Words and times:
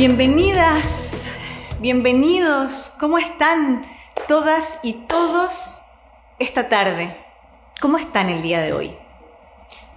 Bienvenidas, 0.00 1.30
bienvenidos, 1.78 2.94
¿cómo 2.98 3.18
están 3.18 3.84
todas 4.28 4.80
y 4.82 4.94
todos 4.94 5.82
esta 6.38 6.70
tarde? 6.70 7.14
¿Cómo 7.82 7.98
están 7.98 8.30
el 8.30 8.40
día 8.40 8.62
de 8.62 8.72
hoy? 8.72 8.96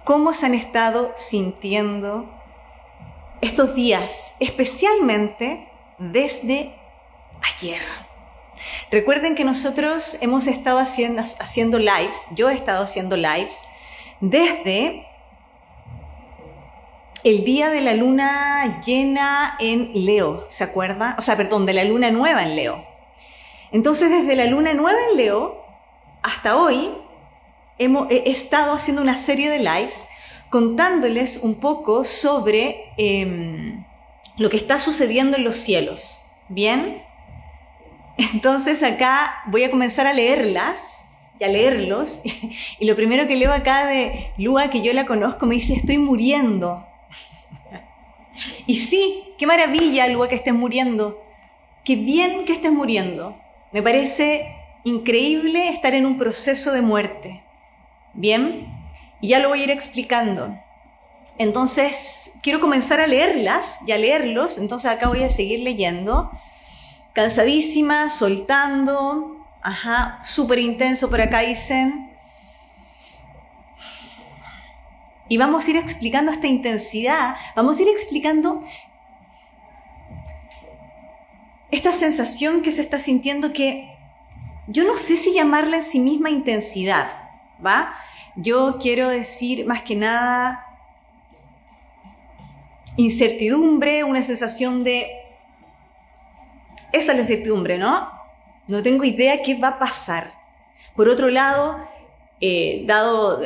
¿Cómo 0.04 0.34
se 0.34 0.44
han 0.44 0.52
estado 0.52 1.14
sintiendo 1.16 2.30
estos 3.40 3.74
días, 3.74 4.34
especialmente 4.40 5.70
desde 5.96 6.78
ayer? 7.56 7.80
Recuerden 8.90 9.34
que 9.34 9.44
nosotros 9.44 10.18
hemos 10.20 10.46
estado 10.48 10.80
haciendo, 10.80 11.22
haciendo 11.22 11.78
lives, 11.78 12.20
yo 12.32 12.50
he 12.50 12.54
estado 12.54 12.84
haciendo 12.84 13.16
lives 13.16 13.62
desde 14.20 15.06
el 17.24 17.42
día 17.42 17.70
de 17.70 17.80
la 17.80 17.94
luna 17.94 18.82
llena 18.84 19.56
en 19.58 19.90
Leo, 19.94 20.46
¿se 20.50 20.62
acuerda? 20.62 21.16
O 21.18 21.22
sea, 21.22 21.36
perdón, 21.36 21.64
de 21.64 21.72
la 21.72 21.84
luna 21.84 22.10
nueva 22.10 22.42
en 22.42 22.54
Leo. 22.54 22.84
Entonces, 23.72 24.10
desde 24.10 24.36
la 24.36 24.46
luna 24.46 24.74
nueva 24.74 24.98
en 25.10 25.16
Leo 25.16 25.64
hasta 26.22 26.56
hoy, 26.56 26.90
hemos, 27.78 28.10
he 28.10 28.30
estado 28.30 28.74
haciendo 28.74 29.00
una 29.02 29.16
serie 29.16 29.48
de 29.48 29.58
lives 29.58 30.04
contándoles 30.50 31.38
un 31.38 31.56
poco 31.56 32.04
sobre 32.04 32.92
em, 32.98 33.84
lo 34.36 34.50
que 34.50 34.58
está 34.58 34.78
sucediendo 34.78 35.38
en 35.38 35.44
los 35.44 35.56
cielos. 35.56 36.20
¿Bien? 36.48 37.02
Entonces 38.18 38.82
acá 38.82 39.42
voy 39.46 39.64
a 39.64 39.70
comenzar 39.70 40.06
a 40.06 40.12
leerlas 40.12 41.08
y 41.40 41.44
a 41.44 41.48
leerlos. 41.48 42.20
Y 42.78 42.86
lo 42.86 42.96
primero 42.96 43.26
que 43.26 43.36
leo 43.36 43.52
acá 43.52 43.86
de 43.86 44.30
Lua, 44.36 44.68
que 44.68 44.82
yo 44.82 44.92
la 44.92 45.06
conozco, 45.06 45.46
me 45.46 45.54
dice, 45.54 45.74
estoy 45.74 45.96
muriendo. 45.96 46.86
Y 48.66 48.76
sí, 48.76 49.34
qué 49.38 49.46
maravilla, 49.46 50.06
Lua, 50.08 50.28
que 50.28 50.36
estés 50.36 50.54
muriendo. 50.54 51.22
Qué 51.84 51.96
bien 51.96 52.44
que 52.44 52.54
estés 52.54 52.72
muriendo. 52.72 53.36
Me 53.72 53.82
parece 53.82 54.54
increíble 54.84 55.68
estar 55.68 55.94
en 55.94 56.06
un 56.06 56.18
proceso 56.18 56.72
de 56.72 56.82
muerte. 56.82 57.42
Bien, 58.12 58.68
y 59.20 59.28
ya 59.28 59.38
lo 59.38 59.48
voy 59.48 59.60
a 59.60 59.64
ir 59.64 59.70
explicando. 59.70 60.56
Entonces, 61.38 62.34
quiero 62.42 62.60
comenzar 62.60 63.00
a 63.00 63.06
leerlas 63.06 63.78
y 63.86 63.92
a 63.92 63.98
leerlos. 63.98 64.58
Entonces, 64.58 64.90
acá 64.90 65.08
voy 65.08 65.22
a 65.22 65.28
seguir 65.28 65.60
leyendo. 65.60 66.30
Cansadísima, 67.12 68.10
soltando. 68.10 69.44
Ajá, 69.62 70.20
súper 70.24 70.58
intenso 70.58 71.10
por 71.10 71.20
acá 71.20 71.40
dicen. 71.40 72.03
Y 75.28 75.38
vamos 75.38 75.66
a 75.66 75.70
ir 75.70 75.76
explicando 75.76 76.32
esta 76.32 76.46
intensidad, 76.46 77.36
vamos 77.56 77.78
a 77.78 77.82
ir 77.82 77.88
explicando 77.88 78.62
esta 81.70 81.92
sensación 81.92 82.62
que 82.62 82.72
se 82.72 82.82
está 82.82 82.98
sintiendo 82.98 83.52
que 83.52 83.90
yo 84.68 84.84
no 84.84 84.96
sé 84.96 85.16
si 85.16 85.32
llamarla 85.32 85.78
en 85.78 85.82
sí 85.82 85.98
misma 85.98 86.30
intensidad, 86.30 87.06
¿va? 87.64 87.94
Yo 88.36 88.78
quiero 88.80 89.08
decir 89.08 89.66
más 89.66 89.82
que 89.82 89.96
nada 89.96 90.64
incertidumbre, 92.96 94.04
una 94.04 94.22
sensación 94.22 94.84
de... 94.84 95.10
Esa 96.92 97.12
es 97.12 97.16
la 97.16 97.22
incertidumbre, 97.22 97.76
¿no? 97.76 98.08
No 98.68 98.82
tengo 98.82 99.04
idea 99.04 99.42
qué 99.42 99.56
va 99.56 99.68
a 99.68 99.78
pasar. 99.78 100.32
Por 100.94 101.08
otro 101.08 101.28
lado, 101.28 101.88
eh, 102.40 102.84
dado 102.86 103.40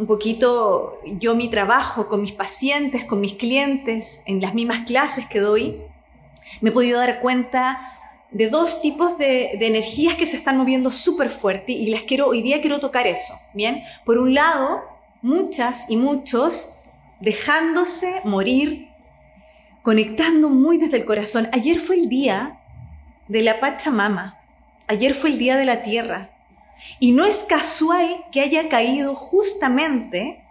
un 0.00 0.06
poquito 0.06 0.98
yo 1.04 1.34
mi 1.34 1.50
trabajo 1.50 2.08
con 2.08 2.22
mis 2.22 2.32
pacientes, 2.32 3.04
con 3.04 3.20
mis 3.20 3.34
clientes, 3.34 4.22
en 4.24 4.40
las 4.40 4.54
mismas 4.54 4.86
clases 4.86 5.26
que 5.26 5.40
doy, 5.40 5.82
me 6.62 6.70
he 6.70 6.72
podido 6.72 6.98
dar 6.98 7.20
cuenta 7.20 7.98
de 8.30 8.48
dos 8.48 8.80
tipos 8.80 9.18
de, 9.18 9.52
energías 9.60 10.14
que 10.14 10.24
se 10.24 10.38
están 10.38 10.56
moviendo 10.56 10.90
súper 10.90 11.28
fuerte 11.28 11.72
y 11.72 11.90
las 11.90 12.04
quiero, 12.04 12.28
hoy 12.28 12.40
día 12.40 12.62
quiero 12.62 12.80
tocar 12.80 13.06
eso, 13.06 13.34
¿bien? 13.52 13.82
Por 14.06 14.16
un 14.16 14.32
lado, 14.32 14.82
muchas 15.20 15.90
y 15.90 15.98
muchos 15.98 16.80
dejándose 17.20 18.22
morir, 18.24 18.88
conectando 19.82 20.48
muy 20.48 20.78
desde 20.78 20.96
el 20.96 21.04
corazón. 21.04 21.46
Ayer 21.52 21.78
fue 21.78 21.96
el 21.96 22.08
día 22.08 22.62
de 23.28 23.42
la 23.42 23.60
Pachamama, 23.60 24.40
ayer 24.86 25.12
fue 25.12 25.28
el 25.28 25.36
día 25.36 25.58
de 25.58 25.66
la 25.66 25.82
tierra, 25.82 26.30
y 26.98 27.12
no 27.12 27.24
es 27.24 27.44
casual 27.44 28.24
que 28.32 28.40
haya 28.40 28.68
caído 28.68 29.14
justamente 29.14 30.44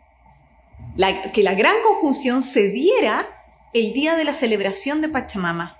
que 1.34 1.44
la 1.44 1.54
gran 1.54 1.76
conjunción 1.86 2.42
se 2.42 2.70
diera 2.70 3.26
el 3.74 3.94
día 3.94 4.16
de 4.16 4.24
la 4.24 4.34
celebración 4.34 5.02
de 5.02 5.10
Pachamama. 5.10 5.78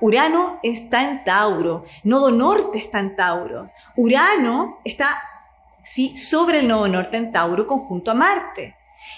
Urano 0.00 0.58
está 0.62 1.08
en 1.08 1.24
Tauro, 1.24 1.84
Nodo 2.02 2.32
Norte 2.32 2.78
está 2.78 2.98
en 2.98 3.14
Tauro. 3.14 3.70
Urano 3.96 4.80
está 4.84 5.08
sí, 5.84 6.16
sobre 6.16 6.60
el 6.60 6.68
Nodo 6.68 6.88
Norte 6.88 7.16
en 7.16 7.32
Tauro 7.32 7.66
conjunto 7.66 8.10
a 8.10 8.14
Marte. 8.14 8.76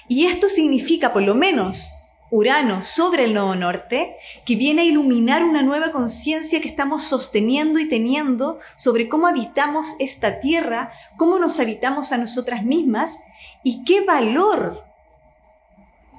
Y 0.08 0.26
esto 0.26 0.48
significa, 0.48 1.12
por 1.12 1.22
lo 1.22 1.34
menos 1.34 2.03
Urano 2.34 2.82
sobre 2.82 3.26
el 3.26 3.34
nodo 3.34 3.54
norte, 3.54 4.16
que 4.44 4.56
viene 4.56 4.82
a 4.82 4.84
iluminar 4.84 5.44
una 5.44 5.62
nueva 5.62 5.92
conciencia 5.92 6.60
que 6.60 6.66
estamos 6.66 7.04
sosteniendo 7.04 7.78
y 7.78 7.88
teniendo 7.88 8.58
sobre 8.74 9.08
cómo 9.08 9.28
habitamos 9.28 9.94
esta 10.00 10.40
tierra, 10.40 10.90
cómo 11.16 11.38
nos 11.38 11.60
habitamos 11.60 12.10
a 12.10 12.18
nosotras 12.18 12.64
mismas 12.64 13.20
y 13.62 13.84
qué 13.84 14.00
valor. 14.00 14.82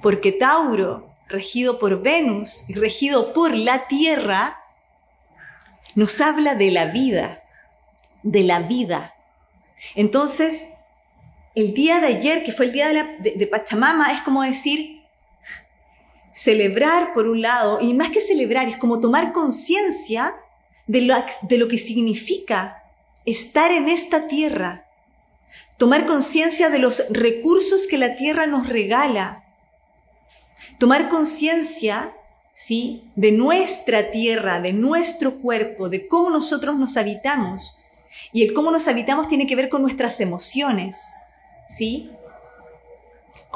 Porque 0.00 0.32
Tauro, 0.32 1.10
regido 1.28 1.78
por 1.78 2.02
Venus 2.02 2.64
y 2.66 2.72
regido 2.72 3.34
por 3.34 3.54
la 3.54 3.86
tierra, 3.86 4.58
nos 5.96 6.18
habla 6.22 6.54
de 6.54 6.70
la 6.70 6.86
vida, 6.86 7.42
de 8.22 8.42
la 8.42 8.60
vida. 8.60 9.14
Entonces, 9.94 10.76
el 11.54 11.74
día 11.74 12.00
de 12.00 12.06
ayer, 12.06 12.42
que 12.42 12.52
fue 12.52 12.64
el 12.64 12.72
día 12.72 12.88
de, 12.88 13.34
de 13.36 13.46
Pachamama, 13.46 14.12
es 14.12 14.22
como 14.22 14.42
decir, 14.42 14.95
celebrar 16.36 17.14
por 17.14 17.26
un 17.26 17.40
lado, 17.40 17.80
y 17.80 17.94
más 17.94 18.10
que 18.10 18.20
celebrar, 18.20 18.68
es 18.68 18.76
como 18.76 19.00
tomar 19.00 19.32
conciencia 19.32 20.34
de 20.86 21.00
lo, 21.00 21.14
de 21.42 21.56
lo 21.56 21.66
que 21.66 21.78
significa 21.78 22.82
estar 23.24 23.72
en 23.72 23.88
esta 23.88 24.28
tierra, 24.28 24.86
tomar 25.78 26.04
conciencia 26.04 26.68
de 26.68 26.78
los 26.78 27.04
recursos 27.08 27.86
que 27.86 27.96
la 27.96 28.16
tierra 28.16 28.46
nos 28.46 28.68
regala, 28.68 29.44
tomar 30.78 31.08
conciencia, 31.08 32.12
¿sí?, 32.52 33.02
de 33.16 33.32
nuestra 33.32 34.10
tierra, 34.10 34.60
de 34.60 34.74
nuestro 34.74 35.36
cuerpo, 35.40 35.88
de 35.88 36.06
cómo 36.06 36.28
nosotros 36.28 36.76
nos 36.76 36.98
habitamos. 36.98 37.78
Y 38.34 38.42
el 38.42 38.52
cómo 38.52 38.70
nos 38.70 38.88
habitamos 38.88 39.26
tiene 39.28 39.46
que 39.46 39.56
ver 39.56 39.70
con 39.70 39.80
nuestras 39.80 40.20
emociones, 40.20 41.14
¿sí? 41.66 42.10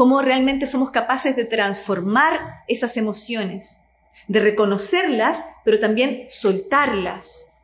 Cómo 0.01 0.23
realmente 0.23 0.67
somos 0.67 0.91
capaces 0.91 1.37
de 1.37 1.45
transformar 1.45 2.63
esas 2.67 2.97
emociones, 2.97 3.83
de 4.29 4.41
reconocerlas, 4.41 5.45
pero 5.63 5.79
también 5.79 6.25
soltarlas. 6.31 7.59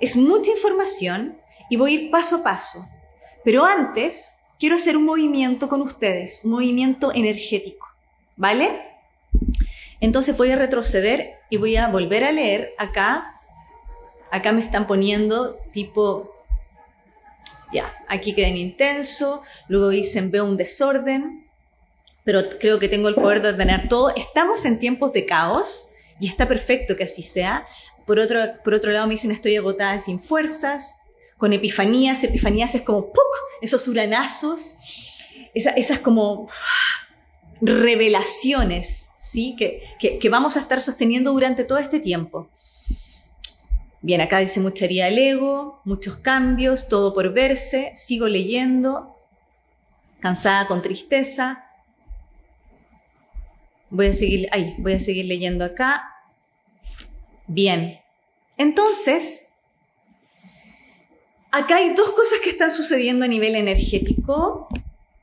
Es 0.00 0.16
mucha 0.16 0.50
información 0.50 1.38
y 1.70 1.76
voy 1.76 1.92
a 1.92 2.00
ir 2.00 2.10
paso 2.10 2.38
a 2.38 2.42
paso. 2.42 2.84
Pero 3.44 3.64
antes, 3.64 4.38
quiero 4.58 4.74
hacer 4.74 4.96
un 4.96 5.04
movimiento 5.04 5.68
con 5.68 5.80
ustedes, 5.80 6.40
un 6.42 6.50
movimiento 6.50 7.14
energético, 7.14 7.86
¿vale? 8.34 8.82
Entonces 10.00 10.36
voy 10.36 10.50
a 10.50 10.56
retroceder 10.56 11.34
y 11.48 11.58
voy 11.58 11.76
a 11.76 11.86
volver 11.86 12.24
a 12.24 12.32
leer 12.32 12.74
acá. 12.78 13.40
Acá 14.32 14.50
me 14.50 14.62
están 14.62 14.88
poniendo 14.88 15.60
tipo, 15.70 16.34
ya, 17.72 17.94
aquí 18.08 18.34
queden 18.34 18.56
intenso, 18.56 19.44
luego 19.68 19.90
dicen 19.90 20.32
veo 20.32 20.44
un 20.44 20.56
desorden, 20.56 21.47
pero 22.28 22.58
creo 22.58 22.78
que 22.78 22.90
tengo 22.90 23.08
el 23.08 23.14
poder 23.14 23.40
de 23.40 23.48
ordenar 23.48 23.88
todo. 23.88 24.14
Estamos 24.14 24.66
en 24.66 24.78
tiempos 24.78 25.14
de 25.14 25.24
caos 25.24 25.92
y 26.20 26.28
está 26.28 26.46
perfecto 26.46 26.94
que 26.94 27.04
así 27.04 27.22
sea. 27.22 27.64
Por 28.04 28.18
otro, 28.18 28.38
por 28.62 28.74
otro 28.74 28.92
lado 28.92 29.06
me 29.06 29.14
dicen 29.14 29.30
estoy 29.30 29.56
agotada 29.56 29.98
sin 29.98 30.20
fuerzas, 30.20 30.98
con 31.38 31.54
epifanías. 31.54 32.22
Epifanías 32.22 32.74
es 32.74 32.82
como 32.82 33.06
¡puc! 33.06 33.22
esos 33.62 33.88
uranazos, 33.88 34.76
esas 35.54 36.00
como 36.00 36.50
revelaciones 37.62 39.08
¿sí? 39.18 39.56
Que, 39.58 39.84
que, 39.98 40.18
que, 40.18 40.28
vamos 40.28 40.58
a 40.58 40.60
estar 40.60 40.82
sosteniendo 40.82 41.32
durante 41.32 41.64
todo 41.64 41.78
este 41.78 41.98
tiempo. 41.98 42.50
Bien, 44.02 44.20
acá 44.20 44.40
dice 44.40 44.60
mucha 44.60 44.84
herida 44.84 45.06
del 45.06 45.18
ego, 45.18 45.80
muchos 45.86 46.16
cambios, 46.16 46.88
todo 46.88 47.14
por 47.14 47.32
verse, 47.32 47.90
sigo 47.96 48.28
leyendo, 48.28 49.16
cansada 50.20 50.66
con 50.66 50.82
tristeza, 50.82 51.67
Voy 53.90 54.06
a 54.06 54.12
seguir, 54.12 54.48
voy 54.78 54.94
a 54.94 54.98
seguir 54.98 55.24
leyendo 55.24 55.64
acá. 55.64 56.14
Bien. 57.46 58.00
Entonces, 58.56 59.48
acá 61.50 61.76
hay 61.76 61.94
dos 61.94 62.10
cosas 62.10 62.40
que 62.42 62.50
están 62.50 62.70
sucediendo 62.70 63.24
a 63.24 63.28
nivel 63.28 63.54
energético 63.54 64.68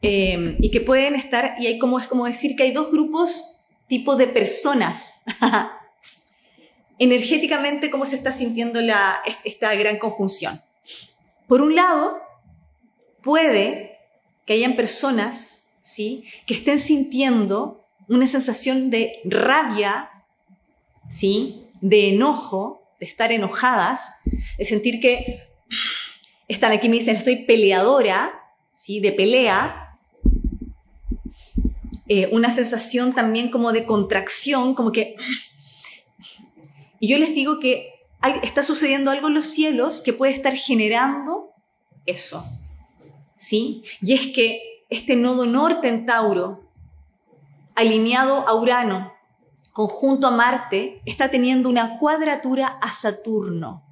eh, 0.01 0.57
y 0.59 0.71
que 0.71 0.81
pueden 0.81 1.15
estar, 1.15 1.55
y 1.59 1.67
hay 1.67 1.79
como, 1.79 1.99
es 1.99 2.07
como 2.07 2.25
decir 2.25 2.55
que 2.55 2.63
hay 2.63 2.71
dos 2.71 2.91
grupos 2.91 3.65
tipos 3.87 4.17
de 4.17 4.27
personas. 4.27 5.21
Energéticamente, 6.99 7.91
¿cómo 7.91 8.05
se 8.05 8.15
está 8.15 8.31
sintiendo 8.31 8.81
la, 8.81 9.21
esta 9.43 9.75
gran 9.75 9.99
conjunción? 9.99 10.59
Por 11.47 11.61
un 11.61 11.75
lado, 11.75 12.19
puede 13.21 13.99
que 14.45 14.53
hayan 14.53 14.75
personas 14.75 15.65
¿sí? 15.81 16.25
que 16.45 16.53
estén 16.53 16.79
sintiendo 16.79 17.84
una 18.07 18.27
sensación 18.27 18.89
de 18.89 19.19
rabia, 19.25 20.09
¿sí? 21.09 21.63
de 21.81 22.09
enojo, 22.09 22.83
de 22.99 23.05
estar 23.05 23.31
enojadas, 23.31 24.21
de 24.57 24.65
sentir 24.65 24.99
que 24.99 25.43
están 26.47 26.71
aquí 26.71 26.89
me 26.89 26.97
dicen 26.97 27.15
estoy 27.15 27.45
peleadora, 27.45 28.39
¿sí? 28.73 28.99
de 28.99 29.11
pelea, 29.11 29.97
eh, 32.07 32.29
una 32.31 32.51
sensación 32.51 33.13
también 33.13 33.49
como 33.49 33.71
de 33.71 33.85
contracción, 33.85 34.75
como 34.75 34.91
que... 34.91 35.15
Y 36.99 37.07
yo 37.07 37.17
les 37.17 37.33
digo 37.33 37.59
que 37.59 37.93
está 38.43 38.63
sucediendo 38.63 39.11
algo 39.11 39.27
en 39.27 39.33
los 39.33 39.47
cielos 39.47 40.01
que 40.01 40.13
puede 40.13 40.33
estar 40.33 40.55
generando 40.55 41.51
eso, 42.05 42.43
¿sí? 43.37 43.83
Y 44.01 44.13
es 44.13 44.27
que 44.33 44.61
este 44.89 45.15
nodo 45.15 45.45
norte 45.45 45.87
en 45.87 46.05
Tauro, 46.05 46.64
alineado 47.75 48.47
a 48.47 48.55
Urano, 48.55 49.13
conjunto 49.73 50.27
a 50.27 50.31
Marte, 50.31 51.01
está 51.05 51.29
teniendo 51.29 51.69
una 51.69 51.99
cuadratura 51.99 52.67
a 52.81 52.91
Saturno. 52.91 53.83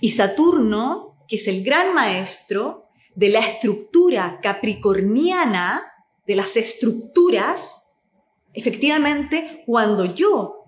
Y 0.00 0.10
Saturno, 0.10 1.24
que 1.28 1.36
es 1.36 1.46
el 1.46 1.62
gran 1.62 1.94
maestro 1.94 2.88
de 3.14 3.28
la 3.28 3.40
estructura 3.40 4.40
capricorniana, 4.42 5.82
de 6.26 6.36
las 6.36 6.56
estructuras, 6.56 8.04
efectivamente, 8.52 9.62
cuando 9.66 10.04
yo 10.04 10.64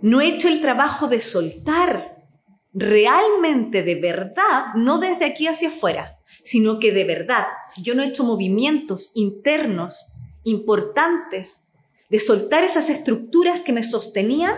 no 0.00 0.20
he 0.20 0.28
hecho 0.28 0.48
el 0.48 0.60
trabajo 0.60 1.08
de 1.08 1.20
soltar 1.20 2.24
realmente 2.72 3.82
de 3.82 3.96
verdad, 3.96 4.74
no 4.74 4.98
desde 4.98 5.24
aquí 5.24 5.46
hacia 5.46 5.68
afuera, 5.68 6.18
sino 6.44 6.78
que 6.78 6.92
de 6.92 7.04
verdad, 7.04 7.46
si 7.68 7.82
yo 7.82 7.94
no 7.94 8.02
he 8.02 8.08
hecho 8.08 8.24
movimientos 8.24 9.12
internos 9.14 10.17
importantes 10.50 11.68
de 12.08 12.20
soltar 12.20 12.64
esas 12.64 12.88
estructuras 12.90 13.60
que 13.60 13.72
me 13.72 13.82
sostenían, 13.82 14.54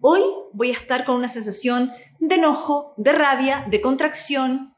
hoy 0.00 0.20
voy 0.52 0.70
a 0.70 0.74
estar 0.74 1.04
con 1.04 1.16
una 1.16 1.28
sensación 1.28 1.92
de 2.18 2.36
enojo, 2.36 2.94
de 2.96 3.12
rabia, 3.12 3.66
de 3.70 3.80
contracción, 3.80 4.74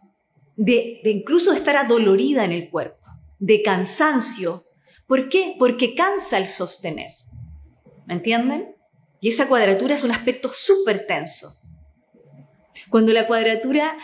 de, 0.57 1.01
incluso 1.05 1.53
estar 1.53 1.77
adolorida 1.77 2.45
en 2.45 2.53
el 2.53 2.71
cuerpo 2.71 3.05
de 3.39 3.63
cansancio. 3.63 4.65
¿Por 5.07 5.29
qué? 5.29 5.57
Porque 5.59 5.95
cansa 5.95 6.39
el 6.39 6.47
sostener. 6.47 7.11
¿Me 8.07 8.15
entienden? 8.15 8.75
Y 9.21 9.29
esa 9.29 9.49
cuadratura 9.49 9.95
es 9.95 10.05
un 10.05 10.13
aspecto 10.13 10.51
súper 10.53 11.07
tenso. 11.07 11.61
Cuando 12.91 13.13
la 13.13 13.27
cuadratura 13.27 13.97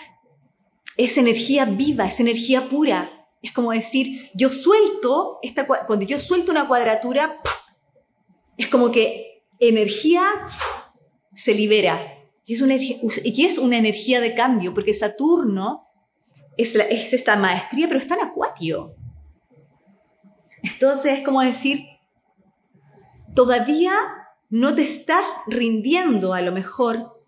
es 0.97 1.17
energía 1.17 1.65
viva, 1.65 2.07
es 2.07 2.21
energía 2.21 2.69
pura, 2.69 3.20
es 3.43 3.53
como 3.53 3.73
decir, 3.73 4.31
yo 4.35 4.51
suelto, 4.51 5.39
esta, 5.43 5.67
cuando 5.67 6.05
yo 6.05 6.21
suelto 6.21 6.53
una 6.53 6.69
cuadratura, 6.69 7.41
es 8.57 8.69
como 8.69 8.93
que 8.93 9.45
energía 9.59 10.23
se 11.35 11.55
libera. 11.55 12.01
Y 12.45 12.55
es, 12.55 13.59
una, 13.59 13.77
energía 13.77 14.21
de 14.21 14.35
cambio, 14.35 14.75
porque 14.75 14.93
Saturno 14.93 15.87
es, 16.57 16.75
es 16.75 17.13
esta 17.13 17.37
maestría, 17.37 17.87
pero 17.87 18.01
está 18.01 18.15
en 18.17 18.23
acuario. 18.23 18.97
Entonces 20.63 21.19
es 21.19 21.25
como 21.25 21.41
decir, 21.41 21.79
todavía 23.35 23.93
no 24.49 24.75
te 24.75 24.83
estás 24.83 25.27
rindiendo 25.47 26.35
a 26.35 26.41
lo 26.41 26.53
mejor 26.53 27.23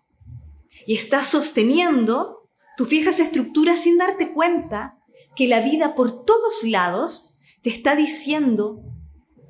y 0.85 0.95
estás 0.95 1.27
sosteniendo 1.27 2.49
tus 2.75 2.89
viejas 2.89 3.19
estructuras 3.19 3.79
sin 3.79 3.97
darte 3.97 4.33
cuenta 4.33 4.99
que 5.35 5.47
la 5.47 5.61
vida 5.61 5.95
por 5.95 6.25
todos 6.25 6.63
lados 6.63 7.37
te 7.61 7.69
está 7.69 7.95
diciendo 7.95 8.83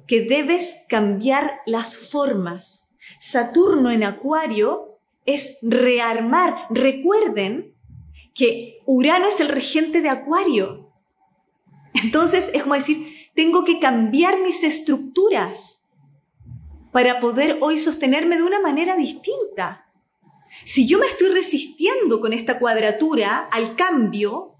que 0.07 0.21
debes 0.21 0.85
cambiar 0.89 1.62
las 1.65 1.97
formas. 1.97 2.95
Saturno 3.19 3.91
en 3.91 4.03
Acuario 4.03 5.00
es 5.25 5.57
rearmar. 5.62 6.68
Recuerden 6.69 7.74
que 8.33 8.80
Urano 8.85 9.27
es 9.27 9.39
el 9.39 9.50
regente 9.50 10.01
de 10.01 10.09
Acuario. 10.09 10.91
Entonces 11.94 12.50
es 12.53 12.63
como 12.63 12.75
decir, 12.75 13.07
tengo 13.35 13.65
que 13.65 13.80
cambiar 13.80 14.39
mis 14.41 14.63
estructuras 14.63 15.91
para 16.91 17.19
poder 17.19 17.57
hoy 17.62 17.80
sostenerme 17.80 18.38
de 18.38 18.44
una 18.44 18.62
manera 18.62 18.95
distinta. 18.95 19.88
Si 20.65 20.85
yo 20.88 21.00
me 21.00 21.07
estoy 21.07 21.30
resistiendo 21.30 22.21
con 22.21 22.33
esta 22.33 22.59
cuadratura 22.59 23.50
al 23.51 23.75
cambio, 23.75 24.52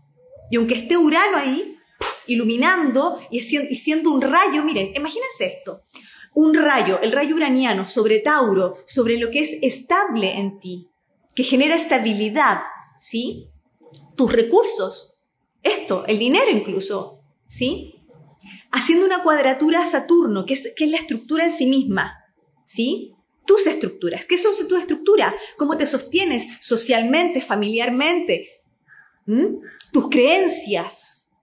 y 0.54 0.56
aunque 0.56 0.76
esté 0.76 0.96
Urano 0.96 1.38
ahí, 1.38 1.80
iluminando 2.28 3.20
y 3.32 3.42
siendo 3.42 4.12
un 4.12 4.22
rayo, 4.22 4.64
miren, 4.64 4.94
imagínense 4.96 5.48
esto, 5.48 5.82
un 6.36 6.54
rayo, 6.54 7.02
el 7.02 7.12
rayo 7.12 7.36
uraniano 7.36 7.88
sobre 7.88 8.20
Tauro, 8.20 8.78
sobre 8.86 9.18
lo 9.18 9.32
que 9.32 9.40
es 9.40 9.50
estable 9.64 10.38
en 10.38 10.60
ti, 10.60 10.92
que 11.34 11.44
genera 11.44 11.76
estabilidad, 11.76 12.60
¿sí? 13.00 13.50
Tus 14.16 14.32
recursos, 14.32 15.16
esto, 15.64 16.06
el 16.06 16.20
dinero 16.20 16.52
incluso, 16.52 17.18
¿sí? 17.48 17.96
haciendo 18.72 19.08
una 19.08 19.24
cuadratura 19.24 19.82
a 19.82 19.88
Saturno, 19.88 20.46
que 20.46 20.54
es, 20.54 20.72
la 20.78 20.98
estructura 20.98 21.46
en 21.46 21.52
sí 21.52 21.66
misma, 21.66 22.16
¿sí? 22.64 23.16
Tus 23.48 23.66
estructuras. 23.66 24.26
¿Qué 24.26 24.38
son 24.38 24.54
tus 24.68 24.78
estructuras? 24.78 25.34
¿Cómo 25.58 25.80
te 25.80 25.88
sostienes 25.88 26.48
socialmente, 26.60 27.42
familiarmente? 27.42 28.63
¿Mm? 29.26 29.60
Tus 29.92 30.10
creencias, 30.10 31.38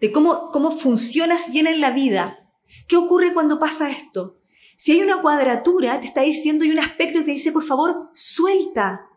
de 0.00 0.12
cómo, 0.12 0.50
cómo 0.52 0.70
funcionas 0.70 1.50
bien 1.50 1.66
en 1.66 1.80
la 1.80 1.90
vida. 1.90 2.50
¿Qué 2.88 2.96
ocurre 2.96 3.32
cuando 3.32 3.58
pasa 3.58 3.90
esto? 3.90 4.38
Si 4.76 4.92
hay 4.92 5.00
una 5.00 5.22
cuadratura, 5.22 6.00
te 6.00 6.06
está 6.06 6.20
diciendo, 6.20 6.64
y 6.64 6.70
un 6.70 6.78
aspecto 6.78 7.24
te 7.24 7.30
dice, 7.30 7.50
por 7.50 7.64
favor, 7.64 8.10
suelta. 8.12 9.08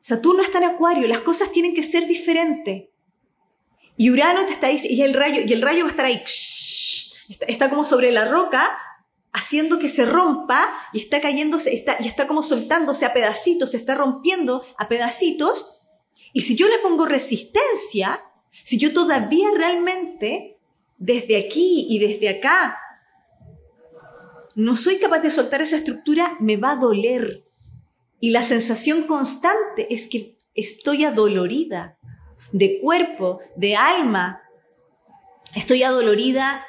Saturno 0.00 0.42
está 0.42 0.58
en 0.58 0.64
Acuario, 0.64 1.08
las 1.08 1.20
cosas 1.20 1.50
tienen 1.50 1.74
que 1.74 1.82
ser 1.82 2.06
diferentes. 2.06 2.84
Y 3.96 4.10
Urano 4.10 4.44
te 4.44 4.52
está 4.52 4.68
diciendo, 4.68 4.96
y 4.96 5.02
el 5.02 5.14
rayo, 5.14 5.42
y 5.46 5.52
el 5.52 5.62
rayo 5.62 5.82
va 5.82 5.88
a 5.88 5.90
estar 5.90 6.06
ahí, 6.06 6.22
está, 7.46 7.70
como 7.70 7.84
sobre 7.84 8.12
la 8.12 8.24
roca, 8.24 8.68
haciendo 9.32 9.78
que 9.78 9.88
se 9.88 10.04
rompa 10.06 10.68
y 10.92 11.00
está 11.00 11.20
cayéndose, 11.20 11.74
está, 11.74 11.96
y 12.00 12.06
está 12.06 12.26
como 12.28 12.42
soltándose 12.42 13.04
a 13.04 13.12
pedacitos, 13.12 13.72
se 13.72 13.76
está 13.76 13.94
rompiendo 13.96 14.64
a 14.78 14.88
pedacitos. 14.88 15.82
Y 16.34 16.42
si 16.42 16.56
yo 16.56 16.68
le 16.68 16.80
pongo 16.80 17.06
resistencia, 17.06 18.20
si 18.64 18.76
yo 18.76 18.92
todavía 18.92 19.48
realmente, 19.56 20.58
desde 20.98 21.38
aquí 21.38 21.86
y 21.88 22.00
desde 22.00 22.28
acá, 22.28 22.76
no 24.56 24.74
soy 24.74 24.98
capaz 24.98 25.20
de 25.20 25.30
soltar 25.30 25.62
esa 25.62 25.76
estructura, 25.76 26.36
me 26.40 26.56
va 26.56 26.72
a 26.72 26.76
doler. 26.76 27.40
Y 28.18 28.30
la 28.30 28.42
sensación 28.42 29.04
constante 29.04 29.94
es 29.94 30.08
que 30.08 30.36
estoy 30.54 31.04
adolorida 31.04 31.98
de 32.50 32.80
cuerpo, 32.80 33.40
de 33.54 33.76
alma. 33.76 34.42
Estoy 35.54 35.84
adolorida, 35.84 36.66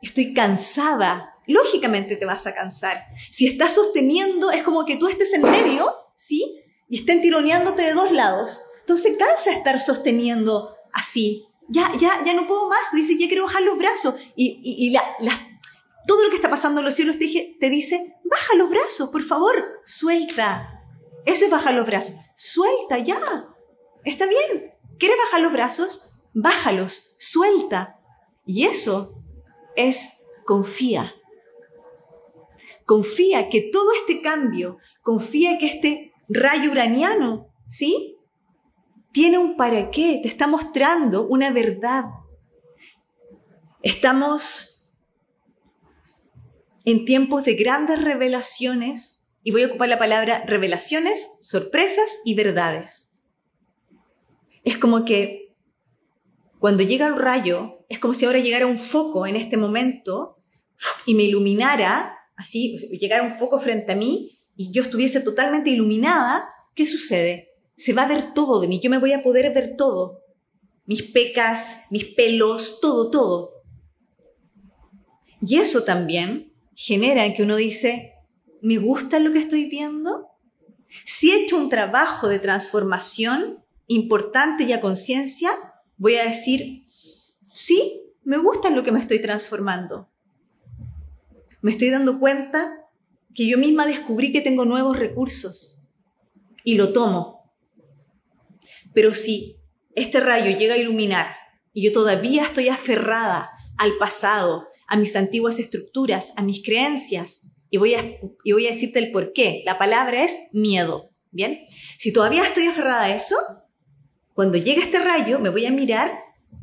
estoy 0.00 0.34
cansada. 0.34 1.36
Lógicamente 1.46 2.16
te 2.16 2.26
vas 2.26 2.48
a 2.48 2.54
cansar. 2.54 3.00
Si 3.30 3.46
estás 3.46 3.74
sosteniendo, 3.74 4.50
es 4.50 4.64
como 4.64 4.84
que 4.84 4.96
tú 4.96 5.06
estés 5.06 5.34
en 5.34 5.42
medio, 5.42 5.88
¿sí? 6.16 6.60
Y 6.88 6.98
estén 6.98 7.22
tironeándote 7.22 7.82
de 7.82 7.94
dos 7.94 8.10
lados. 8.10 8.60
Entonces 8.82 9.16
cansa 9.18 9.52
estar 9.52 9.80
sosteniendo 9.80 10.76
así. 10.92 11.44
Ya, 11.68 11.90
ya, 11.98 12.22
ya 12.24 12.34
no 12.34 12.46
puedo 12.46 12.68
más. 12.68 12.90
Tú 12.90 12.96
dices, 12.96 13.16
ya 13.18 13.28
quiero 13.28 13.44
bajar 13.44 13.62
los 13.62 13.78
brazos. 13.78 14.14
Y, 14.36 14.60
y, 14.62 14.90
la, 14.90 15.02
todo 16.06 16.22
lo 16.24 16.30
que 16.30 16.36
está 16.36 16.50
pasando 16.50 16.80
en 16.80 16.86
los 16.86 16.94
cielos 16.94 17.18
te, 17.18 17.56
te 17.58 17.70
dice, 17.70 18.14
baja 18.24 18.56
los 18.56 18.70
brazos, 18.70 19.10
por 19.10 19.22
favor, 19.22 19.54
suelta. 19.84 20.82
Eso 21.24 21.44
es 21.44 21.50
bajar 21.50 21.74
los 21.74 21.86
brazos. 21.86 22.16
Suelta 22.36 22.98
ya. 22.98 23.18
Está 24.04 24.26
bien. 24.26 24.74
¿Quieres 24.98 25.18
bajar 25.24 25.40
los 25.40 25.52
brazos? 25.52 26.18
Bájalos, 26.34 27.14
suelta. 27.18 28.00
Y 28.44 28.66
eso 28.66 29.22
es 29.76 30.24
confía. 30.44 31.14
Confía 32.84 33.48
que 33.48 33.70
todo 33.72 33.92
este 33.92 34.20
cambio, 34.22 34.78
confía 35.02 35.58
que 35.58 35.66
este 35.66 36.12
rayo 36.28 36.70
uraniano, 36.70 37.48
¿sí? 37.66 38.18
Tiene 39.12 39.38
un 39.38 39.56
para 39.56 39.90
qué, 39.90 40.20
te 40.22 40.28
está 40.28 40.46
mostrando 40.46 41.26
una 41.26 41.50
verdad. 41.50 42.04
Estamos 43.82 44.94
en 46.84 47.04
tiempos 47.04 47.44
de 47.44 47.54
grandes 47.54 48.02
revelaciones, 48.02 49.22
y 49.44 49.50
voy 49.50 49.62
a 49.62 49.66
ocupar 49.66 49.88
la 49.88 49.98
palabra 49.98 50.44
revelaciones, 50.46 51.38
sorpresas 51.40 52.18
y 52.24 52.34
verdades. 52.34 53.12
Es 54.64 54.78
como 54.78 55.04
que 55.04 55.52
cuando 56.58 56.84
llega 56.84 57.08
el 57.08 57.16
rayo, 57.16 57.84
es 57.88 57.98
como 57.98 58.14
si 58.14 58.24
ahora 58.24 58.38
llegara 58.38 58.66
un 58.66 58.78
foco 58.78 59.26
en 59.26 59.34
este 59.34 59.56
momento 59.56 60.38
y 61.06 61.14
me 61.14 61.24
iluminara 61.24 62.16
así, 62.36 62.76
llegara 62.98 63.24
un 63.24 63.32
foco 63.32 63.58
frente 63.58 63.92
a 63.92 63.96
mí 63.96 64.38
y 64.56 64.70
yo 64.72 64.82
estuviese 64.82 65.20
totalmente 65.20 65.70
iluminada, 65.70 66.48
¿qué 66.74 66.86
sucede? 66.86 67.51
Se 67.82 67.92
va 67.92 68.02
a 68.04 68.06
ver 68.06 68.32
todo 68.32 68.60
de 68.60 68.68
mí, 68.68 68.78
yo 68.78 68.90
me 68.90 68.98
voy 68.98 69.12
a 69.12 69.24
poder 69.24 69.52
ver 69.52 69.74
todo. 69.76 70.22
Mis 70.86 71.02
pecas, 71.02 71.86
mis 71.90 72.04
pelos, 72.04 72.78
todo, 72.80 73.10
todo. 73.10 73.64
Y 75.44 75.56
eso 75.56 75.82
también 75.82 76.52
genera 76.76 77.34
que 77.34 77.42
uno 77.42 77.56
dice, 77.56 78.12
¿me 78.60 78.78
gusta 78.78 79.18
lo 79.18 79.32
que 79.32 79.40
estoy 79.40 79.68
viendo? 79.68 80.28
Si 81.04 81.32
he 81.32 81.42
hecho 81.42 81.56
un 81.56 81.70
trabajo 81.70 82.28
de 82.28 82.38
transformación 82.38 83.64
importante 83.88 84.62
y 84.62 84.72
a 84.72 84.80
conciencia, 84.80 85.50
voy 85.96 86.14
a 86.14 86.26
decir, 86.26 86.86
sí, 87.44 88.00
me 88.22 88.38
gusta 88.38 88.70
lo 88.70 88.84
que 88.84 88.92
me 88.92 89.00
estoy 89.00 89.20
transformando. 89.20 90.08
Me 91.62 91.72
estoy 91.72 91.90
dando 91.90 92.20
cuenta 92.20 92.86
que 93.34 93.48
yo 93.48 93.58
misma 93.58 93.86
descubrí 93.86 94.30
que 94.30 94.40
tengo 94.40 94.64
nuevos 94.66 95.00
recursos 95.00 95.80
y 96.62 96.76
lo 96.76 96.92
tomo. 96.92 97.41
Pero 98.94 99.14
si 99.14 99.56
este 99.94 100.20
rayo 100.20 100.56
llega 100.56 100.74
a 100.74 100.78
iluminar 100.78 101.26
y 101.72 101.82
yo 101.84 101.92
todavía 101.92 102.44
estoy 102.44 102.68
aferrada 102.68 103.50
al 103.78 103.96
pasado, 103.98 104.68
a 104.86 104.96
mis 104.96 105.16
antiguas 105.16 105.58
estructuras, 105.58 106.32
a 106.36 106.42
mis 106.42 106.62
creencias, 106.62 107.56
y 107.70 107.78
voy 107.78 107.94
a, 107.94 108.04
y 108.44 108.52
voy 108.52 108.66
a 108.66 108.72
decirte 108.72 108.98
el 108.98 109.10
por 109.10 109.32
qué. 109.32 109.62
La 109.64 109.78
palabra 109.78 110.22
es 110.24 110.36
miedo. 110.52 111.08
¿Bien? 111.30 111.60
Si 111.98 112.12
todavía 112.12 112.44
estoy 112.44 112.66
aferrada 112.66 113.04
a 113.04 113.16
eso, 113.16 113.36
cuando 114.34 114.58
llegue 114.58 114.82
este 114.82 114.98
rayo, 114.98 115.38
me 115.38 115.48
voy 115.48 115.64
a 115.64 115.70
mirar 115.70 116.12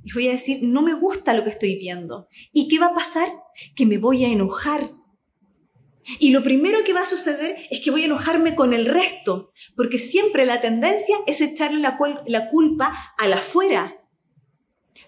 y 0.04 0.14
voy 0.14 0.28
a 0.28 0.32
decir, 0.32 0.60
no 0.62 0.84
me 0.84 0.94
gusta 0.94 1.34
lo 1.34 1.44
que 1.44 1.50
estoy 1.50 1.76
viendo. 1.76 2.28
¿Y 2.54 2.68
qué 2.68 2.78
va 2.78 2.88
a 2.88 2.96
pasar? 2.96 3.28
Que 3.76 3.88
me 3.88 3.98
voy 3.98 4.26
a 4.26 4.30
enojar. 4.30 4.82
Y 6.18 6.32
lo 6.32 6.42
primero 6.42 6.84
que 6.84 6.94
va 6.94 7.02
a 7.02 7.06
suceder 7.06 7.56
es 7.70 7.82
que 7.82 7.92
voy 7.92 8.04
a 8.04 8.06
enojarme 8.06 8.56
con 8.56 8.74
el 8.74 8.86
resto, 8.86 9.52
porque 9.76 10.00
siempre 10.00 10.46
la 10.46 10.62
tendencia 10.62 11.16
es 11.28 11.42
echarle 11.42 11.80
la, 11.80 12.00
la 12.26 12.50
culpa 12.50 12.92
a 13.18 13.28
la 13.28 13.38
afuera. 13.38 13.96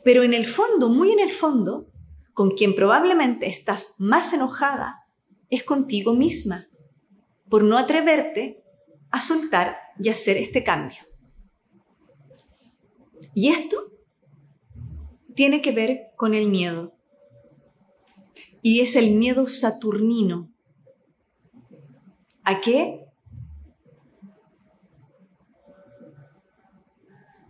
Pero 0.04 0.24
en 0.24 0.34
el 0.34 0.46
fondo, 0.46 0.90
muy 0.90 1.12
en 1.12 1.20
el 1.20 1.32
fondo, 1.32 1.88
con 2.34 2.52
quien 2.52 2.76
probablemente 2.76 3.48
estás 3.48 3.96
más 3.98 4.34
enojada 4.34 5.06
es 5.50 5.64
contigo 5.64 6.14
misma, 6.14 6.66
por 7.50 7.64
no 7.64 7.78
atreverte 7.78 8.64
a 9.10 9.20
soltar 9.20 9.78
y 10.00 10.10
hacer 10.10 10.38
este 10.38 10.64
cambio. 10.64 11.00
Y 13.34 13.50
esto 13.50 13.92
tiene 15.36 15.62
que 15.62 15.72
ver 15.72 16.12
con 16.16 16.34
el 16.34 16.48
miedo. 16.48 16.94
Y 18.62 18.82
es 18.82 18.96
el 18.96 19.12
miedo 19.12 19.48
saturnino. 19.48 20.51
¿A 22.44 22.62
qué? 22.62 23.06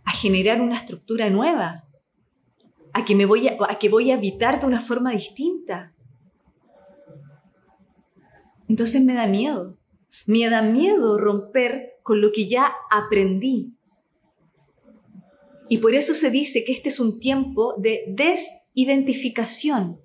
A 0.04 0.10
generar 0.12 0.60
una 0.60 0.76
estructura 0.76 1.30
nueva. 1.30 1.88
A 2.92 3.04
que, 3.04 3.14
me 3.14 3.24
voy 3.24 3.48
a, 3.48 3.56
a 3.68 3.78
que 3.78 3.88
voy 3.88 4.10
a 4.10 4.16
habitar 4.16 4.60
de 4.60 4.66
una 4.66 4.80
forma 4.80 5.12
distinta. 5.12 5.94
Entonces 8.68 9.02
me 9.02 9.14
da 9.14 9.26
miedo. 9.26 9.78
Me 10.26 10.48
da 10.48 10.62
miedo 10.62 11.18
romper 11.18 11.92
con 12.02 12.20
lo 12.20 12.32
que 12.32 12.48
ya 12.48 12.70
aprendí. 12.90 13.74
Y 15.72 15.78
por 15.78 15.94
eso 15.94 16.12
se 16.12 16.30
dice 16.30 16.64
que 16.64 16.72
este 16.72 16.90
es 16.90 17.00
un 17.00 17.18
tiempo 17.18 17.72
de 17.78 18.04
desidentificación, 18.08 20.01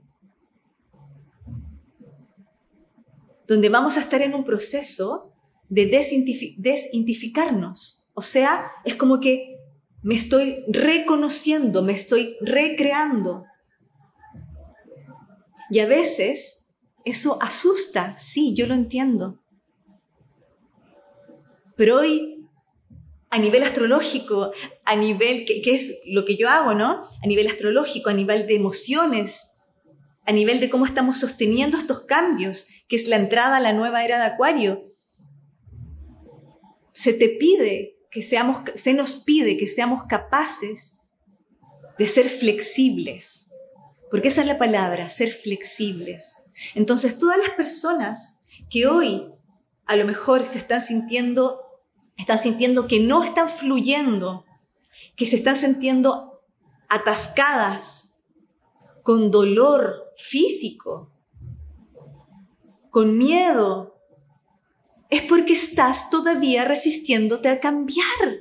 donde 3.48 3.70
vamos 3.70 3.98
a 3.98 4.02
estar 4.02 4.22
en 4.22 4.34
un 4.34 4.44
proceso 4.44 5.34
de 5.70 5.88
desidentificarnos. 5.88 8.08
O 8.14 8.22
sea, 8.22 8.72
es 8.86 8.96
como 8.96 9.20
que 9.20 9.58
me 10.02 10.16
estoy 10.16 10.64
reconociendo, 10.68 11.84
me 11.84 11.94
estoy 11.94 12.36
recreando. 12.42 13.46
Y 15.70 15.80
a 15.80 15.86
veces 15.86 16.76
eso 17.06 17.42
asusta, 17.42 18.18
sí, 18.18 18.54
yo 18.56 18.68
lo 18.68 18.74
entiendo. 18.74 19.40
Pero 21.76 22.00
hoy 22.00 22.38
a 23.30 23.40
nivel 23.40 23.64
astrológico, 23.64 24.52
a 24.86 24.96
nivel, 24.96 25.46
que, 25.46 25.62
es 25.66 26.02
lo 26.08 26.26
que 26.26 26.38
yo 26.38 26.50
hago, 26.50 26.74
¿no? 26.74 27.04
A 27.24 27.28
nivel 27.28 27.48
astrológico, 27.48 28.10
a 28.10 28.14
nivel 28.14 28.48
de 28.48 28.56
emociones, 28.56 29.60
a 30.26 30.32
nivel 30.32 30.60
de 30.60 30.70
cómo 30.70 30.86
estamos 30.86 31.20
sosteniendo 31.20 31.78
estos 31.78 32.02
cambios, 32.02 32.68
que 32.88 32.96
es 32.96 33.08
la 33.08 33.18
entrada 33.18 33.58
a 33.58 33.62
la 33.62 33.74
nueva 33.74 34.04
era 34.04 34.20
de 34.20 34.26
Acuario. 34.26 34.86
Se 36.94 37.14
te 37.14 37.30
pide 37.30 37.98
que 38.10 38.22
seamos, 38.22 38.60
se 38.76 38.94
nos 38.94 39.16
pide 39.16 39.58
que 39.58 39.68
seamos 39.68 40.04
capaces 40.04 41.00
de 41.98 42.08
ser 42.08 42.30
flexibles, 42.30 43.52
porque 44.10 44.30
esa 44.30 44.42
es 44.42 44.48
la 44.48 44.58
palabra, 44.58 45.10
ser 45.10 45.34
flexibles. 45.34 46.36
Entonces, 46.76 47.20
todas 47.20 47.38
las 47.38 47.52
personas 47.52 48.40
que 48.70 48.88
hoy 48.88 49.28
a 49.86 49.96
lo 49.96 50.06
mejor 50.06 50.46
se 50.46 50.58
están 50.58 50.82
sintiendo 50.82 51.62
están 52.18 52.40
sintiendo 52.40 52.88
que 52.88 53.00
no 53.00 53.24
están 53.24 53.48
fluyendo, 53.48 54.46
que 55.16 55.26
se 55.26 55.36
están 55.36 55.56
sintiendo 55.56 56.42
atascadas, 56.90 58.08
con 59.04 59.32
dolor 59.32 60.14
físico, 60.18 61.14
con 62.98 63.16
miedo, 63.16 64.02
es 65.12 65.22
porque 65.22 65.54
estás 65.54 66.10
todavía 66.10 66.66
resistiéndote 66.66 67.48
a 67.48 67.60
cambiar. 67.60 68.40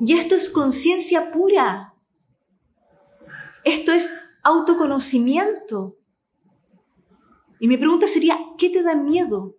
Y 0.00 0.14
esto 0.14 0.34
es 0.36 0.48
conciencia 0.48 1.30
pura. 1.32 1.92
Esto 3.62 3.92
es 3.92 4.10
autoconocimiento. 4.42 5.98
Y 7.60 7.68
mi 7.68 7.76
pregunta 7.76 8.08
sería, 8.08 8.38
¿qué 8.56 8.70
te 8.70 8.82
da 8.82 8.94
miedo? 8.94 9.54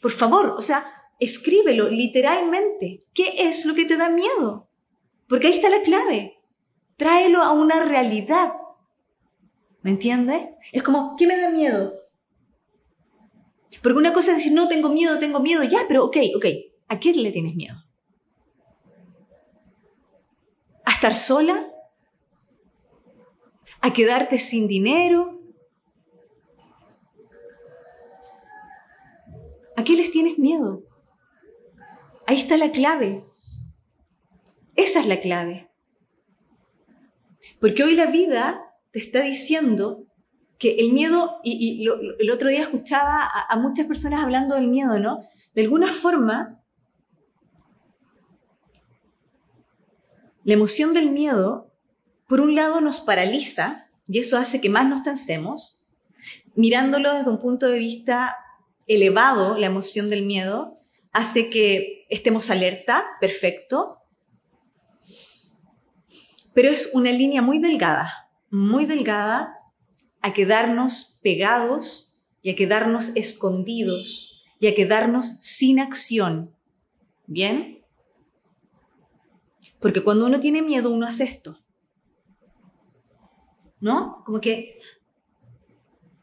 Por 0.00 0.12
favor, 0.12 0.54
o 0.56 0.62
sea, 0.62 0.86
escríbelo 1.18 1.88
literalmente. 1.88 3.00
¿Qué 3.14 3.48
es 3.48 3.64
lo 3.64 3.74
que 3.74 3.84
te 3.84 3.96
da 3.96 4.10
miedo? 4.10 4.68
Porque 5.26 5.48
ahí 5.48 5.54
está 5.54 5.70
la 5.70 5.82
clave. 5.82 6.40
Tráelo 6.96 7.42
a 7.42 7.50
una 7.50 7.82
realidad. 7.82 8.52
¿Me 9.82 9.90
entiendes? 9.90 10.50
Es 10.70 10.84
como, 10.84 11.16
¿qué 11.16 11.26
me 11.26 11.36
da 11.36 11.50
miedo? 11.50 11.97
Porque 13.82 13.98
una 13.98 14.12
cosa 14.12 14.32
es 14.32 14.38
decir, 14.38 14.52
no, 14.52 14.68
tengo 14.68 14.88
miedo, 14.88 15.18
tengo 15.18 15.40
miedo, 15.40 15.62
ya, 15.62 15.80
pero 15.86 16.04
ok, 16.04 16.16
ok, 16.36 16.46
¿a 16.88 16.98
qué 16.98 17.12
le 17.12 17.30
tienes 17.30 17.54
miedo? 17.54 17.76
¿A 20.84 20.92
estar 20.92 21.14
sola? 21.14 21.72
¿A 23.80 23.92
quedarte 23.92 24.38
sin 24.38 24.66
dinero? 24.66 25.40
¿A 29.76 29.84
qué 29.84 29.94
les 29.94 30.10
tienes 30.10 30.38
miedo? 30.38 30.82
Ahí 32.26 32.40
está 32.40 32.56
la 32.56 32.72
clave. 32.72 33.22
Esa 34.74 35.00
es 35.00 35.06
la 35.06 35.20
clave. 35.20 35.70
Porque 37.60 37.84
hoy 37.84 37.94
la 37.94 38.06
vida 38.06 38.74
te 38.90 38.98
está 38.98 39.20
diciendo 39.20 40.07
que 40.58 40.76
el 40.76 40.92
miedo, 40.92 41.40
y, 41.44 41.88
el 42.18 42.30
otro 42.30 42.48
día 42.48 42.62
escuchaba 42.62 43.22
a, 43.22 43.52
a 43.52 43.56
muchas 43.56 43.86
personas 43.86 44.22
hablando 44.22 44.56
del 44.56 44.68
miedo, 44.68 44.98
¿no? 44.98 45.20
De 45.54 45.62
alguna 45.62 45.92
forma, 45.92 46.60
la 50.44 50.54
emoción 50.54 50.94
del 50.94 51.10
miedo, 51.10 51.72
por 52.26 52.40
un 52.40 52.54
lado, 52.54 52.80
nos 52.80 53.00
paraliza 53.00 53.86
y 54.08 54.18
eso 54.18 54.36
hace 54.38 54.60
que 54.60 54.70
más 54.70 54.88
nos 54.88 55.02
tensemos. 55.02 55.82
Mirándolo 56.54 57.14
desde 57.14 57.30
un 57.30 57.38
punto 57.38 57.66
de 57.66 57.78
vista 57.78 58.34
elevado, 58.86 59.58
la 59.58 59.66
emoción 59.66 60.10
del 60.10 60.24
miedo, 60.24 60.74
hace 61.12 61.50
que 61.50 62.06
estemos 62.08 62.50
alerta, 62.50 63.04
perfecto, 63.20 63.98
pero 66.54 66.70
es 66.70 66.90
una 66.94 67.12
línea 67.12 67.42
muy 67.42 67.58
delgada, 67.60 68.30
muy 68.50 68.86
delgada 68.86 69.57
a 70.20 70.32
quedarnos 70.32 71.18
pegados 71.22 72.22
y 72.42 72.50
a 72.50 72.56
quedarnos 72.56 73.10
escondidos 73.14 74.42
y 74.60 74.66
a 74.66 74.74
quedarnos 74.74 75.38
sin 75.40 75.80
acción. 75.80 76.54
¿Bien? 77.26 77.84
Porque 79.80 80.02
cuando 80.02 80.26
uno 80.26 80.40
tiene 80.40 80.62
miedo, 80.62 80.90
uno 80.90 81.06
hace 81.06 81.24
esto. 81.24 81.58
¿No? 83.80 84.22
Como 84.24 84.40
que 84.40 84.80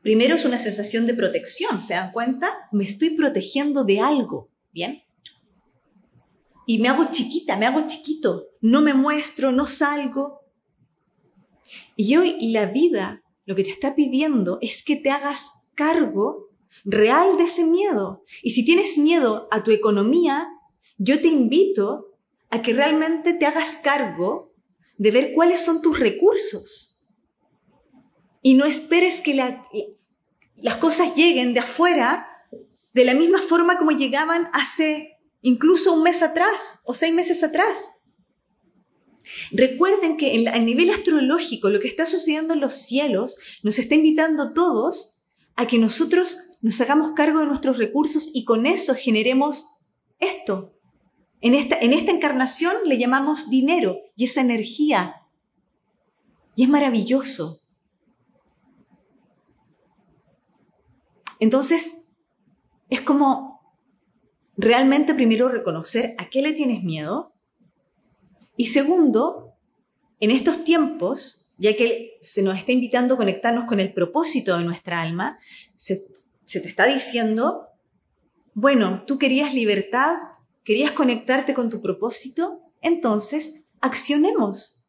primero 0.01 0.35
es 0.35 0.45
una 0.45 0.59
sensación 0.59 1.07
de 1.07 1.13
protección, 1.13 1.81
¿se 1.81 1.93
dan 1.93 2.11
cuenta? 2.11 2.49
Me 2.71 2.83
estoy 2.83 3.11
protegiendo 3.11 3.83
de 3.83 3.99
algo. 4.01 4.49
¿Bien? 4.73 5.03
Y 6.67 6.79
me 6.79 6.89
hago 6.89 7.11
chiquita, 7.11 7.55
me 7.55 7.67
hago 7.67 7.85
chiquito, 7.87 8.47
no 8.59 8.81
me 8.81 8.93
muestro, 8.93 9.51
no 9.51 9.67
salgo. 9.67 10.41
Y 11.95 12.17
hoy 12.17 12.51
la 12.51 12.65
vida 12.65 13.23
lo 13.45 13.55
que 13.55 13.63
te 13.63 13.71
está 13.71 13.95
pidiendo 13.95 14.57
es 14.61 14.83
que 14.83 14.95
te 14.95 15.11
hagas 15.11 15.71
cargo 15.75 16.49
real 16.83 17.37
de 17.37 17.43
ese 17.43 17.65
miedo. 17.65 18.23
Y 18.41 18.51
si 18.51 18.65
tienes 18.65 18.97
miedo 18.97 19.47
a 19.51 19.63
tu 19.63 19.71
economía, 19.71 20.49
yo 20.97 21.21
te 21.21 21.27
invito 21.27 22.13
a 22.49 22.61
que 22.61 22.73
realmente 22.73 23.33
te 23.33 23.45
hagas 23.45 23.77
cargo 23.77 24.53
de 24.97 25.11
ver 25.11 25.33
cuáles 25.33 25.59
son 25.59 25.81
tus 25.81 25.99
recursos. 25.99 27.05
Y 28.41 28.53
no 28.53 28.65
esperes 28.65 29.21
que 29.21 29.33
las 30.57 30.77
cosas 30.77 31.15
lleguen 31.15 31.53
de 31.53 31.59
afuera 31.59 32.27
de 32.93 33.05
la 33.05 33.13
misma 33.13 33.41
forma 33.41 33.77
como 33.77 33.91
llegaban 33.91 34.49
hace 34.53 35.17
incluso 35.41 35.93
un 35.93 36.03
mes 36.03 36.21
atrás 36.23 36.81
o 36.85 36.93
seis 36.93 37.13
meses 37.13 37.43
atrás. 37.43 37.94
Recuerden 39.51 40.17
que 40.17 40.47
a 40.47 40.59
nivel 40.59 40.89
astrológico 40.89 41.69
lo 41.69 41.79
que 41.79 41.87
está 41.87 42.05
sucediendo 42.05 42.53
en 42.53 42.61
los 42.61 42.73
cielos 42.73 43.37
nos 43.63 43.79
está 43.79 43.95
invitando 43.95 44.43
a 44.43 44.53
todos 44.53 45.21
a 45.55 45.67
que 45.67 45.77
nosotros 45.77 46.37
nos 46.61 46.79
hagamos 46.81 47.11
cargo 47.11 47.39
de 47.39 47.45
nuestros 47.45 47.77
recursos 47.77 48.31
y 48.33 48.45
con 48.45 48.65
eso 48.65 48.95
generemos 48.95 49.81
esto. 50.19 50.73
En 51.41 51.53
en 51.53 51.93
esta 51.93 52.11
encarnación 52.11 52.73
le 52.85 52.97
llamamos 52.97 53.49
dinero 53.49 53.97
y 54.15 54.25
esa 54.25 54.41
energía. 54.41 55.15
Y 56.55 56.63
es 56.63 56.69
maravilloso. 56.69 57.61
Entonces, 61.39 62.15
es 62.89 63.01
como 63.01 63.61
realmente 64.57 65.13
primero 65.13 65.49
reconocer 65.49 66.15
a 66.17 66.29
qué 66.29 66.41
le 66.41 66.53
tienes 66.53 66.83
miedo 66.83 67.34
y 68.57 68.67
segundo, 68.67 69.53
en 70.19 70.31
estos 70.31 70.63
tiempos, 70.63 71.51
ya 71.57 71.75
que 71.75 72.17
se 72.21 72.41
nos 72.41 72.57
está 72.57 72.71
invitando 72.71 73.15
a 73.15 73.17
conectarnos 73.17 73.65
con 73.65 73.79
el 73.79 73.93
propósito 73.93 74.57
de 74.57 74.63
nuestra 74.63 75.01
alma, 75.01 75.37
se, 75.75 75.99
te 76.45 76.67
está 76.67 76.85
diciendo, 76.85 77.67
bueno, 78.53 79.03
tú 79.05 79.17
querías 79.17 79.53
libertad, 79.53 80.15
querías 80.63 80.91
conectarte 80.91 81.53
con 81.53 81.69
tu 81.69 81.81
propósito, 81.81 82.61
entonces 82.81 83.71
accionemos. 83.81 84.85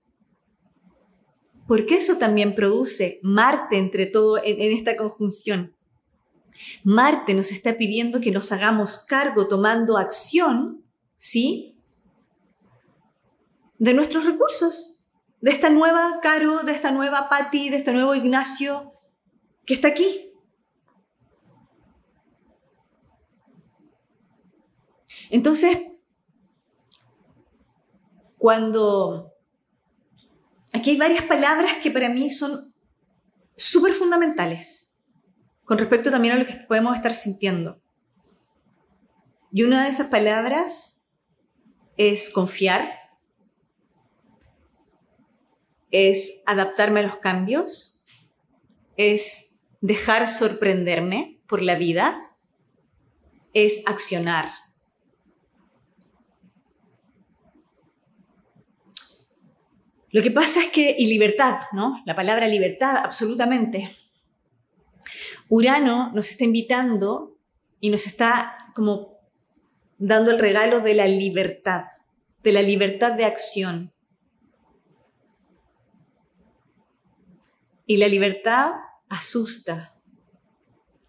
Porque 1.66 1.96
eso 1.96 2.16
también 2.18 2.54
produce 2.54 3.18
Marte 3.22 3.76
entre 3.76 4.06
todo 4.06 4.38
en 4.42 4.76
esta 4.76 4.96
conjunción. 4.96 5.74
Marte 6.84 7.34
nos 7.34 7.50
está 7.50 7.76
pidiendo 7.76 8.20
que 8.20 8.30
nos 8.30 8.52
hagamos 8.52 9.04
cargo 9.06 9.48
tomando 9.48 9.98
acción, 9.98 10.84
¿sí? 11.16 11.75
De 13.78 13.94
nuestros 13.94 14.24
recursos, 14.24 15.04
de 15.40 15.50
esta 15.50 15.70
nueva 15.70 16.20
Caro, 16.22 16.62
de 16.62 16.72
esta 16.72 16.90
nueva 16.90 17.28
Patti, 17.28 17.68
de 17.70 17.76
este 17.76 17.92
nuevo 17.92 18.14
Ignacio 18.14 18.92
que 19.64 19.74
está 19.74 19.88
aquí. 19.88 20.32
Entonces, 25.30 25.78
cuando 28.38 29.32
aquí 30.72 30.90
hay 30.90 30.96
varias 30.96 31.24
palabras 31.24 31.78
que 31.82 31.90
para 31.90 32.08
mí 32.08 32.30
son 32.30 32.74
súper 33.56 33.92
fundamentales 33.92 34.98
con 35.64 35.78
respecto 35.78 36.10
también 36.10 36.34
a 36.34 36.38
lo 36.38 36.46
que 36.46 36.54
podemos 36.54 36.94
estar 36.94 37.12
sintiendo. 37.12 37.82
Y 39.50 39.64
una 39.64 39.84
de 39.84 39.90
esas 39.90 40.08
palabras 40.08 41.08
es 41.96 42.30
confiar, 42.30 43.05
es 45.90 46.42
adaptarme 46.46 47.00
a 47.00 47.04
los 47.04 47.16
cambios, 47.16 48.02
es 48.96 49.60
dejar 49.80 50.28
sorprenderme 50.28 51.40
por 51.46 51.62
la 51.62 51.76
vida, 51.76 52.36
es 53.52 53.86
accionar. 53.86 54.50
Lo 60.10 60.22
que 60.22 60.30
pasa 60.30 60.60
es 60.60 60.70
que, 60.70 60.96
y 60.98 61.08
libertad, 61.08 61.58
¿no? 61.72 62.02
La 62.06 62.14
palabra 62.14 62.48
libertad, 62.48 62.96
absolutamente. 62.96 63.94
Urano 65.48 66.10
nos 66.12 66.30
está 66.30 66.44
invitando 66.44 67.36
y 67.80 67.90
nos 67.90 68.06
está 68.06 68.72
como 68.74 69.18
dando 69.98 70.30
el 70.30 70.38
regalo 70.38 70.80
de 70.80 70.94
la 70.94 71.06
libertad, 71.06 71.84
de 72.42 72.52
la 72.52 72.62
libertad 72.62 73.12
de 73.12 73.24
acción. 73.24 73.92
Y 77.86 77.98
la 77.98 78.08
libertad 78.08 78.72
asusta. 79.08 79.94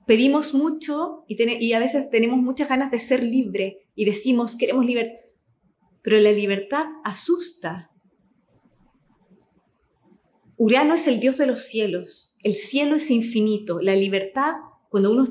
Pedimos 0.05 0.53
mucho 0.53 1.25
y, 1.27 1.73
a 1.73 1.79
veces 1.79 2.09
tenemos 2.09 2.37
muchas 2.37 2.69
ganas 2.69 2.91
de 2.91 2.99
ser 2.99 3.23
libre 3.23 3.87
y 3.95 4.05
decimos, 4.05 4.55
queremos 4.55 4.85
libertad. 4.85 5.21
Pero 6.01 6.19
la 6.19 6.31
libertad 6.31 6.85
asusta. 7.03 7.91
Urano 10.55 10.93
es 10.93 11.07
el 11.07 11.19
dios 11.19 11.37
de 11.37 11.47
los 11.47 11.63
cielos. 11.63 12.37
El 12.41 12.53
cielo 12.53 12.95
es 12.95 13.11
infinito. 13.11 13.81
La 13.81 13.95
libertad, 13.95 14.53
cuando 14.89 15.11
uno 15.11 15.27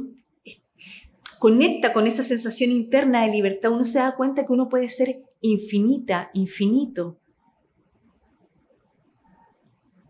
conecta 1.39 1.93
con 1.93 2.07
esa 2.07 2.23
sensación 2.23 2.71
interna 2.71 3.25
de 3.25 3.33
libertad, 3.33 3.73
uno 3.73 3.85
se 3.85 3.99
da 3.99 4.17
cuenta 4.17 4.45
que 4.45 4.53
uno 4.53 4.69
puede 4.69 4.89
ser 4.89 5.25
infinita, 5.41 6.31
infinito 6.35 7.19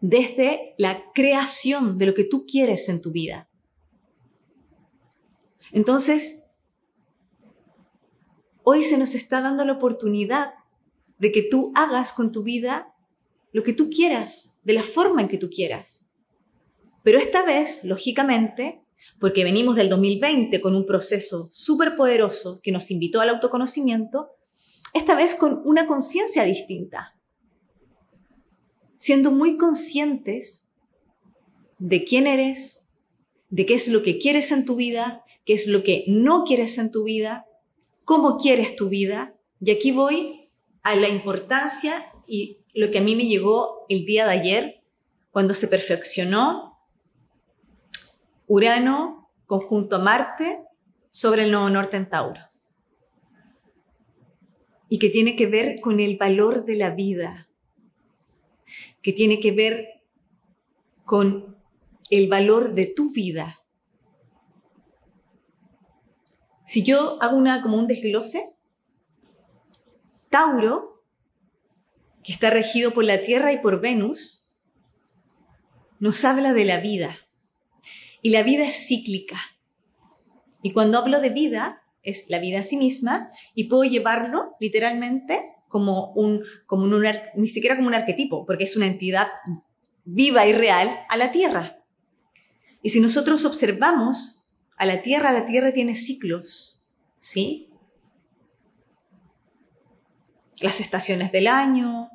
desde 0.08 0.74
la 0.78 1.02
creación 1.12 1.98
de 1.98 2.06
lo 2.06 2.14
que 2.14 2.22
tú 2.22 2.46
quieres 2.46 2.88
en 2.88 3.02
tu 3.02 3.10
vida. 3.10 3.48
Entonces, 5.72 6.52
hoy 8.62 8.84
se 8.84 8.98
nos 8.98 9.16
está 9.16 9.40
dando 9.40 9.64
la 9.64 9.72
oportunidad 9.72 10.54
de 11.18 11.32
que 11.32 11.42
tú 11.42 11.72
hagas 11.74 12.12
con 12.12 12.30
tu 12.30 12.44
vida 12.44 12.94
lo 13.52 13.64
que 13.64 13.72
tú 13.72 13.90
quieras, 13.90 14.60
de 14.62 14.74
la 14.74 14.82
forma 14.84 15.22
en 15.22 15.28
que 15.28 15.38
tú 15.38 15.50
quieras. 15.50 16.12
Pero 17.02 17.18
esta 17.18 17.44
vez, 17.44 17.82
lógicamente, 17.82 18.84
porque 19.18 19.42
venimos 19.42 19.74
del 19.74 19.88
2020 19.88 20.60
con 20.60 20.76
un 20.76 20.86
proceso 20.86 21.48
súper 21.50 21.96
poderoso 21.96 22.60
que 22.62 22.70
nos 22.70 22.90
invitó 22.92 23.20
al 23.20 23.30
autoconocimiento, 23.30 24.30
esta 24.94 25.16
vez 25.16 25.34
con 25.34 25.62
una 25.64 25.86
conciencia 25.86 26.44
distinta 26.44 27.15
siendo 28.96 29.30
muy 29.30 29.56
conscientes 29.56 30.72
de 31.78 32.04
quién 32.04 32.26
eres, 32.26 32.88
de 33.50 33.66
qué 33.66 33.74
es 33.74 33.88
lo 33.88 34.02
que 34.02 34.18
quieres 34.18 34.52
en 34.52 34.64
tu 34.64 34.76
vida, 34.76 35.24
qué 35.44 35.52
es 35.52 35.66
lo 35.66 35.82
que 35.82 36.04
no 36.08 36.44
quieres 36.44 36.78
en 36.78 36.90
tu 36.90 37.04
vida, 37.04 37.46
cómo 38.04 38.38
quieres 38.38 38.76
tu 38.76 38.88
vida. 38.88 39.34
Y 39.60 39.70
aquí 39.70 39.92
voy 39.92 40.50
a 40.82 40.94
la 40.96 41.08
importancia 41.08 42.04
y 42.26 42.58
lo 42.74 42.90
que 42.90 42.98
a 42.98 43.02
mí 43.02 43.14
me 43.16 43.26
llegó 43.26 43.86
el 43.88 44.04
día 44.04 44.26
de 44.26 44.32
ayer, 44.32 44.82
cuando 45.30 45.54
se 45.54 45.68
perfeccionó 45.68 46.78
Urano 48.46 49.30
conjunto 49.46 49.96
a 49.96 49.98
Marte 49.98 50.62
sobre 51.10 51.44
el 51.44 51.50
Nuevo 51.50 51.68
Norte 51.70 51.96
en 51.96 52.08
Tauro. 52.08 52.40
Y 54.88 54.98
que 54.98 55.08
tiene 55.08 55.36
que 55.36 55.46
ver 55.46 55.80
con 55.80 56.00
el 56.00 56.16
valor 56.16 56.64
de 56.64 56.76
la 56.76 56.90
vida, 56.90 57.48
que 59.06 59.12
tiene 59.12 59.38
que 59.38 59.52
ver 59.52 60.02
con 61.04 61.56
el 62.10 62.28
valor 62.28 62.74
de 62.74 62.86
tu 62.86 63.12
vida. 63.12 63.62
Si 66.64 66.82
yo 66.82 67.22
hago 67.22 67.36
una, 67.36 67.62
como 67.62 67.76
un 67.76 67.86
desglose, 67.86 68.42
Tauro, 70.28 71.04
que 72.24 72.32
está 72.32 72.50
regido 72.50 72.90
por 72.90 73.04
la 73.04 73.22
Tierra 73.22 73.52
y 73.52 73.60
por 73.60 73.80
Venus, 73.80 74.50
nos 76.00 76.24
habla 76.24 76.52
de 76.52 76.64
la 76.64 76.80
vida. 76.80 77.16
Y 78.22 78.30
la 78.30 78.42
vida 78.42 78.64
es 78.64 78.88
cíclica. 78.88 79.38
Y 80.62 80.72
cuando 80.72 80.98
hablo 80.98 81.20
de 81.20 81.30
vida, 81.30 81.80
es 82.02 82.28
la 82.28 82.40
vida 82.40 82.56
en 82.56 82.64
sí 82.64 82.76
misma, 82.76 83.30
y 83.54 83.68
puedo 83.68 83.84
llevarlo 83.84 84.56
literalmente 84.58 85.55
como 85.76 86.10
un, 86.12 86.42
como 86.64 86.84
un, 86.84 87.04
ni 87.34 87.46
siquiera 87.46 87.76
como 87.76 87.88
un 87.88 87.94
arquetipo, 87.94 88.46
porque 88.46 88.64
es 88.64 88.78
una 88.78 88.86
entidad 88.86 89.28
viva 90.06 90.46
y 90.46 90.54
real 90.54 90.90
a 91.10 91.18
la 91.18 91.32
Tierra. 91.32 91.84
Y 92.80 92.88
si 92.88 92.98
nosotros 92.98 93.44
observamos 93.44 94.48
a 94.78 94.86
la 94.86 95.02
Tierra, 95.02 95.32
la 95.32 95.44
Tierra 95.44 95.72
tiene 95.72 95.94
ciclos, 95.94 96.86
¿sí? 97.18 97.68
Las 100.60 100.80
estaciones 100.80 101.30
del 101.30 101.46
año, 101.46 102.10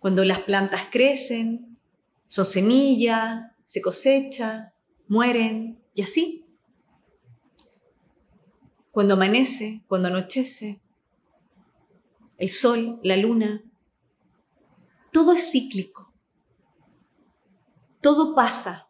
cuando 0.00 0.24
las 0.24 0.40
plantas 0.40 0.82
crecen, 0.90 1.78
son 2.26 2.44
semilla, 2.44 3.54
se 3.64 3.80
cosecha, 3.80 4.74
mueren 5.06 5.80
y 5.94 6.02
así. 6.02 6.44
Cuando 8.90 9.14
amanece, 9.14 9.84
cuando 9.86 10.08
anochece, 10.08 10.83
el 12.38 12.48
sol, 12.48 13.00
la 13.02 13.16
luna. 13.16 13.62
Todo 15.12 15.32
es 15.32 15.50
cíclico. 15.50 16.12
Todo 18.00 18.34
pasa. 18.34 18.86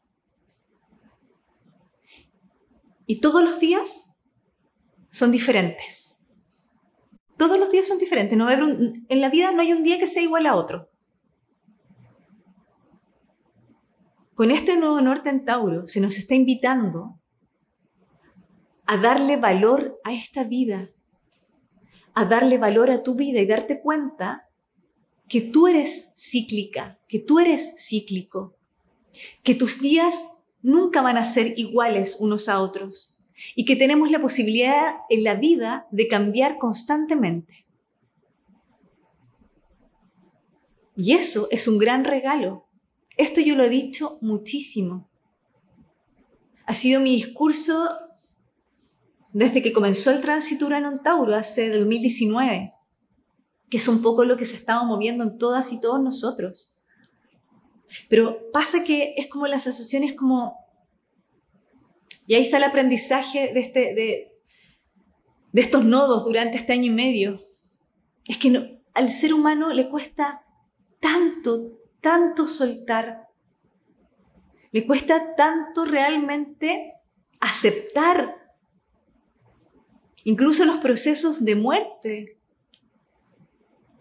Y 3.07 3.20
todos 3.20 3.44
los 3.44 3.61
días 3.61 4.16
son 5.09 5.30
diferentes. 5.30 6.35
Todos 7.37 7.59
los 7.59 7.70
días 7.70 7.87
son 7.87 7.98
diferentes. 7.98 8.37
No 8.37 8.50
en 8.50 9.20
la 9.20 9.28
vida 9.28 9.52
no 9.52 9.61
hay 9.61 9.72
un 9.72 9.83
día 9.83 9.98
que 9.98 10.07
sea 10.07 10.22
igual 10.22 10.46
a 10.46 10.57
otro. 10.57 10.90
Con 14.35 14.50
este 14.50 14.76
nuevo 14.76 15.00
norte 15.00 15.30
en 15.30 15.44
Tauro 15.44 15.87
se 15.87 16.00
nos 16.00 16.18
está 16.18 16.35
invitando 16.35 17.20
a 18.87 18.96
darle 18.96 19.37
valor 19.37 20.00
a 20.02 20.12
esta 20.12 20.44
vida, 20.44 20.88
a 22.14 22.24
darle 22.24 22.59
valor 22.59 22.90
a 22.90 23.03
tu 23.03 23.14
vida 23.14 23.40
y 23.40 23.46
darte 23.46 23.81
cuenta 23.81 24.48
que 25.29 25.40
tú 25.40 25.66
eres 25.66 26.14
cíclica, 26.16 26.98
que 27.09 27.18
tú 27.18 27.40
eres 27.40 27.74
cíclico, 27.79 28.53
que 29.42 29.55
tus 29.55 29.81
días 29.81 30.14
nunca 30.62 31.03
van 31.03 31.18
a 31.18 31.24
ser 31.24 31.59
iguales 31.59 32.16
unos 32.20 32.48
a 32.48 32.61
otros 32.61 33.18
y 33.55 33.64
que 33.64 33.77
tenemos 33.77 34.11
la 34.11 34.20
posibilidad 34.20 34.94
en 35.09 35.24
la 35.24 35.35
vida 35.35 35.87
de 35.90 36.09
cambiar 36.09 36.59
constantemente. 36.59 37.66
Y 40.96 41.12
eso 41.12 41.48
es 41.50 41.66
un 41.66 41.79
gran 41.79 42.05
regalo. 42.05 42.68
Esto 43.16 43.40
yo 43.40 43.57
lo 43.57 43.64
he 43.64 43.68
dicho 43.68 44.18
muchísimo. 44.20 45.11
Ha 46.66 46.74
sido 46.74 47.00
mi 47.00 47.16
discurso 47.16 47.88
desde 49.35 49.62
que 49.62 49.73
comenzó 49.73 50.12
el 50.12 50.20
tránsito 50.20 50.64
Urano 50.64 51.01
Tauro 51.01 51.35
hace 51.35 51.68
2019, 51.68 52.70
que 53.68 53.77
es 53.77 53.88
un 53.88 54.01
poco 54.01 54.25
lo 54.25 54.37
que 54.37 54.47
se 54.47 54.55
estaba 54.55 54.85
moviendo 54.85 55.25
en 55.25 55.38
todas 55.38 55.73
y 55.73 55.81
todos 55.81 56.01
nosotros. 56.01 56.77
Pero 58.09 58.51
pasa 58.53 58.85
que 58.85 59.14
es 59.16 59.27
como 59.27 59.49
la 59.49 59.59
sensación 59.59 60.05
es 60.05 60.14
como... 60.14 60.57
Y 62.29 62.35
ahí 62.35 62.44
está 62.44 62.59
el 62.59 62.62
aprendizaje 62.62 63.53
de, 63.53 63.61
este, 63.61 63.81
de, 63.94 64.38
de 65.53 65.61
estos 65.61 65.85
nodos 65.85 66.25
durante 66.25 66.57
este 66.57 66.73
año 66.73 66.92
y 66.92 66.94
medio. 66.94 67.42
Es 68.29 68.38
que 68.38 68.81
al 68.94 69.11
ser 69.11 69.35
humano 69.35 69.73
le 69.73 69.90
cuesta 69.90 70.47
tanto, 71.01 71.81
tanto 72.01 72.47
soltar. 72.47 73.27
Le 74.70 74.87
cuesta 74.87 75.35
tanto 75.35 75.85
realmente 75.85 76.94
aceptar 77.40 78.43
incluso 80.25 80.65
los 80.65 80.79
procesos 80.79 81.45
de 81.45 81.55
muerte, 81.55 82.39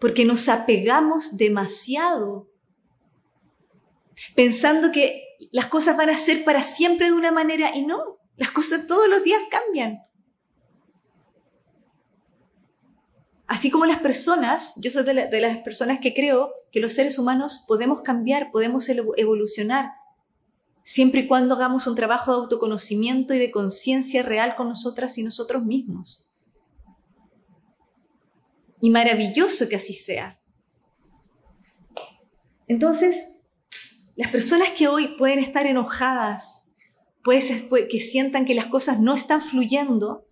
porque 0.00 0.24
nos 0.24 0.48
apegamos 0.48 1.36
demasiado, 1.36 2.50
pensando 4.34 4.90
que 4.90 5.22
las 5.52 5.66
cosas 5.66 5.96
van 5.96 6.10
a 6.10 6.16
ser 6.16 6.44
para 6.44 6.62
siempre 6.62 7.06
de 7.06 7.12
una 7.14 7.30
manera 7.30 7.76
y 7.76 7.86
no, 7.86 8.18
las 8.36 8.50
cosas 8.50 8.86
todos 8.86 9.08
los 9.08 9.22
días 9.22 9.40
cambian. 9.50 10.02
Así 13.46 13.70
como 13.70 13.84
las 13.84 14.00
personas, 14.00 14.72
yo 14.76 14.90
soy 14.90 15.04
de, 15.04 15.28
de, 15.28 15.40
las 15.40 15.58
personas 15.58 16.00
que 16.00 16.14
creo 16.14 16.52
que 16.72 16.80
los 16.80 16.94
seres 16.94 17.18
humanos 17.18 17.64
podemos 17.68 18.00
cambiar, 18.00 18.50
podemos 18.50 18.88
evolucionar, 18.88 19.90
siempre 20.84 21.22
y 21.22 21.26
cuando 21.26 21.54
hagamos 21.54 21.86
un 21.86 21.96
trabajo 21.96 22.30
de 22.30 22.42
autoconocimiento 22.42 23.32
y 23.34 23.38
de 23.38 23.50
conciencia 23.50 24.22
real 24.22 24.54
con 24.54 24.68
nosotras 24.68 25.16
y 25.16 25.22
nosotros 25.22 25.64
mismos. 25.64 26.28
Y 28.80 28.90
maravilloso 28.90 29.66
que 29.66 29.76
así 29.76 29.94
sea. 29.94 30.38
Entonces, 32.68 33.46
las 34.14 34.30
personas 34.30 34.70
que 34.76 34.86
hoy 34.86 35.16
pueden 35.16 35.38
estar 35.38 35.66
enojadas, 35.66 36.76
pues, 37.24 37.50
que 37.90 38.00
sientan 38.00 38.44
que 38.44 38.54
las 38.54 38.66
cosas 38.66 39.00
no 39.00 39.14
están 39.14 39.40
fluyendo, 39.40 40.28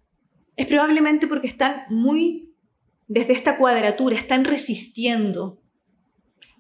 es 0.57 0.67
probablemente 0.67 1.27
porque 1.27 1.49
están 1.49 1.85
muy 1.89 2.55
desde 3.09 3.33
esta 3.33 3.57
cuadratura, 3.57 4.17
están 4.17 4.45
resistiendo 4.45 5.63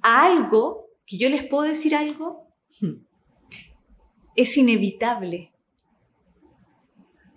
a 0.00 0.24
algo 0.24 0.88
que 1.05 1.18
yo 1.18 1.28
les 1.28 1.44
puedo 1.44 1.68
decir 1.68 1.94
algo. 1.94 2.48
Hmm 2.81 3.12
es 4.37 4.57
inevitable. 4.57 5.53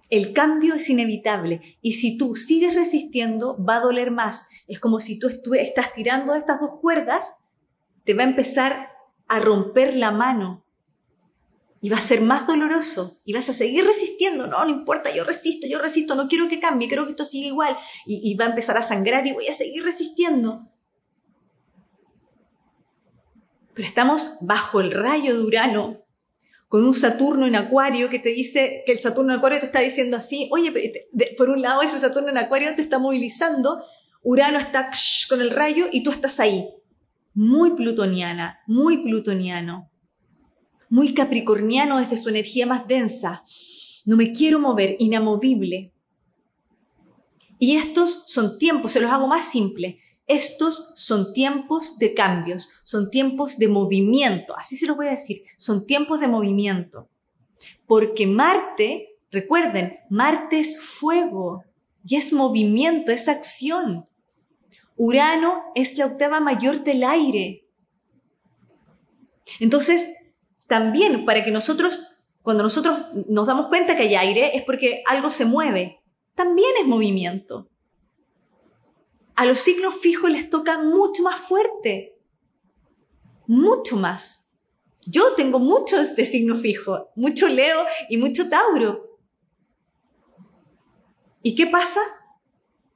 El 0.09 0.33
cambio 0.33 0.75
es 0.75 0.89
inevitable 0.89 1.77
y 1.81 1.93
si 1.93 2.17
tú 2.17 2.35
sigues 2.35 2.75
resistiendo 2.75 3.57
va 3.63 3.77
a 3.77 3.81
doler 3.81 4.11
más. 4.11 4.49
Es 4.67 4.79
como 4.79 4.99
si 4.99 5.19
tú 5.19 5.29
estás 5.53 5.93
tirando 5.93 6.35
estas 6.35 6.59
dos 6.59 6.79
cuerdas, 6.79 7.33
te 8.03 8.13
va 8.13 8.23
a 8.23 8.27
empezar 8.27 8.91
a 9.27 9.39
romper 9.39 9.95
la 9.95 10.11
mano 10.11 10.63
y 11.81 11.89
va 11.89 11.97
a 11.97 12.01
ser 12.01 12.21
más 12.21 12.47
doloroso 12.47 13.19
y 13.25 13.33
vas 13.33 13.49
a 13.49 13.53
seguir 13.53 13.85
resistiendo. 13.85 14.47
No, 14.47 14.63
no 14.63 14.69
importa, 14.69 15.13
yo 15.13 15.23
resisto, 15.23 15.67
yo 15.67 15.79
resisto, 15.81 16.15
no 16.15 16.27
quiero 16.27 16.47
que 16.47 16.59
cambie, 16.59 16.87
quiero 16.87 17.05
que 17.05 17.11
esto 17.11 17.25
siga 17.25 17.47
igual 17.47 17.75
y 18.05 18.33
va 18.35 18.45
a 18.45 18.49
empezar 18.49 18.77
a 18.77 18.83
sangrar 18.83 19.25
y 19.25 19.33
voy 19.33 19.47
a 19.47 19.53
seguir 19.53 19.83
resistiendo. 19.83 20.71
Pero 23.73 23.87
estamos 23.87 24.37
bajo 24.41 24.79
el 24.79 24.91
rayo 24.91 25.35
de 25.35 25.43
Urano 25.43 26.04
con 26.67 26.83
un 26.83 26.93
Saturno 26.93 27.45
en 27.45 27.55
Acuario 27.55 28.09
que 28.09 28.19
te 28.19 28.29
dice 28.29 28.83
que 28.85 28.93
el 28.93 28.97
Saturno 28.97 29.33
en 29.33 29.37
Acuario 29.37 29.59
te 29.59 29.65
está 29.65 29.79
diciendo 29.79 30.17
así, 30.17 30.49
oye, 30.51 30.73
por 31.37 31.49
un 31.49 31.61
lado 31.61 31.81
ese 31.81 31.99
Saturno 31.99 32.29
en 32.29 32.37
Acuario 32.37 32.75
te 32.75 32.81
está 32.81 32.99
movilizando, 32.99 33.83
Urano 34.23 34.57
está 34.57 34.91
con 35.29 35.41
el 35.41 35.51
rayo 35.51 35.85
y 35.91 36.03
tú 36.03 36.11
estás 36.11 36.39
ahí. 36.39 36.67
Muy 37.35 37.71
plutoniana, 37.71 38.59
muy 38.65 39.03
plutoniano, 39.03 39.91
muy 40.89 41.13
capricorniano 41.13 41.99
desde 41.99 42.17
su 42.17 42.29
energía 42.29 42.65
más 42.65 42.87
densa. 42.87 43.43
No 44.05 44.15
me 44.15 44.31
quiero 44.31 44.59
mover, 44.59 44.95
inamovible. 44.99 45.93
Y 47.59 47.75
estos 47.75 48.23
son 48.27 48.57
tiempos, 48.57 48.93
se 48.93 48.99
los 48.99 49.11
hago 49.11 49.27
más 49.27 49.45
simple. 49.45 49.99
Estos 50.27 50.93
son 50.95 51.33
tiempos 51.33 51.99
de 51.99 52.15
cambios, 52.15 52.69
son 52.83 53.11
tiempos 53.11 53.59
de 53.59 53.67
movimiento, 53.67 54.55
así 54.57 54.75
se 54.75 54.87
los 54.87 54.97
voy 54.97 55.07
a 55.07 55.11
decir, 55.11 55.43
son 55.55 55.85
tiempos 55.85 56.19
de 56.19 56.27
movimiento. 56.27 57.09
Porque 57.85 58.25
Marte, 58.25 59.19
recuerden, 59.29 59.99
Marte 60.09 60.59
es 60.59 60.81
fuego 60.81 61.63
y 62.03 62.15
es 62.15 62.33
movimiento, 62.33 63.11
es 63.11 63.27
acción. 63.27 64.07
Urano 64.97 65.61
es 65.75 65.95
la 65.97 66.07
octava 66.07 66.39
mayor 66.39 66.83
del 66.83 67.03
aire. 67.03 67.67
Entonces, 69.59 70.33
también 70.67 71.25
para 71.25 71.43
que 71.43 71.51
nosotros, 71.51 72.23
cuando 72.41 72.63
nosotros 72.63 72.97
nos 73.27 73.45
damos 73.45 73.67
cuenta 73.67 73.95
que 73.95 74.03
hay 74.03 74.15
aire, 74.15 74.57
es 74.57 74.63
porque 74.63 75.03
algo 75.07 75.29
se 75.29 75.45
mueve. 75.45 76.01
También 76.33 76.71
es 76.81 76.87
movimiento 76.87 77.69
a 79.35 79.45
los 79.45 79.59
signos 79.59 79.95
fijos 79.95 80.31
les 80.31 80.49
toca 80.49 80.81
mucho 80.81 81.23
más 81.23 81.39
fuerte, 81.39 82.17
mucho 83.47 83.97
más. 83.97 84.59
Yo 85.05 85.33
tengo 85.35 85.59
muchos 85.59 86.15
de 86.15 86.25
signo 86.25 86.55
fijo, 86.55 87.09
mucho 87.15 87.47
Leo 87.47 87.83
y 88.09 88.17
mucho 88.17 88.49
Tauro. 88.49 89.19
¿Y 91.43 91.55
qué 91.55 91.67
pasa? 91.67 91.99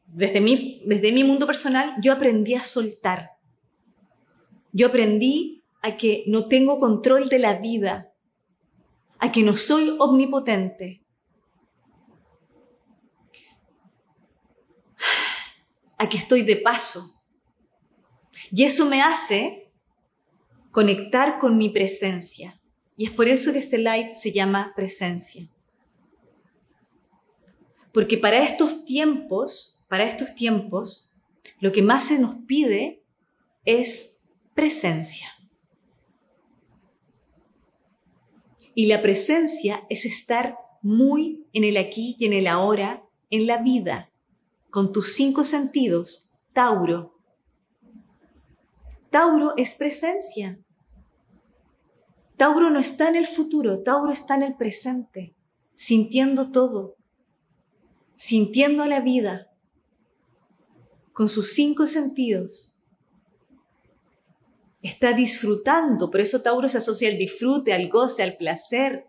Desde 0.07 0.41
mi, 0.41 0.81
desde 0.85 1.11
mi 1.11 1.23
mundo 1.23 1.45
personal, 1.45 1.95
yo 2.01 2.13
aprendí 2.13 2.55
a 2.55 2.63
soltar. 2.63 3.33
Yo 4.71 4.87
aprendí 4.87 5.63
a 5.81 5.97
que 5.97 6.23
no 6.25 6.47
tengo 6.47 6.79
control 6.79 7.29
de 7.29 7.39
la 7.39 7.59
vida, 7.59 8.11
a 9.19 9.31
que 9.31 9.43
no 9.43 9.55
soy 9.55 9.95
omnipotente, 9.99 10.98
Aquí 15.99 16.17
estoy 16.17 16.41
de 16.43 16.55
paso. 16.55 17.03
Y 18.51 18.63
eso 18.63 18.85
me 18.85 19.01
hace 19.01 19.71
conectar 20.71 21.37
con 21.37 21.57
mi 21.57 21.69
presencia. 21.69 22.59
Y 22.95 23.05
es 23.05 23.11
por 23.11 23.27
eso 23.27 23.51
que 23.51 23.59
este 23.59 23.77
light 23.77 24.13
se 24.13 24.31
llama 24.31 24.73
presencia. 24.75 25.45
Porque 27.93 28.17
para 28.17 28.41
estos 28.43 28.85
tiempos, 28.85 29.85
para 29.89 30.05
estos 30.05 30.33
tiempos, 30.35 31.11
lo 31.59 31.71
que 31.73 31.81
más 31.81 32.05
se 32.05 32.17
nos 32.17 32.43
pide 32.45 33.03
es 33.65 34.29
presencia. 34.53 35.27
Y 38.73 38.85
la 38.85 39.01
presencia 39.01 39.81
es 39.89 40.05
estar 40.05 40.55
muy 40.81 41.45
en 41.51 41.65
el 41.65 41.75
aquí 41.75 42.15
y 42.17 42.25
en 42.25 42.31
el 42.31 42.47
ahora, 42.47 43.03
en 43.29 43.47
la 43.47 43.57
vida, 43.57 44.08
con 44.69 44.91
tus 44.91 45.13
cinco 45.13 45.43
sentidos, 45.43 46.31
Tauro. 46.53 47.15
Tauro 49.09 49.53
es 49.57 49.73
presencia. 49.73 50.59
Tauro 52.37 52.69
no 52.69 52.79
está 52.79 53.09
en 53.09 53.15
el 53.15 53.27
futuro, 53.27 53.83
Tauro 53.83 54.11
está 54.11 54.35
en 54.35 54.43
el 54.43 54.55
presente, 54.55 55.35
sintiendo 55.75 56.51
todo, 56.51 56.95
sintiendo 58.15 58.85
la 58.85 59.01
vida, 59.01 59.47
con 61.11 61.27
sus 61.27 61.51
cinco 61.51 61.85
sentidos. 61.85 62.75
Está 64.81 65.11
disfrutando, 65.11 66.09
por 66.09 66.21
eso 66.21 66.41
Tauro 66.41 66.69
se 66.69 66.77
asocia 66.77 67.09
al 67.09 67.17
disfrute, 67.17 67.73
al 67.73 67.89
goce, 67.89 68.23
al 68.23 68.37
placer. 68.37 69.03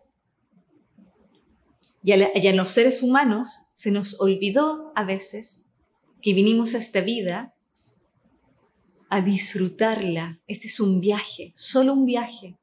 Y 2.02 2.12
a, 2.12 2.54
los 2.54 2.70
seres 2.70 3.02
humanos 3.02 3.69
se 3.80 3.90
nos 3.90 4.20
olvidó 4.20 4.92
a 4.94 5.04
veces 5.04 5.70
que 6.20 6.34
vinimos 6.34 6.74
a 6.74 6.78
esta 6.78 7.00
vida 7.00 7.54
a 9.08 9.22
disfrutarla. 9.22 10.38
Este 10.46 10.66
es 10.66 10.80
un 10.80 11.00
viaje, 11.00 11.54
solo 11.56 11.94
un 11.94 12.04
viaje. 12.04 12.58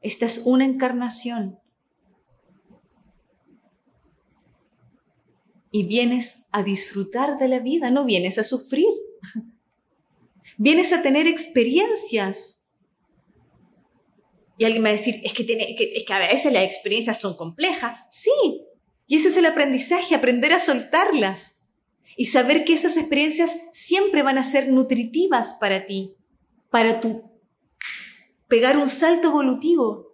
Esta 0.00 0.26
es 0.26 0.42
una 0.44 0.64
encarnación. 0.64 1.58
Y 5.72 5.86
vienes 5.88 6.46
a 6.52 6.62
disfrutar 6.62 7.36
de 7.36 7.48
la 7.48 7.58
vida, 7.58 7.90
no 7.90 8.04
vienes 8.04 8.38
a 8.38 8.44
sufrir. 8.44 8.86
Vienes 10.56 10.92
a 10.92 11.02
tener 11.02 11.26
experiencias. 11.26 12.70
Y 14.56 14.66
alguien 14.66 14.84
va 14.84 14.90
a 14.90 14.92
decir, 14.92 15.16
es 15.24 15.32
que, 15.32 15.42
tiene, 15.42 15.74
es 15.76 16.04
que 16.04 16.12
a 16.12 16.18
veces 16.18 16.52
las 16.52 16.62
experiencias 16.62 17.18
son 17.18 17.34
complejas. 17.34 17.98
Sí, 18.08 18.30
y 19.10 19.16
ese 19.16 19.30
es 19.30 19.36
el 19.36 19.46
aprendizaje, 19.46 20.14
aprender 20.14 20.52
a 20.52 20.60
soltarlas 20.60 21.72
y 22.16 22.26
saber 22.26 22.64
que 22.64 22.74
esas 22.74 22.96
experiencias 22.96 23.70
siempre 23.72 24.22
van 24.22 24.38
a 24.38 24.44
ser 24.44 24.68
nutritivas 24.68 25.54
para 25.54 25.84
ti, 25.84 26.14
para 26.70 27.00
tu 27.00 27.28
pegar 28.46 28.76
un 28.76 28.88
salto 28.88 29.26
evolutivo, 29.26 30.12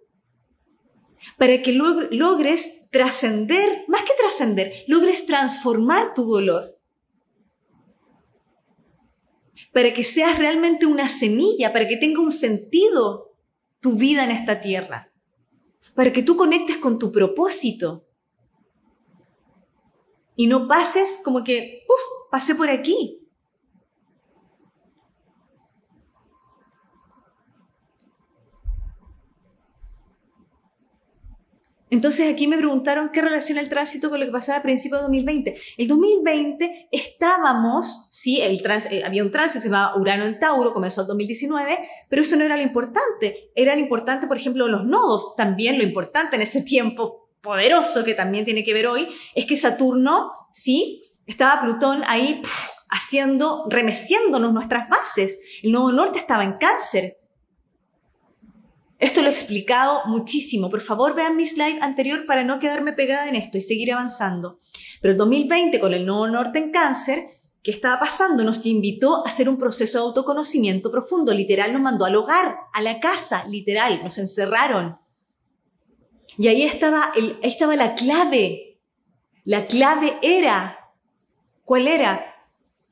para 1.37 1.61
que 1.61 1.73
logres 1.73 2.89
trascender, 2.89 3.85
más 3.87 4.01
que 4.01 4.13
trascender, 4.19 4.73
logres 4.87 5.27
transformar 5.27 6.15
tu 6.15 6.23
dolor, 6.23 6.79
para 9.73 9.93
que 9.93 10.03
seas 10.03 10.39
realmente 10.39 10.87
una 10.87 11.07
semilla, 11.07 11.71
para 11.71 11.87
que 11.87 11.97
tenga 11.97 12.19
un 12.19 12.31
sentido 12.31 13.35
tu 13.79 13.93
vida 13.95 14.23
en 14.23 14.31
esta 14.31 14.59
tierra, 14.59 15.11
para 15.93 16.11
que 16.11 16.23
tú 16.23 16.35
conectes 16.35 16.77
con 16.77 16.97
tu 16.97 17.11
propósito 17.11 18.06
y 20.37 20.47
no 20.47 20.67
pases 20.67 21.19
como 21.25 21.43
que, 21.43 21.83
uff, 21.89 22.31
pasé 22.31 22.55
por 22.55 22.69
aquí. 22.69 23.27
Entonces 31.89 32.31
aquí 32.31 32.47
me 32.47 32.57
preguntaron 32.57 33.09
qué 33.13 33.21
relaciona 33.21 33.61
el 33.61 33.69
tránsito 33.69 34.09
con 34.09 34.19
lo 34.19 34.25
que 34.25 34.31
pasaba 34.31 34.59
a 34.59 34.61
principios 34.61 34.99
de 34.99 35.03
2020. 35.03 35.55
El 35.77 35.87
2020 35.87 36.87
estábamos, 36.91 38.09
sí, 38.11 38.41
el 38.41 38.61
eh, 38.91 39.03
había 39.05 39.23
un 39.23 39.31
tránsito 39.31 39.61
se 39.61 39.69
llamaba 39.69 39.97
Urano 39.97 40.25
en 40.25 40.37
Tauro, 40.37 40.73
comenzó 40.73 41.01
el 41.01 41.07
2019, 41.07 41.79
pero 42.09 42.21
eso 42.21 42.35
no 42.35 42.43
era 42.43 42.57
lo 42.57 42.63
importante. 42.63 43.51
Era 43.55 43.73
lo 43.73 43.81
importante, 43.81 44.27
por 44.27 44.37
ejemplo, 44.37 44.67
los 44.67 44.85
nodos. 44.85 45.35
También 45.37 45.77
lo 45.77 45.83
importante 45.83 46.35
en 46.35 46.41
ese 46.41 46.61
tiempo 46.61 47.26
poderoso 47.47 48.03
que 48.03 48.13
también 48.13 48.45
tiene 48.45 48.63
que 48.63 48.73
ver 48.73 48.87
hoy, 48.87 49.07
es 49.33 49.45
que 49.45 49.57
Saturno, 49.57 50.31
¿sí? 50.51 51.01
Estaba 51.25 51.61
Plutón 51.61 52.03
ahí 52.07 52.41
haciendo, 52.89 53.65
remeciéndonos 53.69 54.53
nuestras 54.53 54.89
bases. 54.89 55.39
El 55.63 55.71
nodo 55.71 55.91
norte 55.91 56.19
estaba 56.19 56.43
en 56.43 56.57
cáncer. 56.57 57.13
Esto 58.99 59.21
lo 59.21 59.27
he 59.27 59.31
explicado 59.31 60.01
muchísimo. 60.05 60.69
Por 60.69 60.81
favor, 60.81 61.15
vean 61.15 61.35
mi 61.35 61.45
slide 61.45 61.79
anterior 61.81 62.25
para 62.25 62.43
no 62.43 62.59
quedarme 62.59 62.93
pegada 62.93 63.29
en 63.29 63.35
esto 63.35 63.57
y 63.57 63.61
seguir 63.61 63.93
avanzando. 63.93 64.59
Pero 65.01 65.13
el 65.13 65.17
2020, 65.17 65.79
con 65.79 65.93
el 65.93 66.05
nodo 66.05 66.27
norte 66.27 66.59
en 66.59 66.71
cáncer, 66.71 67.23
¿qué 67.61 67.71
estaba 67.71 67.99
pasando? 67.99 68.43
Nos 68.43 68.65
invitó 68.65 69.25
a 69.25 69.29
hacer 69.29 69.47
un 69.49 69.59
proceso 69.59 69.99
de 69.99 70.03
autoconocimiento 70.05 70.91
profundo. 70.91 71.33
Literal, 71.33 71.71
nos 71.73 71.81
mandó 71.81 72.05
al 72.05 72.15
hogar, 72.15 72.55
a 72.73 72.81
la 72.81 72.99
casa, 72.99 73.45
literal. 73.47 74.01
Nos 74.03 74.17
encerraron 74.17 74.97
y 76.37 76.47
ahí 76.47 76.63
estaba, 76.63 77.11
ahí 77.13 77.37
estaba 77.41 77.75
la 77.75 77.95
clave. 77.95 78.79
La 79.43 79.67
clave 79.67 80.17
era, 80.21 80.77
¿cuál 81.63 81.87
era? 81.87 82.35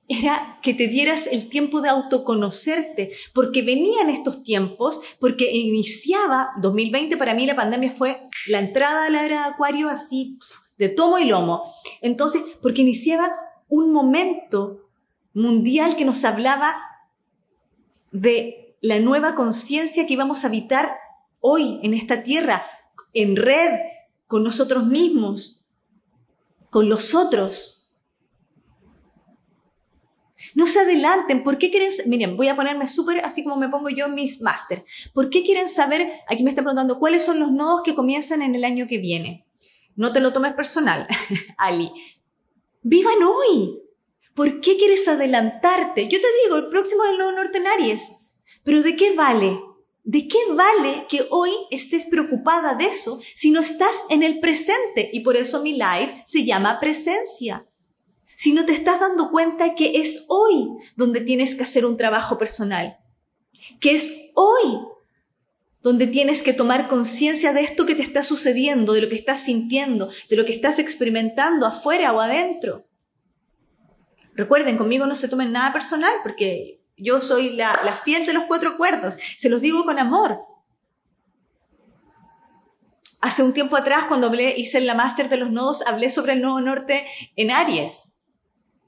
Era 0.07 0.59
que 0.61 0.73
te 0.73 0.87
dieras 0.87 1.27
el 1.27 1.49
tiempo 1.49 1.81
de 1.81 1.89
autoconocerte, 1.89 3.11
porque 3.33 3.61
venían 3.61 4.09
estos 4.09 4.43
tiempos, 4.43 5.01
porque 5.19 5.51
iniciaba, 5.51 6.51
2020 6.61 7.17
para 7.17 7.33
mí 7.33 7.45
la 7.45 7.55
pandemia 7.55 7.91
fue 7.91 8.17
la 8.49 8.59
entrada 8.59 9.07
a 9.07 9.09
la 9.09 9.25
era 9.25 9.41
de 9.41 9.53
Acuario 9.53 9.89
así, 9.89 10.39
de 10.77 10.89
tomo 10.89 11.17
y 11.17 11.25
lomo. 11.25 11.63
Entonces, 12.01 12.41
porque 12.61 12.81
iniciaba 12.81 13.31
un 13.67 13.91
momento 13.91 14.89
mundial 15.33 15.95
que 15.95 16.05
nos 16.05 16.23
hablaba 16.23 16.73
de 18.11 18.77
la 18.81 18.99
nueva 18.99 19.35
conciencia 19.35 20.05
que 20.05 20.13
íbamos 20.13 20.43
a 20.43 20.47
habitar 20.47 20.97
hoy 21.41 21.79
en 21.83 21.93
esta 21.93 22.23
tierra, 22.23 22.65
en 23.13 23.35
red 23.35 23.79
con 24.27 24.43
nosotros 24.43 24.85
mismos, 24.85 25.65
con 26.69 26.89
los 26.89 27.15
otros. 27.15 27.93
No 30.53 30.67
se 30.67 30.79
adelanten. 30.79 31.43
¿Por 31.43 31.57
qué 31.57 31.69
quieren? 31.69 31.91
Miren, 32.07 32.37
voy 32.37 32.47
a 32.47 32.55
ponerme 32.55 32.87
súper 32.87 33.23
así 33.25 33.43
como 33.43 33.57
me 33.57 33.69
pongo 33.69 33.89
yo 33.89 34.07
mis 34.07 34.41
máster. 34.41 34.83
¿Por 35.13 35.29
qué 35.29 35.43
quieren 35.43 35.69
saber? 35.69 36.09
Aquí 36.27 36.43
me 36.43 36.49
está 36.49 36.61
preguntando 36.61 36.97
cuáles 36.97 37.23
son 37.23 37.39
los 37.39 37.51
nodos 37.51 37.81
que 37.83 37.95
comienzan 37.95 38.41
en 38.41 38.55
el 38.55 38.63
año 38.63 38.87
que 38.87 38.97
viene. 38.97 39.45
No 39.95 40.11
te 40.13 40.21
lo 40.21 40.33
tomes 40.33 40.53
personal, 40.53 41.07
Ali. 41.57 41.91
Vivan 42.81 43.23
hoy. 43.23 43.81
¿Por 44.33 44.59
qué 44.59 44.77
quieres 44.77 45.07
adelantarte? 45.07 46.07
Yo 46.07 46.19
te 46.19 46.27
digo, 46.43 46.57
el 46.57 46.69
próximo 46.69 47.05
es 47.05 47.11
el 47.11 47.17
nodo 47.17 47.31
norte 47.31 47.57
en 47.57 47.67
Aries. 47.67 48.31
Pero 48.63 48.81
¿de 48.81 48.95
qué 48.95 49.13
vale? 49.13 49.59
¿De 50.05 50.27
qué 50.27 50.37
vale 50.53 51.07
que 51.09 51.25
hoy 51.31 51.49
estés 51.71 52.05
preocupada 52.05 52.75
de 52.75 52.85
eso 52.85 53.19
si 53.35 53.49
no 53.49 53.61
estás 53.61 54.03
en 54.11 54.21
el 54.21 54.39
presente? 54.39 55.09
Y 55.11 55.21
por 55.21 55.35
eso 55.35 55.63
mi 55.63 55.73
live 55.73 56.23
se 56.27 56.45
llama 56.45 56.79
presencia. 56.79 57.65
Si 58.35 58.53
no 58.53 58.65
te 58.65 58.73
estás 58.73 58.99
dando 58.99 59.31
cuenta 59.31 59.73
que 59.73 59.99
es 59.99 60.25
hoy 60.27 60.67
donde 60.95 61.21
tienes 61.21 61.55
que 61.55 61.63
hacer 61.63 61.87
un 61.87 61.97
trabajo 61.97 62.37
personal, 62.37 62.99
que 63.79 63.95
es 63.95 64.31
hoy 64.35 64.79
donde 65.81 66.05
tienes 66.05 66.43
que 66.43 66.53
tomar 66.53 66.87
conciencia 66.87 67.51
de 67.51 67.61
esto 67.61 67.87
que 67.87 67.95
te 67.95 68.03
está 68.03 68.21
sucediendo, 68.21 68.93
de 68.93 69.01
lo 69.01 69.09
que 69.09 69.15
estás 69.15 69.41
sintiendo, 69.41 70.11
de 70.29 70.35
lo 70.35 70.45
que 70.45 70.53
estás 70.53 70.77
experimentando 70.77 71.65
afuera 71.65 72.13
o 72.13 72.19
adentro. 72.19 72.85
Recuerden, 74.35 74.77
conmigo 74.77 75.07
no 75.07 75.15
se 75.15 75.29
tomen 75.29 75.51
nada 75.51 75.73
personal 75.73 76.13
porque 76.21 76.84
yo 76.97 77.21
soy 77.21 77.51
la, 77.51 77.73
fiel 78.03 78.25
de 78.25 78.33
los 78.33 78.45
cuatro 78.45 78.77
cuartos. 78.77 79.15
Se 79.37 79.49
los 79.49 79.61
digo 79.61 79.83
con 79.83 79.99
amor. 79.99 80.37
Hace 83.21 83.43
un 83.43 83.53
tiempo 83.53 83.75
atrás, 83.75 84.05
cuando 84.07 84.27
hablé, 84.27 84.53
hice 84.57 84.79
la 84.81 84.93
máster 84.93 85.29
de 85.29 85.37
los 85.37 85.51
nodos, 85.51 85.81
hablé 85.87 86.09
sobre 86.09 86.33
el 86.33 86.41
nodo 86.41 86.61
norte 86.61 87.05
en 87.35 87.51
Aries. 87.51 88.21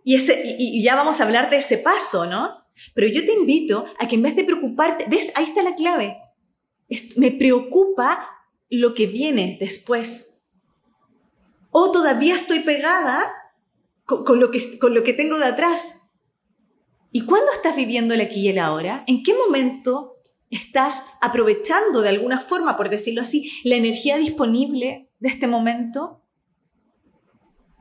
Y, 0.04 0.82
ya 0.82 0.96
vamos 0.96 1.20
a 1.20 1.26
hablar 1.26 1.50
de 1.50 1.58
ese 1.58 1.78
paso, 1.78 2.28
¿no? 2.28 2.66
Pero 2.94 3.08
yo 3.08 3.26
te 3.26 3.34
invito 3.34 3.86
a 4.00 4.08
que 4.08 4.16
en 4.16 4.22
vez 4.22 4.36
de 4.36 4.46
preocuparte, 4.46 5.06
¿ves? 5.10 5.32
Ahí 5.36 5.46
está 5.46 5.64
la 5.64 5.76
clave. 5.76 6.18
me 7.18 7.32
preocupa 7.32 8.30
lo 8.70 8.94
que 8.94 9.08
viene 9.08 9.58
después. 9.60 10.52
O 11.72 11.92
todavía 11.92 12.36
estoy 12.36 12.60
pegada 12.60 13.26
con 14.06 14.40
lo 14.40 14.52
que 14.52 15.14
tengo 15.14 15.38
de 15.40 15.46
atrás. 15.46 16.07
¿Y 17.18 17.22
cuándo 17.22 17.52
estás 17.52 17.76
viviendo 17.76 18.14
el 18.14 18.22
aquí 18.22 18.42
y 18.42 18.50
el 18.50 18.60
ahora? 18.60 19.04
¿En 19.08 19.24
qué 19.24 19.34
momento 19.34 20.20
estás 20.52 21.04
aprovechando 21.20 22.04
de 22.04 22.10
alguna 22.10 22.40
forma, 22.40 22.78
por 22.78 22.90
decirlo 22.90 23.24
así, 23.24 23.52
la 23.64 23.76
energía 23.76 24.18
disponible 24.18 25.10
de 25.18 25.30
este 25.30 25.48
momento? 25.48 26.22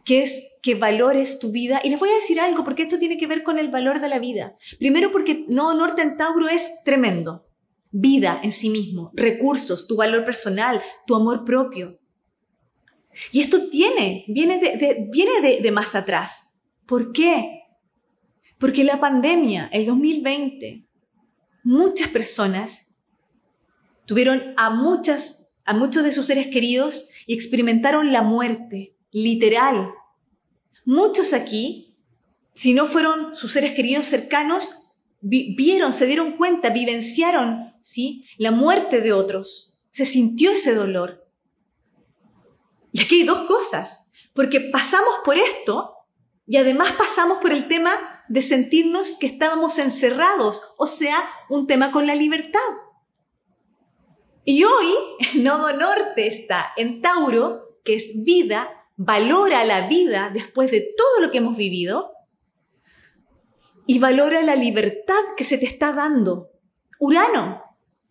que 0.07 0.23
es 0.23 0.59
que 0.63 0.75
valores 0.75 1.39
tu 1.39 1.53
vida. 1.53 1.83
Y 1.85 1.91
les 1.91 2.01
voy 2.01 2.09
a 2.09 2.15
decir 2.15 2.41
algo, 2.41 2.65
porque 2.65 2.85
esto 2.85 2.99
tiene 2.99 3.19
que 3.19 3.27
ver 3.27 3.43
con 3.43 3.59
el 3.59 3.69
valor 3.69 4.01
de 4.01 4.09
la 4.09 4.19
vida. 4.19 4.57
Primero 4.79 5.13
porque 5.13 5.45
no 5.49 5.71
en 5.99 6.17
Tauro 6.17 6.49
es 6.49 6.83
tremendo. 6.85 7.45
Vida 7.91 8.41
en 8.43 8.53
sí 8.53 8.71
mismo, 8.71 9.11
recursos, 9.13 9.87
tu 9.87 9.97
valor 9.97 10.25
personal, 10.25 10.81
tu 11.07 11.15
amor 11.15 11.45
propio. 11.45 11.99
Y 13.33 13.41
esto 13.41 13.69
tiene, 13.69 14.25
viene 14.29 14.59
de, 14.61 15.09
viene 15.13 15.61
de 15.61 15.71
más 15.73 15.95
atrás. 15.95 16.63
¿Por 16.87 17.13
qué? 17.13 17.56
Porque 18.59 18.85
la 18.85 19.01
pandemia, 19.01 19.69
el 19.73 19.87
2020, 19.87 20.87
muchas 21.63 22.09
personas 22.09 22.97
tuvieron 24.07 24.55
a 24.57 24.71
muchas, 24.71 25.59
a 25.65 25.75
muchos 25.75 26.05
de 26.05 26.13
sus 26.13 26.27
seres 26.27 26.47
queridos 26.47 27.09
y 27.27 27.35
experimentaron 27.35 28.13
la 28.13 28.23
muerte, 28.23 28.97
literal. 29.11 29.91
Muchos 30.85 31.33
aquí, 31.33 31.97
si 32.55 32.73
no 32.73 32.87
fueron 32.87 33.35
sus 33.35 33.53
seres 33.53 33.75
queridos 33.75 34.07
cercanos, 34.07 34.69
vieron, 35.21 35.93
se 35.93 36.07
dieron 36.07 36.33
cuenta, 36.33 36.71
vivenciaron, 36.71 37.75
¿sí? 37.81 38.25
La 38.39 38.53
muerte 38.53 39.01
de 39.01 39.13
otros. 39.13 39.81
Se 39.91 40.07
sintió 40.07 40.53
ese 40.53 40.75
dolor. 40.75 41.27
Y 42.93 43.03
aquí 43.03 43.17
hay 43.17 43.25
dos 43.25 43.47
cosas, 43.47 44.13
porque 44.33 44.61
pasamos 44.61 45.15
por 45.25 45.37
esto 45.37 45.95
y 46.47 46.57
además 46.57 46.93
pasamos 46.93 47.39
por 47.43 47.53
el 47.53 47.67
tema 47.67 48.16
de 48.29 48.43
sentirnos 48.43 49.17
que 49.19 49.27
estábamos 49.27 49.79
encerrados, 49.79 50.75
o 50.79 50.87
sea, 50.87 51.19
un 51.49 51.67
tema 51.67 51.93
con 51.93 52.07
la 52.07 52.15
libertad. 52.15 52.61
Y 54.45 54.65
hoy 54.65 54.95
el 55.35 55.45
nodo 55.45 55.73
norte 55.73 56.27
está 56.27 56.73
en 56.77 57.03
Tauro, 57.03 57.81
que 57.85 57.95
es 57.95 58.25
vida, 58.25 58.69
valora 58.97 59.65
la 59.65 59.89
vida 59.89 60.31
después 60.33 60.71
de 60.71 60.87
todo 60.97 61.27
lo 61.27 61.31
que 61.31 61.39
hemos 61.39 61.57
vivido 61.57 62.13
y 63.87 63.99
valora 63.99 64.43
la 64.43 64.57
libertad 64.57 65.15
que 65.37 65.45
se 65.45 65.59
te 65.59 65.67
está 65.67 65.93
dando. 65.93 66.51
Urano, 66.99 67.63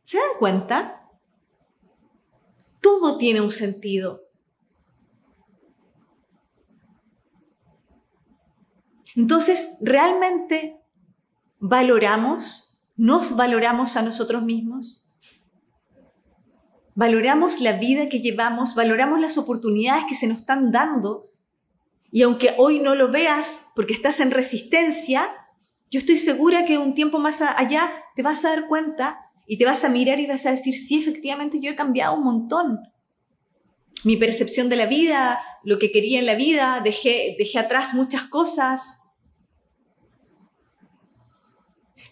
¿se 0.04 0.18
dan 0.18 0.30
cuenta? 0.40 1.10
Todo 2.82 3.18
tiene 3.18 3.42
un 3.42 3.52
sentido. 3.52 4.25
Entonces, 9.16 9.78
¿realmente 9.82 10.82
valoramos, 11.60 12.80
nos 12.96 13.36
valoramos 13.36 13.96
a 13.98 14.02
nosotros 14.02 14.44
mismos? 14.44 15.06
valoramos 16.96 17.60
la 17.60 17.74
vida 17.74 18.08
que 18.08 18.22
llevamos, 18.22 18.74
valoramos 18.74 19.20
las 19.20 19.38
oportunidades 19.38 20.06
que 20.10 20.16
se 20.16 20.28
nos 20.28 20.40
están 20.40 20.72
dando. 20.72 21.30
Y 22.12 22.22
aunque 22.24 22.56
hoy 22.58 22.80
no 22.80 22.96
lo 22.96 23.12
veas 23.12 23.68
porque 23.76 23.94
estás 23.94 24.22
en 24.22 24.32
resistencia, 24.32 25.28
yo 25.92 26.00
estoy 26.00 26.18
segura 26.18 26.66
que 26.66 26.78
un 26.78 26.96
tiempo 26.96 27.20
más 27.20 27.42
allá 27.42 27.92
te 28.16 28.24
vas 28.24 28.44
a 28.46 28.50
dar 28.50 28.68
cuenta 28.68 29.20
y 29.46 29.58
te 29.58 29.66
vas 29.66 29.84
a 29.84 29.90
mirar 29.90 30.20
y 30.20 30.26
vas 30.26 30.46
a 30.46 30.52
decir, 30.52 30.76
sí, 30.76 30.98
efectivamente 30.98 31.60
yo 31.60 31.70
he 31.70 31.76
cambiado 31.76 32.16
un 32.16 32.24
montón. 32.24 32.80
Mi 34.06 34.16
percepción 34.16 34.70
de 34.70 34.78
la 34.78 34.86
vida, 34.86 35.40
lo 35.64 35.78
que 35.78 35.92
quería 35.92 36.20
en 36.20 36.26
la 36.26 36.36
vida, 36.36 36.80
dejé, 36.84 37.36
dejé 37.38 37.60
atrás 37.60 37.94
muchas 37.94 38.24
cosas. 38.24 39.05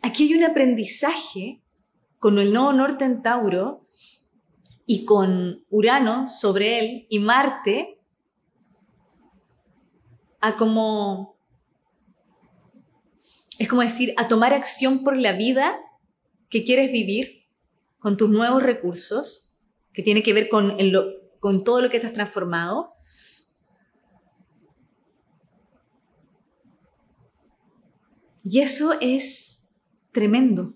Aquí 0.06 0.26
hay 0.26 0.34
un 0.34 0.44
aprendizaje 0.44 1.64
con 2.20 2.38
el 2.38 2.52
nuevo 2.52 2.74
norte 2.74 3.06
en 3.06 3.22
Tauro 3.22 3.88
y 4.86 5.06
con 5.06 5.66
Urano 5.70 6.28
sobre 6.28 6.80
él 6.80 7.08
y 7.10 7.20
Marte 7.20 8.02
a 10.42 10.58
como 10.58 11.38
es 13.58 13.70
como 13.70 13.82
decir 13.82 14.14
a 14.18 14.28
tomar 14.28 14.54
acción 14.54 15.06
por 15.06 15.16
la 15.16 15.32
vida 15.32 15.74
que 16.50 16.66
quieres 16.66 16.92
vivir 16.92 17.48
con 17.98 18.18
tus 18.18 18.30
nuevos 18.30 18.62
recursos 18.62 19.56
que 19.94 20.04
tiene 20.04 20.22
que 20.22 20.34
ver 20.34 20.50
con, 20.50 20.78
con 21.40 21.64
todo 21.64 21.82
lo 21.82 21.90
que 21.90 21.98
estás 21.98 22.14
transformado. 22.14 22.94
Y 28.44 28.60
eso 28.60 29.00
es 29.00 29.53
tremendo 30.14 30.74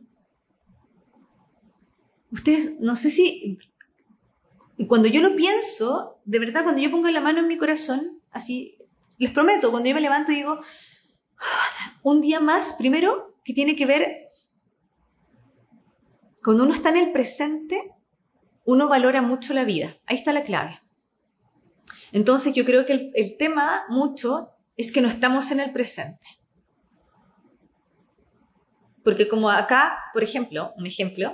ustedes 2.31 2.79
no 2.79 2.95
sé 2.95 3.09
si 3.09 3.57
cuando 4.85 5.07
yo 5.07 5.21
lo 5.21 5.35
pienso, 5.35 6.19
de 6.25 6.37
verdad, 6.37 6.63
cuando 6.63 6.81
yo 6.81 6.91
pongo 6.91 7.09
la 7.09 7.21
mano 7.21 7.39
en 7.39 7.47
mi 7.47 7.57
corazón, 7.57 8.21
así, 8.29 8.77
les 9.17 9.31
prometo, 9.31 9.71
cuando 9.71 9.89
yo 9.89 9.95
me 9.95 10.01
levanto 10.01 10.31
y 10.31 10.35
digo, 10.35 10.59
ah, 11.39 11.97
un 12.03 12.21
día 12.21 12.39
más, 12.39 12.73
primero, 12.73 13.35
que 13.43 13.53
tiene 13.53 13.75
que 13.75 13.87
ver, 13.87 14.29
cuando 16.43 16.63
uno 16.63 16.75
está 16.75 16.89
en 16.89 16.97
el 16.97 17.11
presente, 17.11 17.91
uno 18.65 18.87
valora 18.87 19.23
mucho 19.23 19.53
la 19.53 19.63
vida. 19.63 19.95
Ahí 20.05 20.17
está 20.17 20.31
la 20.31 20.43
clave. 20.43 20.79
Entonces 22.11 22.53
yo 22.53 22.63
creo 22.63 22.85
que 22.85 22.93
el, 22.93 23.11
el 23.15 23.37
tema 23.37 23.85
mucho 23.89 24.51
es 24.75 24.91
que 24.91 25.01
no 25.01 25.07
estamos 25.07 25.51
en 25.51 25.59
el 25.59 25.71
presente. 25.71 26.25
Porque 29.07 29.29
como 29.29 29.49
acá, 29.49 30.03
por 30.11 30.21
ejemplo, 30.21 30.73
un 30.75 30.85
ejemplo, 30.85 31.33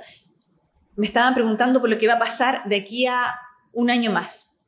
me 0.96 1.08
estaban 1.08 1.34
preguntando 1.34 1.82
por 1.82 1.90
lo 1.90 1.98
que 1.98 2.06
va 2.06 2.14
a 2.14 2.20
pasar 2.20 2.64
de 2.66 2.76
aquí 2.76 3.08
a 3.08 3.34
un 3.72 3.90
año 3.90 4.12
más. 4.12 4.68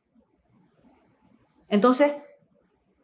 Entonces, 1.68 2.12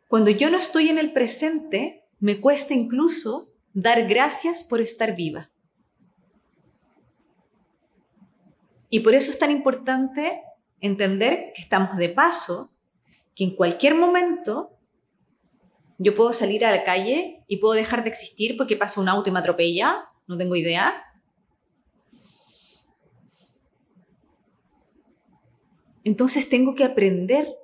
cuando 0.08 0.32
yo 0.32 0.50
no 0.50 0.58
estoy 0.58 0.88
en 0.88 0.98
el 0.98 1.12
presente, 1.12 2.04
me 2.18 2.40
cuesta 2.40 2.74
incluso 2.74 3.46
dar 3.74 4.08
gracias 4.08 4.64
por 4.64 4.80
estar 4.80 5.14
viva. 5.14 5.52
Y 8.90 8.98
por 8.98 9.14
eso 9.14 9.30
es 9.30 9.38
tan 9.38 9.52
importante 9.52 10.42
entender 10.80 11.52
que 11.54 11.62
estamos 11.62 11.96
de 11.96 12.08
paso, 12.08 12.72
que 13.36 13.44
en 13.44 13.54
cualquier 13.54 13.94
momento 13.94 14.76
yo 16.02 16.14
puedo 16.14 16.32
salir 16.32 16.64
a 16.64 16.70
la 16.70 16.84
calle 16.84 17.44
y 17.48 17.56
puedo 17.58 17.74
dejar 17.74 18.02
de 18.02 18.10
existir 18.10 18.56
porque 18.56 18.76
pasa 18.76 19.00
un 19.00 19.08
auto 19.08 19.28
y 19.28 19.32
me 19.32 19.38
atropella, 19.38 20.08
no 20.26 20.36
tengo 20.36 20.56
idea, 20.56 20.92
Entonces 26.04 26.48
tengo 26.48 26.74
que 26.74 26.84
aprender 26.84 27.56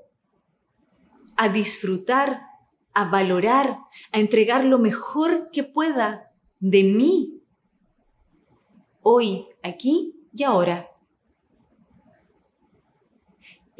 a 1.37 1.49
disfrutar, 1.49 2.41
a 2.95 3.05
valorar, 3.07 3.79
a 4.13 4.19
entregar 4.19 4.65
lo 4.65 4.79
mejor 4.79 5.51
que 5.53 5.65
pueda 5.65 6.33
de 6.61 6.85
mí, 6.85 7.43
hoy, 9.03 9.47
aquí 9.63 10.15
y 10.33 10.45
ahora. 10.45 10.89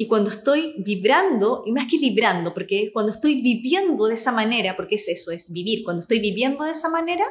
Y 0.01 0.07
cuando 0.07 0.29
estoy 0.29 0.75
vibrando, 0.77 1.61
y 1.65 1.73
más 1.73 1.85
que 1.91 1.97
vibrando, 1.97 2.53
porque 2.53 2.89
cuando 2.93 3.11
estoy 3.11 3.41
viviendo 3.41 4.05
de 4.05 4.15
esa 4.15 4.31
manera, 4.31 4.77
porque 4.77 4.95
es 4.95 5.09
eso, 5.09 5.29
es 5.29 5.51
vivir, 5.51 5.83
cuando 5.83 6.03
estoy 6.03 6.21
viviendo 6.21 6.63
de 6.63 6.71
esa 6.71 6.87
manera, 6.87 7.25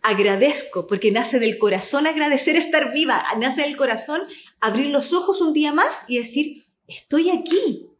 agradezco, 0.00 0.86
porque 0.86 1.12
nace 1.12 1.40
del 1.40 1.58
corazón 1.58 2.06
agradecer 2.06 2.56
estar 2.56 2.90
viva, 2.94 3.22
nace 3.38 3.60
del 3.60 3.76
corazón 3.76 4.18
abrir 4.60 4.86
los 4.86 5.12
ojos 5.12 5.42
un 5.42 5.52
día 5.52 5.74
más 5.74 6.08
y 6.08 6.16
decir, 6.16 6.64
estoy 6.86 7.28
aquí, 7.28 7.90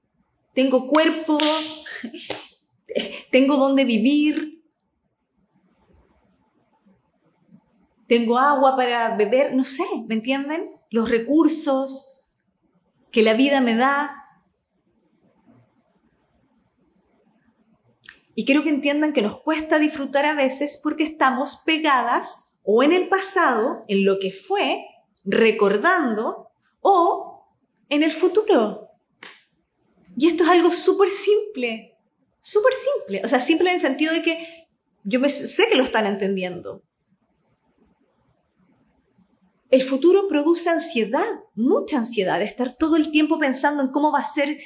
tengo 0.55 0.89
cuerpo, 0.89 1.37
tengo 3.31 3.59
donde 3.59 3.85
vivir, 3.85 4.65
tengo 8.07 8.39
agua 8.39 8.77
para 8.77 9.15
beber, 9.15 9.55
no 9.55 9.65
sé, 9.65 9.85
¿me 10.07 10.15
entienden? 10.15 10.71
Los 10.91 11.11
recursos 11.11 12.18
que 13.19 13.25
la 13.25 13.35
vida 13.35 13.61
me 13.61 13.75
da. 13.75 14.29
Y 18.37 18.45
quiero 18.45 18.63
que 18.63 18.69
entiendan 18.69 19.13
que 19.13 19.23
nos 19.23 19.41
cuesta 19.41 19.81
disfrutar 19.81 20.25
a 20.25 20.35
veces 20.35 20.79
porque 20.81 21.03
estamos 21.03 21.63
pegadas 21.67 22.61
o 22.63 22.85
en 22.85 22.93
el 22.93 23.09
pasado, 23.09 23.85
en 23.89 24.05
lo 24.05 24.21
que 24.21 24.31
fue, 24.31 24.85
recordando 25.25 26.53
o 26.81 27.49
en 27.89 28.05
el 28.05 28.13
futuro. 28.13 28.93
Y 30.17 30.29
esto 30.29 30.45
es 30.45 30.51
algo 30.51 30.71
súper 30.71 31.11
simple, 31.11 31.99
súper 32.39 32.75
simple. 32.75 33.23
O 33.25 33.29
sea, 33.29 33.41
simple 33.41 33.71
en 33.71 33.75
el 33.75 33.81
sentido 33.81 34.13
de 34.13 34.23
que 34.23 34.69
yo 35.03 35.19
sé 35.29 35.67
que 35.69 35.77
lo 35.77 35.83
están 35.83 36.07
entendiendo. 36.07 36.85
El 39.71 39.83
futuro 39.83 40.29
produce 40.29 40.71
ansiedad, 40.71 41.27
mucha 41.55 41.99
ansiedad, 41.99 42.41
estar 42.41 42.75
todo 42.75 42.97
el 42.97 43.11
tiempo 43.11 43.39
pensando 43.39 43.83
en 43.83 43.91
cómo 43.91 44.11
va 44.11 44.21
a 44.21 44.25
ser. 44.25 44.59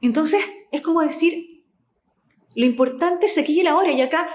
Entonces, 0.00 0.44
es 0.70 0.80
como 0.80 1.00
decir, 1.00 1.64
lo 2.54 2.66
importante 2.66 3.26
es 3.26 3.36
aquí 3.36 3.60
y 3.60 3.66
ahora. 3.66 3.90
Y 3.90 4.00
acá 4.00 4.26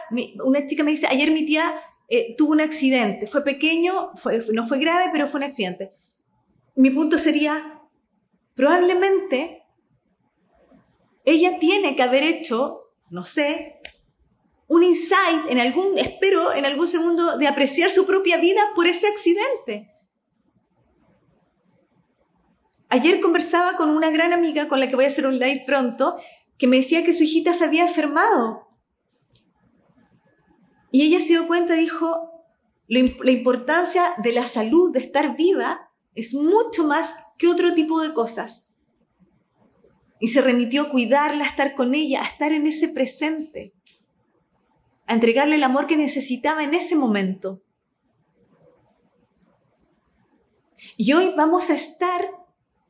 una 0.43 0.65
chica 0.67 0.83
me 0.83 0.91
dice, 0.91 1.07
ayer 1.07 1.31
mi 1.31 1.45
tía 1.45 1.73
eh, 2.09 2.35
tuvo 2.37 2.51
un 2.51 2.61
accidente. 2.61 3.27
Fue 3.27 3.43
pequeño, 3.43 4.11
no 4.53 4.67
fue 4.67 4.79
grave, 4.79 5.09
pero 5.13 5.27
fue 5.27 5.39
un 5.39 5.45
accidente. 5.45 5.91
Mi 6.75 6.89
punto 6.89 7.17
sería, 7.17 7.81
probablemente 8.55 9.63
ella 11.23 11.59
tiene 11.59 11.95
que 11.95 12.03
haber 12.03 12.23
hecho, 12.23 12.91
no 13.09 13.23
sé, 13.23 13.78
un 14.69 14.83
insight 14.83 15.49
en 15.49 15.59
algún, 15.59 15.97
espero, 15.97 16.53
en 16.53 16.65
algún 16.65 16.87
segundo 16.87 17.37
de 17.37 17.47
apreciar 17.47 17.89
su 17.89 18.05
propia 18.05 18.37
vida 18.37 18.61
por 18.75 18.85
ese 18.85 19.07
accidente. 19.07 19.91
Ayer 22.87 23.19
conversaba 23.19 23.75
con 23.77 23.89
una 23.89 24.11
gran 24.11 24.31
amiga 24.31 24.67
con 24.67 24.79
la 24.79 24.87
que 24.87 24.95
voy 24.95 25.05
a 25.05 25.09
hacer 25.09 25.25
un 25.25 25.39
live 25.39 25.63
pronto 25.65 26.17
que 26.57 26.67
me 26.67 26.77
decía 26.77 27.03
que 27.03 27.13
su 27.13 27.23
hijita 27.23 27.53
se 27.53 27.65
había 27.65 27.87
enfermado. 27.87 28.67
Y 30.91 31.01
ella 31.01 31.19
se 31.19 31.29
dio 31.29 31.47
cuenta 31.47 31.73
dijo, 31.73 32.43
la 32.87 33.31
importancia 33.31 34.03
de 34.23 34.33
la 34.33 34.45
salud, 34.45 34.91
de 34.91 34.99
estar 34.99 35.35
viva, 35.35 35.91
es 36.13 36.35
mucho 36.35 36.83
más 36.83 37.15
que 37.39 37.47
otro 37.47 37.73
tipo 37.73 38.01
de 38.01 38.13
cosas. 38.13 38.75
Y 40.19 40.27
se 40.27 40.41
remitió 40.41 40.83
a 40.83 40.89
cuidarla, 40.89 41.45
a 41.45 41.47
estar 41.47 41.73
con 41.73 41.95
ella, 41.95 42.21
a 42.21 42.27
estar 42.27 42.51
en 42.51 42.67
ese 42.67 42.89
presente, 42.89 43.73
a 45.09 45.15
entregarle 45.15 45.55
el 45.55 45.63
amor 45.63 45.87
que 45.87 45.97
necesitaba 45.97 46.63
en 46.63 46.75
ese 46.75 46.95
momento. 46.95 47.63
Y 50.97 51.13
hoy 51.13 51.33
vamos 51.35 51.71
a 51.71 51.73
estar 51.73 52.29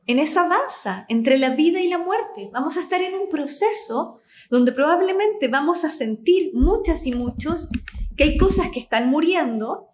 en 0.06 0.18
esa 0.18 0.46
danza 0.46 1.06
entre 1.08 1.38
la 1.38 1.50
vida 1.50 1.80
y 1.80 1.88
la 1.88 1.96
muerte. 1.96 2.50
Vamos 2.52 2.76
a 2.76 2.80
estar 2.80 3.00
en 3.00 3.14
un 3.14 3.30
proceso 3.30 4.20
donde 4.50 4.72
probablemente 4.72 5.48
vamos 5.48 5.84
a 5.84 5.90
sentir 5.90 6.50
muchas 6.52 7.06
y 7.06 7.12
muchos 7.12 7.68
que 8.16 8.24
hay 8.24 8.36
cosas 8.36 8.70
que 8.70 8.80
están 8.80 9.08
muriendo 9.08 9.88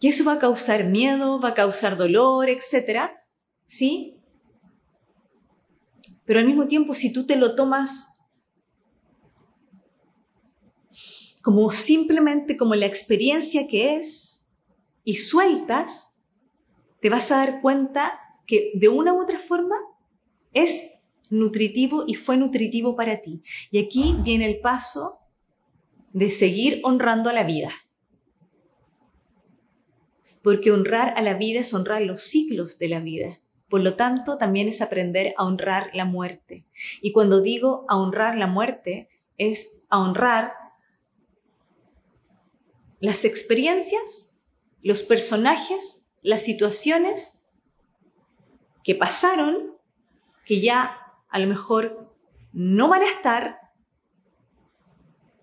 Y 0.00 0.08
eso 0.08 0.24
va 0.24 0.34
a 0.34 0.38
causar 0.38 0.84
miedo, 0.84 1.40
va 1.40 1.48
a 1.48 1.54
causar 1.54 1.96
dolor, 1.96 2.50
etc. 2.50 3.12
¿Sí? 3.64 4.20
Pero 6.26 6.40
al 6.40 6.46
mismo 6.46 6.66
tiempo, 6.68 6.92
si 6.92 7.14
tú 7.14 7.24
te 7.24 7.36
lo 7.36 7.54
tomas 7.54 8.17
como 11.48 11.70
simplemente 11.70 12.58
como 12.58 12.74
la 12.74 12.84
experiencia 12.84 13.66
que 13.68 13.96
es 13.96 14.58
y 15.02 15.14
sueltas, 15.14 16.26
te 17.00 17.08
vas 17.08 17.32
a 17.32 17.38
dar 17.38 17.62
cuenta 17.62 18.20
que 18.46 18.70
de 18.74 18.90
una 18.90 19.14
u 19.14 19.22
otra 19.22 19.38
forma 19.38 19.76
es 20.52 21.06
nutritivo 21.30 22.04
y 22.06 22.16
fue 22.16 22.36
nutritivo 22.36 22.94
para 22.94 23.22
ti. 23.22 23.42
Y 23.70 23.82
aquí 23.82 24.14
viene 24.22 24.44
el 24.44 24.60
paso 24.60 25.20
de 26.12 26.30
seguir 26.30 26.82
honrando 26.84 27.30
a 27.30 27.32
la 27.32 27.44
vida. 27.44 27.70
Porque 30.42 30.70
honrar 30.70 31.14
a 31.16 31.22
la 31.22 31.32
vida 31.32 31.60
es 31.60 31.72
honrar 31.72 32.02
los 32.02 32.20
ciclos 32.20 32.78
de 32.78 32.88
la 32.88 33.00
vida. 33.00 33.40
Por 33.70 33.80
lo 33.80 33.94
tanto, 33.94 34.36
también 34.36 34.68
es 34.68 34.82
aprender 34.82 35.32
a 35.38 35.46
honrar 35.46 35.88
la 35.94 36.04
muerte. 36.04 36.66
Y 37.00 37.12
cuando 37.12 37.40
digo 37.40 37.86
a 37.88 37.96
honrar 37.96 38.36
la 38.36 38.48
muerte, 38.48 39.08
es 39.38 39.86
a 39.88 39.98
honrar 40.00 40.67
las 43.00 43.24
experiencias, 43.24 44.42
los 44.82 45.02
personajes, 45.02 46.14
las 46.22 46.42
situaciones 46.42 47.46
que 48.82 48.94
pasaron, 48.94 49.76
que 50.44 50.60
ya 50.60 50.98
a 51.28 51.38
lo 51.38 51.46
mejor 51.46 52.14
no 52.52 52.88
van 52.88 53.02
a 53.02 53.10
estar 53.10 53.60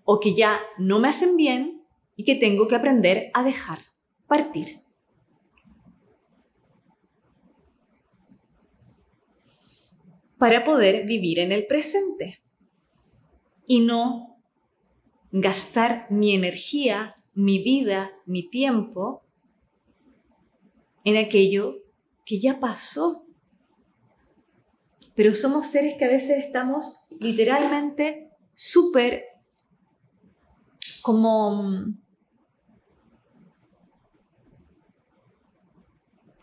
o 0.04 0.20
que 0.20 0.34
ya 0.34 0.60
no 0.78 0.98
me 0.98 1.08
hacen 1.08 1.36
bien 1.36 1.84
y 2.14 2.24
que 2.24 2.34
tengo 2.34 2.68
que 2.68 2.76
aprender 2.76 3.30
a 3.34 3.42
dejar 3.42 3.80
partir. 4.26 4.80
Para 10.38 10.64
poder 10.64 11.06
vivir 11.06 11.40
en 11.40 11.50
el 11.50 11.66
presente 11.66 12.40
y 13.66 13.80
no 13.80 14.38
gastar 15.32 16.06
mi 16.10 16.34
energía, 16.34 17.14
mi 17.36 17.62
vida, 17.62 18.10
mi 18.26 18.48
tiempo 18.48 19.22
en 21.04 21.16
aquello 21.16 21.76
que 22.24 22.40
ya 22.40 22.58
pasó 22.58 23.26
pero 25.16 25.34
somos 25.34 25.66
seres 25.66 25.96
que 25.98 26.04
a 26.04 26.08
veces 26.08 26.44
estamos 26.44 27.06
literalmente 27.18 28.30
súper 28.54 29.24
como, 31.00 31.72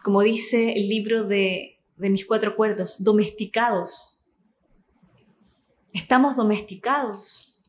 como 0.03 0.21
dice 0.23 0.73
el 0.73 0.89
libro 0.89 1.25
de, 1.25 1.79
de 1.97 2.09
mis 2.09 2.25
cuatro 2.25 2.51
acuerdos, 2.51 3.03
domesticados. 3.03 4.23
Estamos 5.93 6.35
domesticados. 6.35 7.61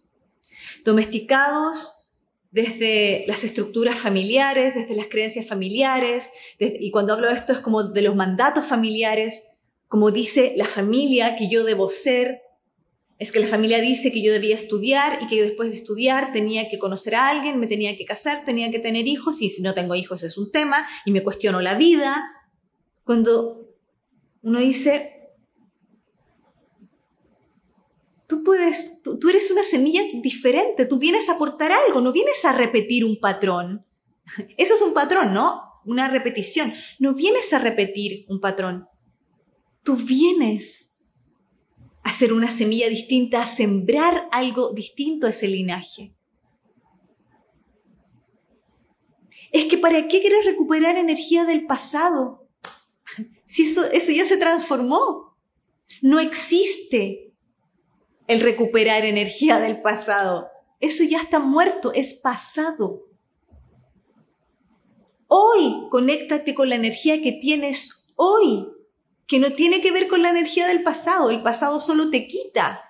Domesticados 0.86 2.03
desde 2.54 3.24
las 3.26 3.42
estructuras 3.42 3.98
familiares, 3.98 4.76
desde 4.76 4.94
las 4.94 5.08
creencias 5.08 5.44
familiares, 5.44 6.30
y 6.60 6.88
cuando 6.92 7.12
hablo 7.12 7.26
de 7.26 7.34
esto 7.34 7.52
es 7.52 7.58
como 7.58 7.82
de 7.82 8.00
los 8.00 8.14
mandatos 8.14 8.64
familiares, 8.64 9.58
como 9.88 10.12
dice 10.12 10.54
la 10.56 10.68
familia 10.68 11.34
que 11.34 11.48
yo 11.48 11.64
debo 11.64 11.88
ser, 11.88 12.42
es 13.18 13.32
que 13.32 13.40
la 13.40 13.48
familia 13.48 13.80
dice 13.80 14.12
que 14.12 14.22
yo 14.22 14.32
debía 14.32 14.54
estudiar 14.54 15.18
y 15.20 15.26
que 15.26 15.42
después 15.42 15.70
de 15.70 15.78
estudiar 15.78 16.32
tenía 16.32 16.68
que 16.68 16.78
conocer 16.78 17.16
a 17.16 17.28
alguien, 17.28 17.58
me 17.58 17.66
tenía 17.66 17.96
que 17.96 18.04
casar, 18.04 18.44
tenía 18.44 18.70
que 18.70 18.78
tener 18.78 19.08
hijos 19.08 19.42
y 19.42 19.50
si 19.50 19.60
no 19.60 19.74
tengo 19.74 19.96
hijos 19.96 20.22
es 20.22 20.38
un 20.38 20.52
tema 20.52 20.86
y 21.04 21.10
me 21.10 21.24
cuestiono 21.24 21.60
la 21.60 21.74
vida. 21.74 22.22
Cuando 23.02 23.68
uno 24.42 24.60
dice, 24.60 25.13
tú 28.26 28.42
puedes, 28.44 29.02
tú, 29.02 29.28
eres 29.28 29.50
una 29.50 29.64
semilla 29.64 30.02
diferente, 30.22 30.86
tú 30.86 30.98
vienes 30.98 31.28
a 31.28 31.34
aportar 31.34 31.72
algo, 31.72 32.00
no 32.00 32.12
vienes 32.12 32.44
a 32.44 32.52
repetir 32.52 33.04
un 33.04 33.18
patrón. 33.20 33.84
Eso 34.56 34.74
es 34.74 34.82
un 34.82 34.94
patrón, 34.94 35.34
¿no? 35.34 35.62
Una 35.84 36.08
repetición. 36.08 36.72
No 36.98 37.14
vienes 37.14 37.52
a 37.52 37.58
repetir 37.58 38.24
un 38.28 38.40
patrón 38.40 38.88
tú 39.84 39.94
vienes 39.96 41.04
a 42.02 42.12
ser 42.12 42.32
una 42.32 42.50
semilla 42.50 42.88
distinta, 42.88 43.42
a 43.42 43.46
sembrar 43.46 44.28
algo 44.32 44.72
distinto 44.72 45.26
a 45.26 45.30
ese 45.30 45.46
linaje. 45.46 46.12
Es 49.52 49.66
que 49.66 49.78
¿para 49.78 50.08
qué 50.08 50.20
quieres 50.20 50.44
recuperar 50.44 50.96
energía 50.96 51.44
del 51.44 51.66
pasado? 51.66 52.48
Si 53.46 53.64
eso, 53.64 53.84
eso 53.92 54.10
ya 54.10 54.24
se 54.24 54.36
transformó. 54.36 55.36
No 56.02 56.18
existe 56.18 57.23
el 58.26 58.40
recuperar 58.40 59.04
energía 59.04 59.58
del 59.58 59.80
pasado. 59.80 60.48
Eso 60.80 61.04
ya 61.04 61.20
está 61.20 61.38
muerto, 61.38 61.92
es 61.92 62.14
pasado. 62.14 63.06
Hoy 65.28 65.88
conéctate 65.90 66.54
con 66.54 66.68
la 66.68 66.74
energía 66.74 67.22
que 67.22 67.32
tienes 67.32 68.12
hoy 68.16 68.68
que 69.26 69.38
no 69.38 69.50
tiene 69.50 69.80
que 69.80 69.92
ver 69.92 70.08
con 70.08 70.22
la 70.22 70.30
energía 70.30 70.66
del 70.66 70.82
pasado. 70.82 71.30
El 71.30 71.42
pasado 71.42 71.80
solo 71.80 72.10
te 72.10 72.26
quita. 72.26 72.80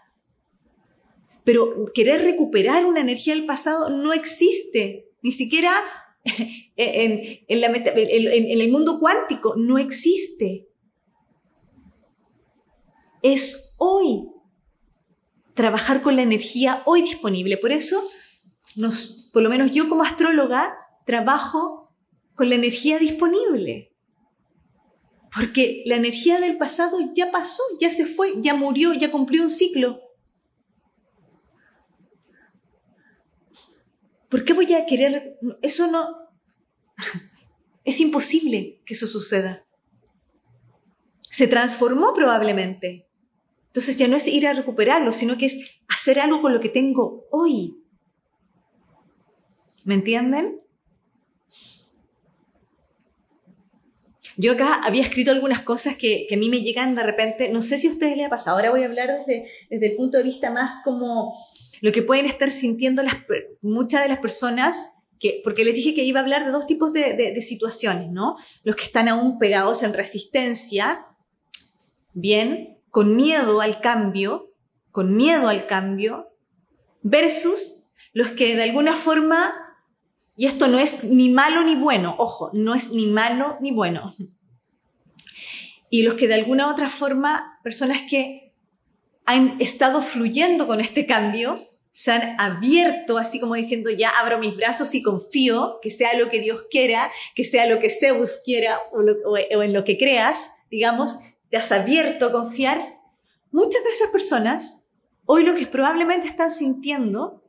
Pero 1.45 1.93
querer 1.95 2.23
recuperar 2.23 2.87
una 2.87 3.01
energía 3.01 3.35
del 3.35 3.47
pasado 3.47 3.91
no 3.91 4.13
existe. 4.13 5.13
Ni 5.23 5.33
siquiera 5.33 5.73
en, 6.77 7.45
el 7.49 8.71
mundo 8.71 8.99
cuántico 8.99 9.55
no 9.57 9.79
existe. 9.79 10.69
Es 13.23 13.77
hoy. 13.79 14.34
Trabajar 15.55 16.03
con 16.03 16.17
la 16.17 16.23
energía 16.23 16.83
hoy 16.85 17.03
disponible. 17.03 17.57
Por 17.57 17.73
eso, 17.73 18.03
nos, 18.77 19.31
por 19.33 19.43
lo 19.43 19.49
menos 19.49 19.71
yo 19.71 19.89
como 19.89 20.03
astróloga, 20.03 20.77
trabajo 21.07 21.95
con 22.35 22.49
la 22.49 22.57
energía 22.57 22.99
disponible. 22.99 23.93
Porque 25.35 25.83
la 25.87 25.97
energía 25.97 26.41
del 26.41 26.59
pasado 26.59 26.97
ya 27.15 27.31
pasó, 27.31 27.63
ya 27.81 27.91
se 27.91 28.07
fue, 28.07 28.35
ya 28.37 28.55
murió, 28.55 28.95
ya 28.95 29.11
cumplió 29.11 29.43
un 29.43 29.51
ciclo. 29.51 30.01
¿Por 34.29 34.45
qué 34.45 34.53
voy 34.53 34.73
a 34.75 34.87
querer? 34.87 35.39
Eso 35.63 35.87
no... 35.87 36.29
Es 37.85 38.01
imposible 38.01 38.81
que 38.87 38.95
eso 38.95 39.07
suceda. 39.07 39.67
Se 41.31 41.47
transformó 41.47 42.15
probablemente. 42.15 43.07
Entonces 43.75 43.99
ya 43.99 44.07
no 44.07 44.15
es 44.15 44.29
ir 44.29 44.47
a 44.47 44.53
recuperarlo, 44.53 45.11
sino 45.11 45.37
que 45.37 45.47
es 45.47 45.81
hacer 45.89 46.21
algo 46.21 46.41
con 46.41 46.55
lo 46.55 46.61
que 46.61 46.69
tengo 46.69 47.27
hoy. 47.33 47.83
¿Me 49.83 49.95
entienden? 49.95 50.59
Yo 54.37 54.53
acá 54.53 54.81
había 54.85 55.03
escrito 55.03 55.33
algunas 55.33 55.63
cosas 55.63 55.97
que, 55.97 56.29
a 56.33 56.37
mí 56.37 56.49
me 56.49 56.61
llegan 56.61 56.95
de 56.95 57.03
repente, 57.03 57.49
no 57.49 57.63
sé 57.63 57.79
si 57.79 57.89
a 57.89 57.91
ustedes 57.91 58.17
les 58.17 58.27
ha 58.27 58.31
pasado, 58.31 58.59
ahora 58.59 58.71
voy 58.71 58.85
a 58.85 58.87
hablar 58.87 59.09
desde, 59.09 59.49
desde 59.69 59.87
el 59.89 59.97
punto 59.97 60.19
de 60.19 60.23
vista 60.25 60.53
más 60.53 60.83
como 60.85 61.37
lo 61.81 61.91
que 61.91 62.03
pueden 62.03 62.27
estar 62.27 62.53
sintiendo 62.53 63.03
muchas 63.61 64.03
de 64.03 64.09
las 64.09 64.21
personas, 64.21 65.09
que, 65.19 65.41
porque 65.43 65.65
les 65.65 65.75
dije 65.75 65.95
que 65.95 66.05
iba 66.05 66.21
a 66.21 66.23
hablar 66.23 66.45
de 66.45 66.53
dos 66.53 66.69
tipos 66.69 66.93
de, 66.93 67.15
de, 67.15 67.33
de 67.33 67.43
situaciones, 67.43 68.13
¿no? 68.13 68.37
Los 68.63 68.77
que 68.77 68.85
están 68.85 69.09
aún 69.09 69.41
pegados 69.41 69.83
en 69.83 69.93
resistencia, 69.93 71.07
bien, 72.13 72.75
con 72.95 73.17
miedo 73.17 73.61
al 73.61 73.81
cambio, 73.81 74.53
con 74.93 75.17
miedo 75.17 75.49
al 75.49 75.67
cambio, 75.67 76.31
versus 77.03 77.89
los 78.13 78.29
que 78.31 78.55
de 78.55 78.63
alguna 78.63 78.95
forma 78.95 79.53
y 80.37 80.47
esto 80.47 80.69
no 80.69 80.79
es 80.79 81.03
ni 81.03 81.29
malo 81.29 81.65
ni 81.65 81.75
bueno, 81.75 82.15
ojo, 82.19 82.51
no 82.53 82.77
es 82.77 82.93
ni 82.93 83.07
malo 83.07 83.57
ni 83.61 83.73
bueno. 83.73 84.15
Y 85.91 86.05
los 86.05 86.15
que 86.15 86.29
de 86.29 86.35
alguna 86.35 86.71
otra 86.71 86.89
forma, 86.89 87.59
personas 87.65 88.03
que 88.09 88.53
han 89.27 89.61
estado 89.61 90.01
fluyendo 90.01 90.69
con 90.69 90.81
este 90.81 91.05
cambio, 91.05 91.55
se 91.91 92.13
han 92.13 92.41
abierto, 92.41 93.19
así 93.19 93.41
como 93.41 93.57
diciendo, 93.57 93.91
ya 93.91 94.11
abro 94.21 94.39
mis 94.39 94.55
brazos 94.55 94.95
y 94.95 95.03
confío, 95.03 95.81
que 95.83 95.91
sea 95.91 96.17
lo 96.17 96.31
que 96.31 96.39
Dios 96.39 96.67
quiera, 96.71 97.11
que 97.35 97.43
sea 97.43 97.67
lo 97.67 97.81
que 97.81 97.91
Zeus 97.91 98.41
quiera 98.45 98.79
o, 98.93 99.03
o 99.29 99.63
en 99.63 99.73
lo 99.73 99.85
que 99.85 99.99
creas, 99.99 100.51
digamos, 100.71 101.19
te 101.55 101.59
has 101.59 101.71
abierto 101.71 102.27
a 102.27 102.33
confiar. 102.33 102.85
Muchas 103.53 103.85
de 103.85 103.91
esas 103.91 104.11
personas, 104.11 104.91
hoy 105.25 105.45
lo 105.45 105.55
que 105.55 105.69
probablemente 105.69 106.27
están 106.27 106.51
sintiendo 106.51 107.45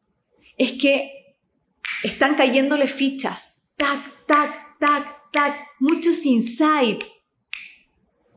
es 0.59 0.73
que 0.73 1.35
están 2.03 2.35
cayéndole 2.35 2.85
fichas. 2.85 3.63
Tac, 3.75 4.27
tac, 4.27 4.77
tac, 4.77 5.31
tac. 5.31 5.57
Muchos 5.79 6.23
insight. 6.23 7.03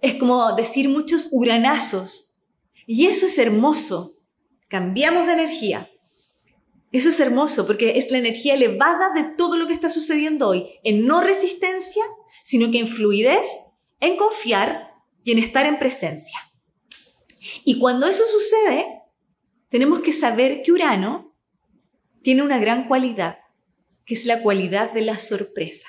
Es 0.01 0.14
como 0.14 0.55
decir 0.57 0.89
muchos 0.89 1.29
uranazos. 1.33 2.41
Y 2.87 3.05
eso 3.05 3.27
es 3.27 3.37
hermoso. 3.37 4.14
Cambiamos 4.69 5.27
de 5.27 5.35
energía. 5.35 5.87
Eso 6.93 7.11
es 7.11 7.21
hermoso 7.21 7.66
porque 7.66 7.99
es 7.99 8.11
la 8.11 8.16
energía 8.16 8.55
elevada 8.55 9.12
de 9.12 9.35
todo 9.37 9.59
lo 9.59 9.66
que 9.66 9.75
está 9.75 9.91
sucediendo 9.91 10.49
hoy, 10.49 10.66
en 10.83 11.05
no 11.05 11.21
resistencia, 11.21 12.05
sino 12.43 12.71
que 12.71 12.79
en 12.79 12.87
fluidez, 12.87 13.47
en 14.01 14.16
confiar 14.16 14.88
y 15.29 15.33
en 15.33 15.41
estar 15.41 15.66
en 15.66 15.79
presencia. 15.79 16.39
Y 17.62 17.79
cuando 17.79 18.07
eso 18.07 18.22
sucede, 18.33 18.87
tenemos 19.68 20.01
que 20.01 20.14
saber 20.14 20.62
que 20.62 20.72
Urano 20.72 21.37
tiene 22.22 22.43
una 22.43 22.59
gran 22.59 22.89
cualidad, 22.89 23.39
que 24.07 24.14
es 24.14 24.24
la 24.24 24.41
cualidad 24.41 24.91
de 24.93 25.03
la 25.03 25.18
sorpresa. 25.18 25.87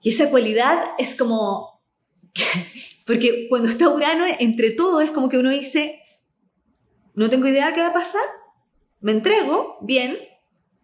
Y 0.00 0.08
esa 0.08 0.30
cualidad 0.30 0.82
es 0.96 1.14
como, 1.14 1.84
porque 3.06 3.48
cuando 3.50 3.68
está 3.68 3.90
Urano, 3.90 4.24
entre 4.38 4.70
todo 4.70 5.02
es 5.02 5.10
como 5.10 5.28
que 5.28 5.36
uno 5.36 5.50
dice, 5.50 6.02
no 7.14 7.28
tengo 7.28 7.48
idea 7.48 7.74
qué 7.74 7.82
va 7.82 7.88
a 7.88 7.92
pasar, 7.92 8.24
me 9.02 9.12
entrego, 9.12 9.76
bien, 9.82 10.16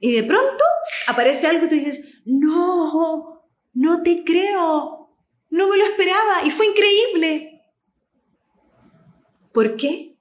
y 0.01 0.12
de 0.12 0.22
pronto 0.22 0.64
aparece 1.07 1.47
algo 1.47 1.64
y 1.64 1.68
tú 1.70 1.74
dices, 1.76 2.20
no, 2.26 3.49
no 3.72 4.03
te 4.03 4.22
creo, 4.22 4.97
no 5.51 5.68
me 5.68 5.76
lo 5.76 5.84
esperaba 5.84 6.44
y 6.44 6.51
fue 6.51 6.66
increíble. 6.66 7.62
¿Por 9.53 9.76
qué? 9.76 10.18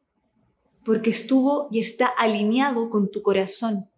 Porque 0.85 1.09
estuvo 1.09 1.67
y 1.71 1.79
está 1.79 2.07
alineado 2.07 2.89
con 2.89 3.11
tu 3.11 3.21
corazón. 3.21 3.89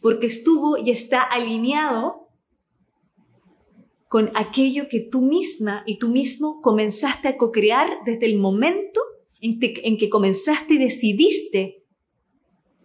Porque 0.00 0.26
estuvo 0.26 0.76
y 0.76 0.90
está 0.90 1.22
alineado 1.22 2.28
con 4.08 4.30
aquello 4.34 4.88
que 4.88 5.00
tú 5.00 5.22
misma 5.22 5.82
y 5.86 5.98
tú 5.98 6.08
mismo 6.08 6.60
comenzaste 6.62 7.28
a 7.28 7.36
co-crear 7.36 7.98
desde 8.04 8.26
el 8.26 8.38
momento 8.38 9.00
en, 9.40 9.58
que 9.58 10.08
comenzaste 10.08 10.74
y 10.74 10.78
decidiste 10.78 11.84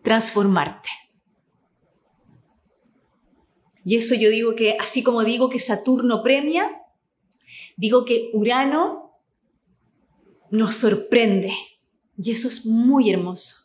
transformarte. 0.01 0.89
Y 3.85 3.95
eso 3.95 4.15
yo 4.15 4.29
digo 4.29 4.55
que, 4.55 4.75
así 4.79 5.03
como 5.03 5.23
digo 5.23 5.49
que 5.49 5.59
Saturno 5.59 6.21
premia, 6.23 6.69
digo 7.79 8.03
que 8.03 8.29
Urano 8.33 9.17
nos 10.51 10.75
sorprende. 10.75 11.53
Y 12.21 12.31
eso 12.31 12.49
es 12.49 12.65
muy 12.65 13.09
hermoso. 13.09 13.55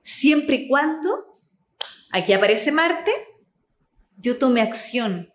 Siempre 0.00 0.56
y 0.56 0.68
cuando, 0.68 1.10
aquí 2.10 2.32
aparece 2.32 2.72
Marte, 2.72 3.10
yo 4.16 4.38
tome 4.38 4.62
acción. 4.62 5.30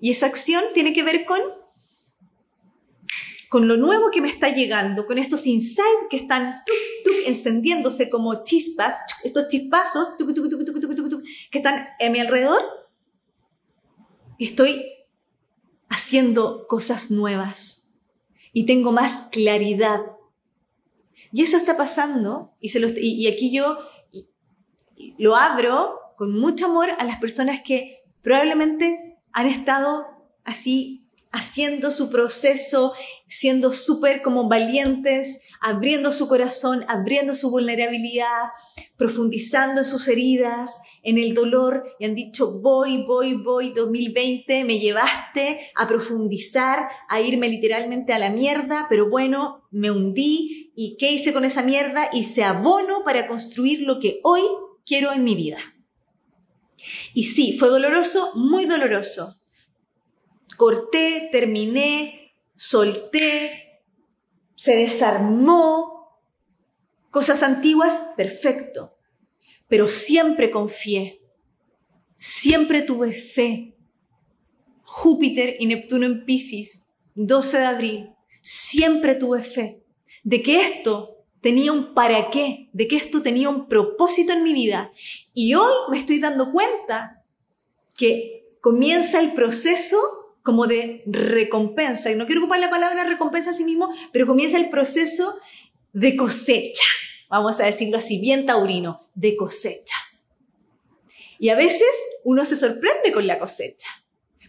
Y 0.00 0.10
esa 0.10 0.26
acción 0.26 0.64
tiene 0.74 0.92
que 0.92 1.04
ver 1.04 1.24
con 1.24 1.38
con 3.48 3.68
lo 3.68 3.76
nuevo 3.76 4.10
que 4.10 4.20
me 4.20 4.28
está 4.28 4.48
llegando, 4.48 5.06
con 5.06 5.18
estos 5.18 5.46
insights 5.46 6.08
que 6.10 6.16
están 6.16 6.56
encendiéndose 7.26 8.10
como 8.10 8.42
chispas, 8.42 8.92
estos 9.22 9.48
chispazos 9.48 10.16
que 10.18 11.58
están 11.58 11.86
a 12.04 12.10
mi 12.10 12.18
alrededor, 12.18 12.60
estoy 14.40 14.84
haciendo 15.88 16.66
cosas 16.66 17.10
nuevas 17.10 17.94
y 18.52 18.66
tengo 18.66 18.92
más 18.92 19.28
claridad. 19.30 20.00
Y 21.32 21.42
eso 21.42 21.56
está 21.56 21.76
pasando, 21.76 22.54
y, 22.60 22.70
y 22.78 23.26
aquí 23.26 23.52
yo 23.52 23.76
lo 25.18 25.36
abro 25.36 26.00
con 26.16 26.32
mucho 26.32 26.66
amor 26.66 26.88
a 26.98 27.04
las 27.04 27.18
personas 27.18 27.60
que 27.62 28.04
probablemente 28.22 29.18
han 29.32 29.46
estado 29.46 30.06
así 30.44 31.06
haciendo 31.32 31.90
su 31.90 32.10
proceso, 32.10 32.94
siendo 33.28 33.72
súper 33.72 34.22
como 34.22 34.48
valientes, 34.48 35.50
abriendo 35.60 36.10
su 36.10 36.28
corazón, 36.28 36.84
abriendo 36.88 37.34
su 37.34 37.50
vulnerabilidad, 37.50 38.50
profundizando 38.96 39.82
en 39.82 39.86
sus 39.86 40.08
heridas, 40.08 40.78
en 41.06 41.18
el 41.18 41.34
dolor, 41.34 41.84
y 42.00 42.04
han 42.04 42.16
dicho, 42.16 42.60
voy, 42.60 43.04
voy, 43.04 43.34
voy, 43.34 43.70
2020, 43.70 44.64
me 44.64 44.80
llevaste 44.80 45.60
a 45.76 45.86
profundizar, 45.86 46.88
a 47.08 47.20
irme 47.20 47.48
literalmente 47.48 48.12
a 48.12 48.18
la 48.18 48.28
mierda, 48.28 48.86
pero 48.88 49.08
bueno, 49.08 49.68
me 49.70 49.92
hundí, 49.92 50.72
y 50.74 50.96
¿qué 50.98 51.12
hice 51.12 51.32
con 51.32 51.44
esa 51.44 51.62
mierda? 51.62 52.10
Hice 52.12 52.42
abono 52.42 53.04
para 53.04 53.28
construir 53.28 53.82
lo 53.82 54.00
que 54.00 54.18
hoy 54.24 54.42
quiero 54.84 55.12
en 55.12 55.22
mi 55.22 55.36
vida. 55.36 55.58
Y 57.14 57.22
sí, 57.22 57.56
fue 57.56 57.68
doloroso, 57.68 58.32
muy 58.34 58.64
doloroso, 58.64 59.32
corté, 60.56 61.28
terminé, 61.30 62.32
solté, 62.56 63.80
se 64.56 64.74
desarmó. 64.74 66.20
Cosas 67.12 67.44
antiguas, 67.44 67.94
perfecto. 68.16 68.95
Pero 69.68 69.88
siempre 69.88 70.50
confié, 70.50 71.20
siempre 72.16 72.82
tuve 72.82 73.12
fe. 73.12 73.74
Júpiter 74.82 75.56
y 75.58 75.66
Neptuno 75.66 76.06
en 76.06 76.24
Pisces, 76.24 76.98
12 77.16 77.58
de 77.58 77.64
abril, 77.64 78.10
siempre 78.40 79.16
tuve 79.16 79.42
fe 79.42 79.82
de 80.22 80.42
que 80.42 80.60
esto 80.60 81.16
tenía 81.40 81.72
un 81.72 81.94
para 81.94 82.30
qué, 82.30 82.68
de 82.72 82.88
que 82.88 82.96
esto 82.96 83.22
tenía 83.22 83.48
un 83.48 83.68
propósito 83.68 84.32
en 84.32 84.42
mi 84.42 84.52
vida. 84.52 84.90
Y 85.34 85.54
hoy 85.54 85.72
me 85.90 85.98
estoy 85.98 86.18
dando 86.18 86.50
cuenta 86.50 87.24
que 87.96 88.44
comienza 88.60 89.20
el 89.20 89.32
proceso 89.32 89.96
como 90.42 90.66
de 90.66 91.02
recompensa. 91.06 92.10
Y 92.10 92.16
no 92.16 92.26
quiero 92.26 92.40
ocupar 92.40 92.60
la 92.60 92.70
palabra 92.70 93.04
recompensa 93.04 93.50
a 93.50 93.54
sí 93.54 93.64
mismo, 93.64 93.88
pero 94.12 94.26
comienza 94.26 94.56
el 94.56 94.68
proceso 94.68 95.32
de 95.92 96.16
cosecha. 96.16 96.84
Vamos 97.28 97.60
a 97.60 97.66
decirlo 97.66 97.98
así, 97.98 98.20
bien 98.20 98.46
taurino, 98.46 99.08
de 99.14 99.36
cosecha. 99.36 99.96
Y 101.38 101.48
a 101.50 101.56
veces 101.56 101.88
uno 102.24 102.44
se 102.44 102.56
sorprende 102.56 103.12
con 103.12 103.26
la 103.26 103.38
cosecha. 103.38 103.88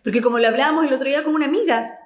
Porque 0.04 0.22
como 0.22 0.40
lo 0.40 0.48
hablábamos 0.48 0.86
el 0.86 0.94
otro 0.94 1.08
día 1.08 1.24
con 1.24 1.36
una 1.36 1.46
amiga, 1.46 2.00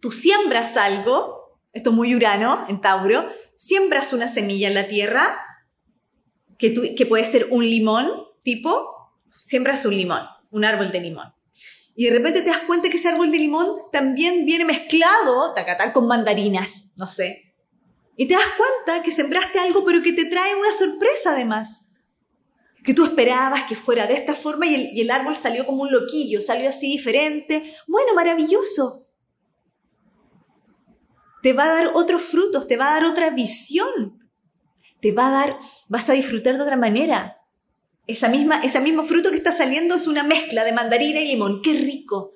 tú 0.00 0.12
siembras 0.12 0.76
algo, 0.76 1.58
esto 1.72 1.90
es 1.90 1.96
muy 1.96 2.14
urano 2.14 2.66
en 2.68 2.80
Tauro, 2.80 3.30
siembras 3.54 4.12
una 4.12 4.28
semilla 4.28 4.68
en 4.68 4.74
la 4.74 4.88
tierra, 4.88 5.22
que, 6.58 6.94
que 6.94 7.06
puede 7.06 7.24
ser 7.24 7.46
un 7.50 7.68
limón, 7.68 8.10
tipo, 8.42 9.12
siembras 9.30 9.86
un 9.86 9.96
limón, 9.96 10.22
un 10.50 10.64
árbol 10.64 10.92
de 10.92 11.00
limón. 11.00 11.32
Y 11.94 12.06
de 12.06 12.12
repente 12.12 12.42
te 12.42 12.50
das 12.50 12.60
cuenta 12.66 12.88
que 12.88 12.96
ese 12.96 13.08
árbol 13.08 13.30
de 13.30 13.38
limón 13.38 13.66
también 13.92 14.46
viene 14.46 14.64
mezclado, 14.64 15.54
tacatán, 15.54 15.92
con 15.92 16.06
mandarinas, 16.06 16.94
no 16.96 17.06
sé. 17.06 17.49
Y 18.20 18.28
te 18.28 18.34
das 18.34 18.52
cuenta 18.54 19.02
que 19.02 19.12
sembraste 19.12 19.58
algo, 19.58 19.82
pero 19.82 20.02
que 20.02 20.12
te 20.12 20.26
trae 20.26 20.54
una 20.54 20.70
sorpresa 20.72 21.32
además. 21.32 21.92
Que 22.84 22.92
tú 22.92 23.06
esperabas 23.06 23.64
que 23.66 23.74
fuera 23.74 24.06
de 24.06 24.12
esta 24.12 24.34
forma 24.34 24.66
y 24.66 25.00
el, 25.00 25.10
árbol 25.10 25.36
salió 25.36 25.64
como 25.64 25.84
un 25.84 25.90
loquillo, 25.90 26.42
salió 26.42 26.68
así 26.68 26.92
diferente. 26.92 27.64
Bueno, 27.88 28.12
maravilloso. 28.14 29.08
Te 31.42 31.54
va 31.54 31.64
a 31.64 31.68
dar 31.68 31.92
otros 31.94 32.20
frutos, 32.20 32.68
te 32.68 32.76
va 32.76 32.90
a 32.90 33.00
dar 33.00 33.06
otra 33.06 33.30
visión. 33.30 34.22
Te 35.00 35.12
va 35.12 35.28
a 35.28 35.30
dar, 35.30 35.58
vas 35.88 36.10
a 36.10 36.12
disfrutar 36.12 36.58
de 36.58 36.62
otra 36.62 36.76
manera. 36.76 37.38
Esa 38.06 38.28
misma, 38.28 38.62
ese 38.62 38.80
mismo 38.80 39.02
fruto 39.02 39.30
que 39.30 39.38
está 39.38 39.50
saliendo 39.50 39.94
es 39.94 40.06
una 40.06 40.24
mezcla 40.24 40.64
de 40.64 40.74
mandarina 40.74 41.20
y 41.20 41.28
limón. 41.28 41.62
¡Qué 41.62 41.72
rico! 41.72 42.34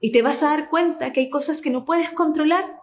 Y 0.00 0.10
te 0.10 0.22
vas 0.22 0.42
a 0.42 0.46
dar 0.46 0.70
cuenta 0.70 1.12
que 1.12 1.20
hay 1.20 1.30
cosas 1.30 1.62
que 1.62 1.70
no 1.70 1.84
puedes 1.84 2.10
controlar, 2.10 2.81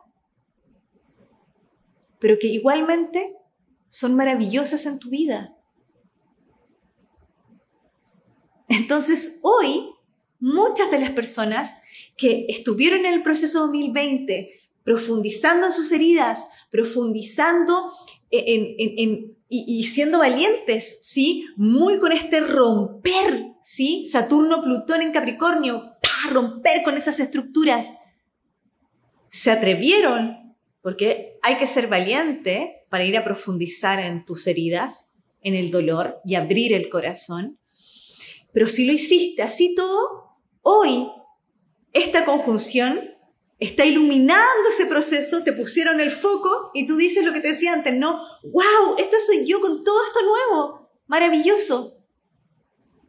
pero 2.19 2.37
que 2.39 2.47
igualmente 2.47 3.35
son 3.89 4.15
maravillosas 4.15 4.85
en 4.85 4.99
tu 4.99 5.09
vida. 5.09 5.55
Entonces, 8.67 9.39
hoy, 9.41 9.89
muchas 10.39 10.91
de 10.91 10.99
las 10.99 11.11
personas 11.11 11.81
que 12.17 12.45
estuvieron 12.49 12.99
en 12.99 13.13
el 13.13 13.23
proceso 13.23 13.61
2020, 13.61 14.49
profundizando 14.83 15.67
en 15.67 15.73
sus 15.73 15.91
heridas, 15.91 16.67
profundizando 16.69 17.73
en, 18.29 18.75
en, 18.77 19.37
y, 19.51 19.83
siendo 19.85 20.19
valientes, 20.19 20.99
¿sí? 21.01 21.47
Muy 21.55 21.99
con 21.99 22.11
este 22.11 22.39
romper, 22.39 23.47
¿sí? 23.63 24.05
Saturno, 24.05 24.61
Plutón 24.61 25.01
en 25.01 25.11
Capricornio, 25.11 25.95
romper 26.29 26.83
con 26.83 26.95
esas 26.95 27.19
estructuras. 27.19 27.91
Se 29.27 29.49
atrevieron, 29.49 30.48
porque 30.81 31.37
hay 31.41 31.57
que 31.57 31.67
ser 31.67 31.87
valiente 31.87 32.85
para 32.89 33.03
ir 33.03 33.17
a 33.17 33.23
profundizar 33.23 33.99
en 33.99 34.25
tus 34.25 34.47
heridas, 34.47 35.23
en 35.41 35.55
el 35.55 35.71
dolor 35.71 36.19
y 36.25 36.35
abrir 36.35 36.73
el 36.73 36.89
corazón. 36.89 37.59
Pero 38.51 38.67
si 38.67 38.85
lo 38.85 38.93
hiciste 38.93 39.41
así 39.41 39.75
todo, 39.75 40.37
hoy 40.61 41.07
esta 41.93 42.25
conjunción 42.25 42.99
está 43.59 43.85
iluminando 43.85 44.69
ese 44.69 44.85
proceso, 44.85 45.43
te 45.43 45.53
pusieron 45.53 45.99
el 45.99 46.11
foco 46.11 46.71
y 46.73 46.87
tú 46.87 46.95
dices 46.95 47.25
lo 47.25 47.33
que 47.33 47.41
te 47.41 47.49
decía 47.49 47.73
antes, 47.73 47.95
¿no? 47.95 48.21
¡Wow! 48.43 48.95
Esta 48.97 49.17
soy 49.19 49.45
yo 49.45 49.59
con 49.59 49.83
todo 49.83 50.05
esto 50.05 50.19
nuevo. 50.23 50.89
Maravilloso. 51.07 51.93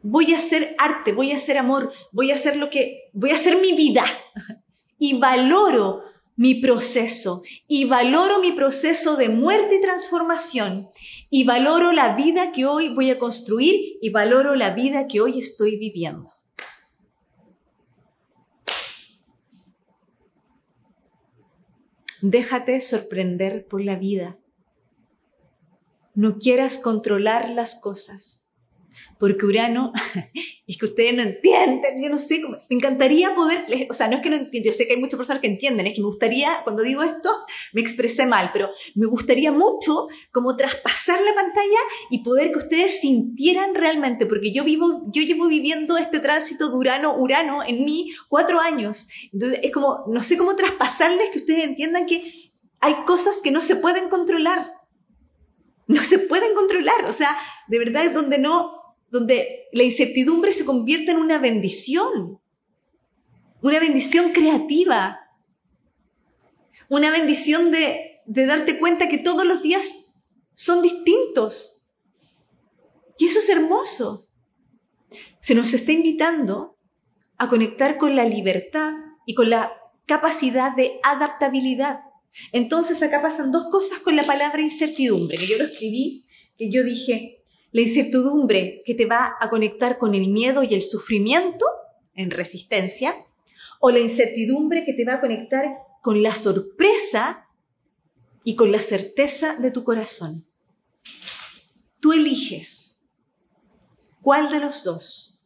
Voy 0.03 0.33
a 0.33 0.37
hacer 0.37 0.75
arte, 0.79 1.13
voy 1.13 1.31
a 1.31 1.37
hacer 1.37 1.57
amor, 1.57 1.93
voy 2.11 2.31
a 2.31 2.35
hacer 2.35 2.57
lo 2.57 2.69
que, 2.69 3.09
voy 3.13 3.31
a 3.31 3.35
hacer 3.35 3.57
mi 3.57 3.73
vida. 3.73 4.05
Y 5.03 5.17
valoro 5.17 6.03
mi 6.41 6.55
proceso 6.55 7.43
y 7.67 7.85
valoro 7.85 8.39
mi 8.39 8.51
proceso 8.53 9.15
de 9.15 9.29
muerte 9.29 9.75
y 9.75 9.81
transformación 9.83 10.89
y 11.29 11.43
valoro 11.43 11.91
la 11.91 12.15
vida 12.15 12.51
que 12.51 12.65
hoy 12.65 12.89
voy 12.95 13.11
a 13.11 13.19
construir 13.19 13.99
y 14.01 14.09
valoro 14.09 14.55
la 14.55 14.71
vida 14.71 15.07
que 15.07 15.21
hoy 15.21 15.37
estoy 15.37 15.77
viviendo. 15.77 16.33
Déjate 22.23 22.81
sorprender 22.81 23.67
por 23.67 23.83
la 23.83 23.95
vida. 23.95 24.39
No 26.15 26.39
quieras 26.39 26.79
controlar 26.79 27.49
las 27.49 27.79
cosas 27.79 28.40
porque 29.21 29.45
Urano, 29.45 29.93
es 30.67 30.77
que 30.79 30.85
ustedes 30.85 31.13
no 31.13 31.21
entienden, 31.21 32.01
yo 32.01 32.09
no 32.09 32.17
sé, 32.17 32.41
cómo, 32.41 32.57
me 32.71 32.75
encantaría 32.75 33.35
poder, 33.35 33.87
o 33.87 33.93
sea, 33.93 34.07
no 34.07 34.15
es 34.15 34.23
que 34.23 34.31
no 34.31 34.35
entienda, 34.35 34.67
yo 34.67 34.75
sé 34.75 34.87
que 34.87 34.95
hay 34.95 34.99
muchas 34.99 35.17
personas 35.17 35.43
que 35.43 35.47
entienden, 35.47 35.85
es 35.85 35.93
que 35.93 36.01
me 36.01 36.07
gustaría, 36.07 36.49
cuando 36.63 36.81
digo 36.81 37.03
esto, 37.03 37.29
me 37.71 37.81
expresé 37.81 38.25
mal, 38.25 38.49
pero 38.51 38.67
me 38.95 39.05
gustaría 39.05 39.51
mucho 39.51 40.07
como 40.31 40.57
traspasar 40.57 41.21
la 41.21 41.35
pantalla 41.35 41.79
y 42.09 42.23
poder 42.23 42.51
que 42.51 42.57
ustedes 42.57 42.99
sintieran 42.99 43.75
realmente, 43.75 44.25
porque 44.25 44.51
yo 44.51 44.63
vivo, 44.63 45.03
yo 45.13 45.21
llevo 45.21 45.47
viviendo 45.47 45.97
este 45.97 46.19
tránsito 46.19 46.69
de 46.69 46.77
Urano-Urano 46.77 47.61
en 47.63 47.85
mí 47.85 48.11
cuatro 48.27 48.59
años, 48.59 49.07
entonces 49.31 49.59
es 49.61 49.71
como, 49.71 50.05
no 50.07 50.23
sé 50.23 50.35
cómo 50.35 50.55
traspasarles 50.55 51.29
que 51.29 51.37
ustedes 51.37 51.63
entiendan 51.65 52.07
que 52.07 52.51
hay 52.79 52.95
cosas 53.05 53.41
que 53.43 53.51
no 53.51 53.61
se 53.61 53.75
pueden 53.75 54.09
controlar, 54.09 54.67
no 55.85 56.01
se 56.01 56.17
pueden 56.17 56.55
controlar, 56.55 57.05
o 57.05 57.13
sea, 57.13 57.37
de 57.67 57.77
verdad 57.77 58.05
es 58.05 58.15
donde 58.15 58.39
no, 58.39 58.80
donde 59.11 59.67
la 59.73 59.83
incertidumbre 59.83 60.53
se 60.53 60.65
convierte 60.65 61.11
en 61.11 61.17
una 61.17 61.37
bendición, 61.37 62.39
una 63.61 63.79
bendición 63.79 64.31
creativa, 64.31 65.19
una 66.87 67.11
bendición 67.11 67.71
de, 67.71 68.21
darte 68.25 68.79
cuenta 68.79 69.09
que 69.09 69.17
todos 69.17 69.45
los 69.45 69.61
días 69.61 70.13
son 70.53 70.81
distintos. 70.81 71.89
Y 73.17 73.25
eso 73.25 73.39
es 73.39 73.49
hermoso. 73.49 74.29
Se 75.41 75.55
nos 75.55 75.73
está 75.73 75.91
invitando 75.91 76.77
a 77.37 77.49
conectar 77.49 77.97
con 77.97 78.15
la 78.15 78.23
libertad 78.23 78.93
y 79.25 79.35
con 79.35 79.49
la 79.49 79.71
capacidad 80.05 80.73
de 80.75 80.99
adaptabilidad. 81.03 81.99
Entonces 82.53 83.03
acá 83.03 83.21
pasan 83.21 83.51
dos 83.51 83.69
cosas 83.69 83.99
con 83.99 84.15
la 84.15 84.23
palabra 84.23 84.61
incertidumbre, 84.61 85.37
que 85.37 85.47
yo 85.47 85.57
lo 85.57 85.65
escribí, 85.65 86.25
que 86.55 86.71
yo 86.71 86.83
dije, 86.83 87.40
la 87.71 87.81
incertidumbre 87.81 88.81
que 88.85 88.95
te 88.95 89.05
va 89.05 89.37
a 89.39 89.49
conectar 89.49 89.97
con 89.97 90.13
el 90.13 90.27
miedo 90.27 90.63
y 90.63 90.73
el 90.73 90.83
sufrimiento 90.83 91.65
en 92.15 92.29
resistencia, 92.29 93.15
o 93.79 93.89
la 93.89 93.99
incertidumbre 93.99 94.83
que 94.85 94.93
te 94.93 95.05
va 95.05 95.15
a 95.15 95.21
conectar 95.21 95.73
con 96.01 96.21
la 96.21 96.35
sorpresa 96.35 97.47
y 98.43 98.55
con 98.55 98.71
la 98.71 98.79
certeza 98.79 99.55
de 99.55 99.71
tu 99.71 99.83
corazón. 99.83 100.45
Tú 101.99 102.13
eliges 102.13 103.09
cuál 104.21 104.49
de 104.51 104.59
los 104.59 104.83
dos. 104.83 105.39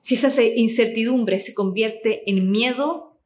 Si 0.00 0.14
esa 0.14 0.42
incertidumbre 0.42 1.38
se 1.40 1.52
convierte 1.52 2.30
en 2.30 2.50
miedo 2.50 3.18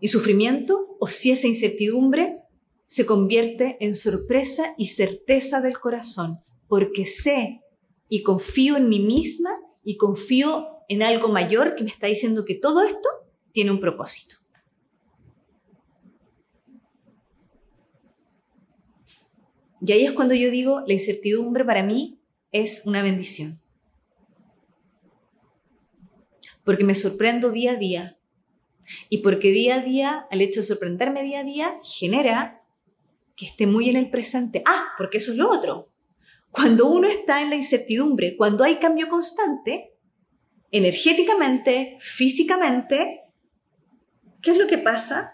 y 0.00 0.08
sufrimiento, 0.08 0.96
o 1.00 1.06
si 1.08 1.32
esa 1.32 1.48
incertidumbre 1.48 2.42
se 2.86 3.04
convierte 3.04 3.76
en 3.80 3.94
sorpresa 3.94 4.74
y 4.78 4.86
certeza 4.86 5.60
del 5.60 5.78
corazón 5.78 6.42
porque 6.68 7.06
sé 7.06 7.62
y 8.08 8.22
confío 8.22 8.76
en 8.76 8.88
mí 8.88 9.00
misma 9.00 9.50
y 9.82 9.96
confío 9.96 10.68
en 10.88 11.02
algo 11.02 11.28
mayor 11.28 11.74
que 11.74 11.84
me 11.84 11.90
está 11.90 12.06
diciendo 12.06 12.44
que 12.44 12.54
todo 12.54 12.82
esto 12.82 13.08
tiene 13.52 13.70
un 13.70 13.80
propósito. 13.80 14.36
Y 19.80 19.92
ahí 19.92 20.04
es 20.04 20.12
cuando 20.12 20.34
yo 20.34 20.50
digo, 20.50 20.82
la 20.86 20.92
incertidumbre 20.92 21.64
para 21.64 21.82
mí 21.82 22.20
es 22.52 22.82
una 22.84 23.02
bendición. 23.02 23.58
Porque 26.64 26.84
me 26.84 26.94
sorprendo 26.94 27.50
día 27.50 27.72
a 27.72 27.76
día. 27.76 28.18
Y 29.08 29.18
porque 29.18 29.50
día 29.50 29.76
a 29.76 29.82
día, 29.82 30.26
al 30.30 30.40
hecho 30.40 30.60
de 30.60 30.66
sorprenderme 30.66 31.22
día 31.22 31.40
a 31.40 31.44
día, 31.44 31.80
genera 31.82 32.62
que 33.36 33.46
esté 33.46 33.66
muy 33.66 33.88
en 33.88 33.96
el 33.96 34.10
presente. 34.10 34.62
Ah, 34.66 34.88
porque 34.98 35.18
eso 35.18 35.30
es 35.30 35.38
lo 35.38 35.48
otro. 35.50 35.87
Cuando 36.50 36.86
uno 36.86 37.08
está 37.08 37.42
en 37.42 37.50
la 37.50 37.56
incertidumbre, 37.56 38.36
cuando 38.36 38.64
hay 38.64 38.76
cambio 38.76 39.08
constante, 39.08 39.94
energéticamente, 40.70 41.96
físicamente, 42.00 43.22
¿qué 44.42 44.52
es 44.52 44.56
lo 44.56 44.66
que 44.66 44.78
pasa? 44.78 45.32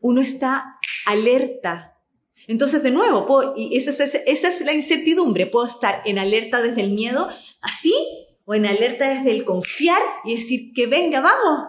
Uno 0.00 0.20
está 0.20 0.78
alerta. 1.06 1.96
Entonces, 2.46 2.82
de 2.82 2.90
nuevo, 2.90 3.54
y 3.56 3.76
esa, 3.76 3.90
es, 3.90 4.14
esa 4.26 4.48
es 4.48 4.60
la 4.62 4.72
incertidumbre. 4.72 5.46
Puedo 5.46 5.66
estar 5.66 6.02
en 6.06 6.18
alerta 6.18 6.62
desde 6.62 6.80
el 6.80 6.90
miedo, 6.90 7.28
así, 7.60 7.92
o 8.44 8.54
en 8.54 8.64
alerta 8.64 9.08
desde 9.08 9.32
el 9.32 9.44
confiar 9.44 10.00
y 10.24 10.36
decir 10.36 10.72
que 10.74 10.86
venga, 10.86 11.20
vamos, 11.20 11.68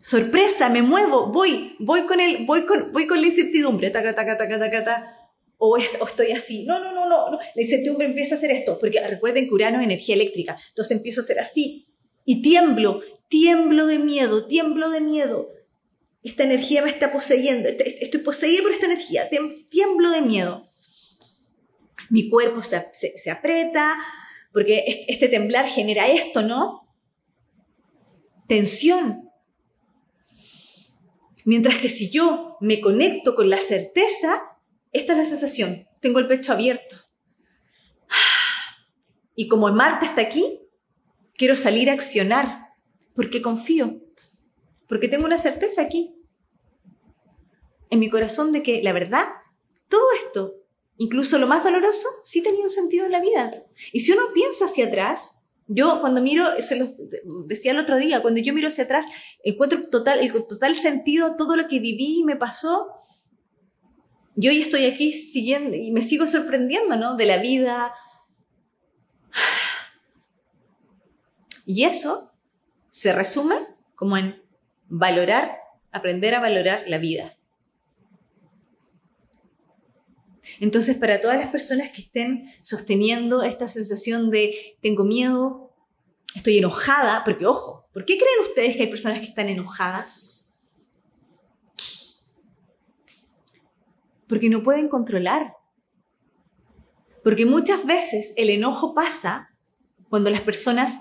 sorpresa, 0.00 0.68
me 0.68 0.82
muevo, 0.82 1.32
voy, 1.32 1.74
voy 1.80 2.06
con 2.06 2.20
el, 2.20 2.46
voy 2.46 2.64
con, 2.64 2.92
voy 2.92 3.08
con 3.08 3.20
la 3.20 3.26
incertidumbre, 3.26 3.90
taca, 3.90 4.14
taca, 4.14 4.38
taca, 4.38 4.60
taca, 4.60 4.84
taca, 4.84 5.15
o, 5.58 5.76
estoy 5.76 6.32
así. 6.32 6.64
No, 6.64 6.78
no, 6.78 6.92
no, 6.92 7.08
no, 7.08 7.38
La 7.54 7.62
incertidumbre 7.62 8.06
empieza 8.06 8.34
a 8.34 8.38
hacer 8.38 8.50
esto, 8.50 8.78
porque 8.78 9.00
recuerden 9.00 9.48
que 9.48 9.54
Urano 9.54 9.78
es 9.78 9.84
energía 9.84 10.14
eléctrica. 10.14 10.56
Entonces 10.68 10.96
empiezo 10.96 11.20
a 11.20 11.24
hacer 11.24 11.38
así 11.38 11.86
y 12.24 12.42
tiemblo, 12.42 13.00
tiemblo 13.28 13.86
de 13.86 13.98
miedo, 13.98 14.46
tiemblo 14.46 14.90
de 14.90 15.00
miedo. 15.00 15.48
Esta 16.22 16.44
energía 16.44 16.82
me 16.82 16.90
está 16.90 17.12
poseyendo, 17.12 17.68
este, 17.68 18.04
estoy 18.04 18.20
poseída 18.20 18.62
por 18.62 18.72
esta 18.72 18.86
energía, 18.86 19.28
tiemblo 19.70 20.10
de 20.10 20.22
miedo. 20.22 20.68
Mi 22.10 22.28
cuerpo 22.28 22.62
se, 22.62 22.82
se 22.92 23.30
aprieta, 23.30 23.94
porque 24.52 25.04
este 25.08 25.28
temblar 25.28 25.68
genera 25.68 26.08
esto, 26.08 26.42
¿no? 26.42 26.88
Tensión. 28.48 29.30
Mientras 31.44 31.80
que 31.80 31.88
si 31.88 32.10
yo 32.10 32.56
me 32.60 32.80
conecto 32.80 33.36
con 33.36 33.48
la 33.48 33.60
certeza, 33.60 34.40
esta 34.96 35.12
es 35.12 35.18
la 35.18 35.24
sensación. 35.24 35.86
Tengo 36.00 36.18
el 36.18 36.28
pecho 36.28 36.52
abierto. 36.52 36.96
Y 39.34 39.48
como 39.48 39.70
Marta 39.70 40.06
está 40.06 40.22
aquí, 40.22 40.60
quiero 41.36 41.56
salir 41.56 41.90
a 41.90 41.92
accionar 41.92 42.70
porque 43.14 43.42
confío, 43.42 44.02
porque 44.88 45.08
tengo 45.08 45.26
una 45.26 45.38
certeza 45.38 45.82
aquí 45.82 46.16
en 47.90 47.98
mi 47.98 48.08
corazón 48.08 48.52
de 48.52 48.62
que 48.62 48.82
la 48.82 48.92
verdad, 48.92 49.26
todo 49.88 50.04
esto, 50.24 50.54
incluso 50.96 51.38
lo 51.38 51.46
más 51.46 51.64
doloroso, 51.64 52.08
sí 52.24 52.42
tenía 52.42 52.64
un 52.64 52.70
sentido 52.70 53.06
en 53.06 53.12
la 53.12 53.20
vida. 53.20 53.52
Y 53.92 54.00
si 54.00 54.12
uno 54.12 54.22
piensa 54.32 54.64
hacia 54.64 54.86
atrás, 54.86 55.36
yo 55.68 56.00
cuando 56.00 56.22
miro, 56.22 56.44
se 56.62 56.76
lo 56.76 56.86
decía 57.46 57.72
el 57.72 57.78
otro 57.78 57.96
día, 57.96 58.22
cuando 58.22 58.40
yo 58.40 58.54
miro 58.54 58.68
hacia 58.68 58.84
atrás, 58.84 59.06
encuentro 59.44 59.88
total, 59.90 60.20
el 60.20 60.32
total 60.32 60.74
sentido 60.76 61.36
todo 61.36 61.56
lo 61.56 61.68
que 61.68 61.80
viví 61.80 62.20
y 62.20 62.24
me 62.24 62.36
pasó 62.36 62.88
y 64.36 64.48
hoy 64.48 64.60
estoy 64.60 64.84
aquí 64.84 65.12
siguiendo 65.12 65.76
y 65.76 65.90
me 65.90 66.02
sigo 66.02 66.26
sorprendiendo, 66.26 66.96
¿no? 66.96 67.16
De 67.16 67.24
la 67.24 67.38
vida. 67.38 67.92
Y 71.64 71.84
eso 71.84 72.32
se 72.90 73.12
resume 73.12 73.56
como 73.94 74.16
en 74.16 74.40
valorar, 74.88 75.58
aprender 75.90 76.34
a 76.34 76.40
valorar 76.40 76.84
la 76.86 76.98
vida. 76.98 77.36
Entonces, 80.60 80.96
para 80.96 81.20
todas 81.20 81.38
las 81.38 81.48
personas 81.48 81.90
que 81.90 82.02
estén 82.02 82.48
sosteniendo 82.62 83.42
esta 83.42 83.68
sensación 83.68 84.30
de 84.30 84.76
tengo 84.80 85.04
miedo, 85.04 85.74
estoy 86.34 86.58
enojada, 86.58 87.22
porque 87.24 87.46
ojo, 87.46 87.88
¿por 87.92 88.04
qué 88.04 88.16
creen 88.16 88.40
ustedes 88.42 88.76
que 88.76 88.82
hay 88.82 88.88
personas 88.88 89.18
que 89.18 89.26
están 89.26 89.48
enojadas? 89.48 90.35
Porque 94.28 94.48
no 94.48 94.62
pueden 94.62 94.88
controlar. 94.88 95.54
Porque 97.22 97.46
muchas 97.46 97.84
veces 97.86 98.32
el 98.36 98.50
enojo 98.50 98.94
pasa 98.94 99.48
cuando 100.08 100.30
las 100.30 100.42
personas 100.42 100.94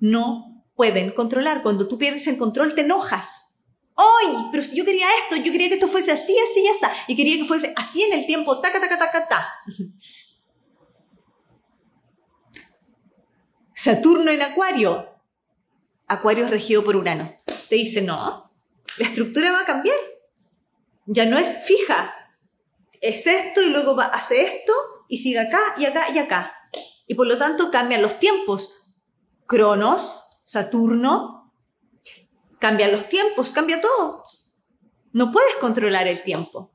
no 0.00 0.64
pueden 0.74 1.10
controlar. 1.10 1.62
Cuando 1.62 1.86
tú 1.88 1.98
pierdes 1.98 2.26
el 2.26 2.36
control, 2.36 2.74
te 2.74 2.80
enojas. 2.82 3.64
¡Ay! 3.96 4.48
Pero 4.52 4.62
si 4.62 4.76
yo 4.76 4.84
quería 4.84 5.06
esto, 5.22 5.36
yo 5.44 5.50
quería 5.52 5.68
que 5.68 5.74
esto 5.74 5.88
fuese 5.88 6.12
así, 6.12 6.36
así, 6.38 6.62
ya 6.64 6.70
está. 6.70 6.92
Y 7.08 7.16
quería 7.16 7.36
que 7.36 7.44
fuese 7.44 7.72
así 7.76 8.02
en 8.02 8.18
el 8.18 8.26
tiempo, 8.26 8.60
taca, 8.60 8.80
taca, 8.80 8.98
taca, 8.98 9.28
ta. 9.28 9.46
Saturno 13.74 14.30
en 14.30 14.42
Acuario. 14.42 15.08
Acuario 16.06 16.44
es 16.44 16.50
regido 16.50 16.84
por 16.84 16.96
Urano. 16.96 17.32
Te 17.68 17.76
dice, 17.76 18.02
no, 18.02 18.50
la 18.98 19.06
estructura 19.06 19.52
va 19.52 19.60
a 19.60 19.66
cambiar. 19.66 19.96
Ya 21.06 21.24
no 21.26 21.38
es 21.38 21.64
fija, 21.64 22.12
es 23.00 23.26
esto 23.26 23.60
y 23.62 23.70
luego 23.70 23.96
va, 23.96 24.06
hace 24.06 24.44
esto 24.44 24.72
y 25.08 25.18
sigue 25.18 25.38
acá 25.38 25.60
y 25.78 25.86
acá 25.86 26.10
y 26.12 26.18
acá. 26.18 26.52
Y 27.06 27.14
por 27.14 27.26
lo 27.26 27.38
tanto 27.38 27.70
cambian 27.70 28.02
los 28.02 28.18
tiempos. 28.18 28.94
Cronos, 29.46 30.40
Saturno, 30.44 31.54
cambian 32.58 32.92
los 32.92 33.08
tiempos, 33.08 33.50
cambia 33.50 33.80
todo. 33.80 34.22
No 35.12 35.32
puedes 35.32 35.56
controlar 35.56 36.06
el 36.06 36.22
tiempo. 36.22 36.72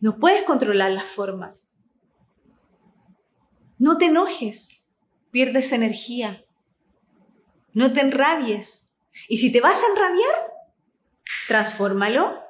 No 0.00 0.18
puedes 0.18 0.44
controlar 0.44 0.92
la 0.92 1.02
forma. 1.02 1.54
No 3.78 3.98
te 3.98 4.06
enojes, 4.06 4.94
pierdes 5.30 5.72
energía. 5.72 6.44
No 7.72 7.92
te 7.92 8.00
enrabies. 8.00 9.00
Y 9.28 9.38
si 9.38 9.50
te 9.50 9.60
vas 9.60 9.82
a 9.82 9.86
enrabiar, 9.88 10.52
transfórmalo 11.48 12.45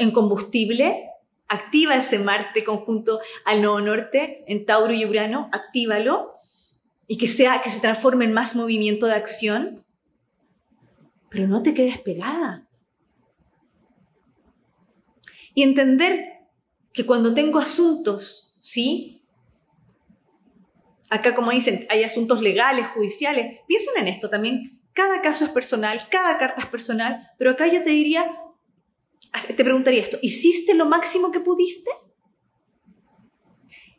en 0.00 0.10
combustible, 0.10 1.10
activa 1.48 1.96
ese 1.96 2.18
Marte 2.18 2.64
conjunto 2.64 3.20
al 3.44 3.60
Nuevo 3.60 3.80
Norte 3.80 4.44
en 4.46 4.66
Tauro 4.66 4.92
y 4.92 5.04
Urano, 5.04 5.48
actívalo 5.52 6.34
y 7.06 7.18
que 7.18 7.28
sea 7.28 7.60
que 7.60 7.70
se 7.70 7.80
transforme 7.80 8.24
en 8.24 8.32
más 8.32 8.54
movimiento 8.54 9.06
de 9.06 9.14
acción. 9.14 9.84
Pero 11.28 11.46
no 11.46 11.62
te 11.62 11.74
quedes 11.74 11.98
pegada. 11.98 12.68
Y 15.54 15.62
entender 15.62 16.24
que 16.92 17.04
cuando 17.06 17.34
tengo 17.34 17.58
asuntos, 17.58 18.56
¿sí? 18.60 19.22
Acá, 21.10 21.34
como 21.34 21.50
dicen, 21.50 21.86
hay 21.90 22.04
asuntos 22.04 22.40
legales, 22.40 22.86
judiciales. 22.88 23.58
Piensen 23.66 23.94
en 23.98 24.08
esto 24.08 24.30
también. 24.30 24.80
Cada 24.92 25.22
caso 25.22 25.44
es 25.44 25.50
personal, 25.50 26.00
cada 26.10 26.38
carta 26.38 26.62
es 26.62 26.66
personal, 26.68 27.28
pero 27.38 27.50
acá 27.50 27.66
yo 27.66 27.82
te 27.82 27.90
diría, 27.90 28.24
te 29.56 29.64
preguntaría 29.64 30.02
esto, 30.02 30.18
¿hiciste 30.22 30.74
lo 30.74 30.86
máximo 30.86 31.30
que 31.30 31.40
pudiste? 31.40 31.90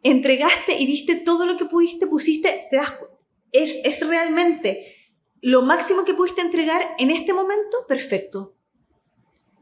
¿Entregaste 0.03 0.79
y 0.79 0.85
diste 0.85 1.15
todo 1.15 1.45
lo 1.45 1.57
que 1.57 1.65
pudiste? 1.65 2.07
¿Pusiste? 2.07 2.67
¿Te 2.69 2.75
das 2.75 2.93
¿Es, 3.51 3.79
¿Es 3.83 4.07
realmente 4.07 4.95
lo 5.41 5.61
máximo 5.61 6.05
que 6.05 6.13
pudiste 6.13 6.41
entregar 6.41 6.95
en 6.97 7.11
este 7.11 7.33
momento? 7.33 7.85
Perfecto. 7.87 8.55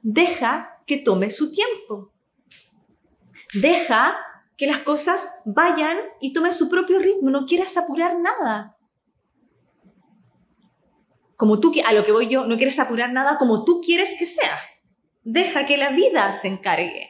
Deja 0.01 0.81
que 0.85 0.97
tome 0.97 1.29
su 1.29 1.51
tiempo. 1.51 2.13
Deja 3.61 4.17
que 4.57 4.67
las 4.67 4.79
cosas 4.79 5.41
vayan 5.45 5.97
y 6.21 6.33
tomen 6.33 6.53
su 6.53 6.69
propio 6.69 6.99
ritmo. 6.99 7.29
No 7.29 7.45
quieras 7.45 7.77
apurar 7.77 8.19
nada. 8.19 8.77
Como 11.35 11.59
tú, 11.59 11.73
a 11.85 11.93
lo 11.93 12.03
que 12.03 12.11
voy 12.11 12.27
yo, 12.27 12.45
no 12.45 12.57
quieres 12.57 12.79
apurar 12.79 13.11
nada 13.11 13.37
como 13.37 13.63
tú 13.63 13.81
quieres 13.81 14.15
que 14.19 14.25
sea. 14.25 14.59
Deja 15.23 15.67
que 15.67 15.77
la 15.77 15.89
vida 15.89 16.33
se 16.33 16.47
encargue. 16.47 17.09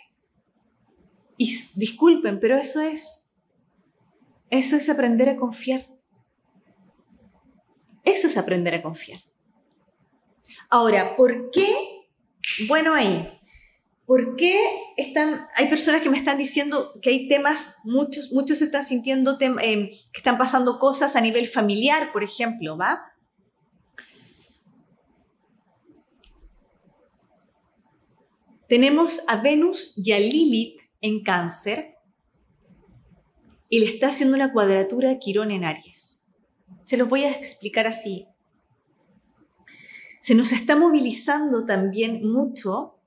Y 1.37 1.55
disculpen, 1.75 2.39
pero 2.39 2.57
eso 2.57 2.81
es, 2.81 3.35
eso 4.49 4.75
es 4.75 4.89
aprender 4.89 5.29
a 5.29 5.37
confiar. 5.37 5.87
Eso 8.03 8.27
es 8.27 8.37
aprender 8.37 8.75
a 8.75 8.81
confiar. 8.81 9.19
Ahora, 10.69 11.15
¿por 11.15 11.51
qué? 11.51 11.67
Bueno, 12.67 12.93
ahí. 12.93 13.39
¿Por 14.05 14.35
qué 14.35 14.57
están, 14.97 15.47
hay 15.55 15.67
personas 15.67 16.01
que 16.01 16.09
me 16.09 16.17
están 16.17 16.37
diciendo 16.37 16.99
que 17.01 17.11
hay 17.11 17.27
temas, 17.27 17.77
muchos, 17.83 18.31
muchos 18.31 18.61
están 18.61 18.83
sintiendo 18.83 19.37
eh, 19.39 19.91
que 20.11 20.17
están 20.17 20.39
pasando 20.39 20.79
cosas 20.79 21.15
a 21.15 21.21
nivel 21.21 21.47
familiar, 21.47 22.11
por 22.11 22.23
ejemplo, 22.23 22.75
¿va? 22.75 23.08
Tenemos 28.69 29.23
a 29.27 29.37
Venus 29.37 29.93
y 29.97 30.11
a 30.11 30.19
Lilith 30.19 30.79
en 31.01 31.23
cáncer 31.23 31.95
y 33.67 33.79
le 33.79 33.87
está 33.87 34.09
haciendo 34.09 34.35
una 34.35 34.53
cuadratura 34.53 35.09
a 35.09 35.17
Quirón 35.17 35.49
en 35.49 35.65
Aries. 35.65 36.27
Se 36.85 36.95
los 36.95 37.09
voy 37.09 37.23
a 37.23 37.31
explicar 37.31 37.87
así. 37.87 38.27
Se 40.21 40.35
nos 40.35 40.51
está 40.51 40.75
movilizando 40.75 41.65
también 41.65 42.21
mucho 42.31 42.99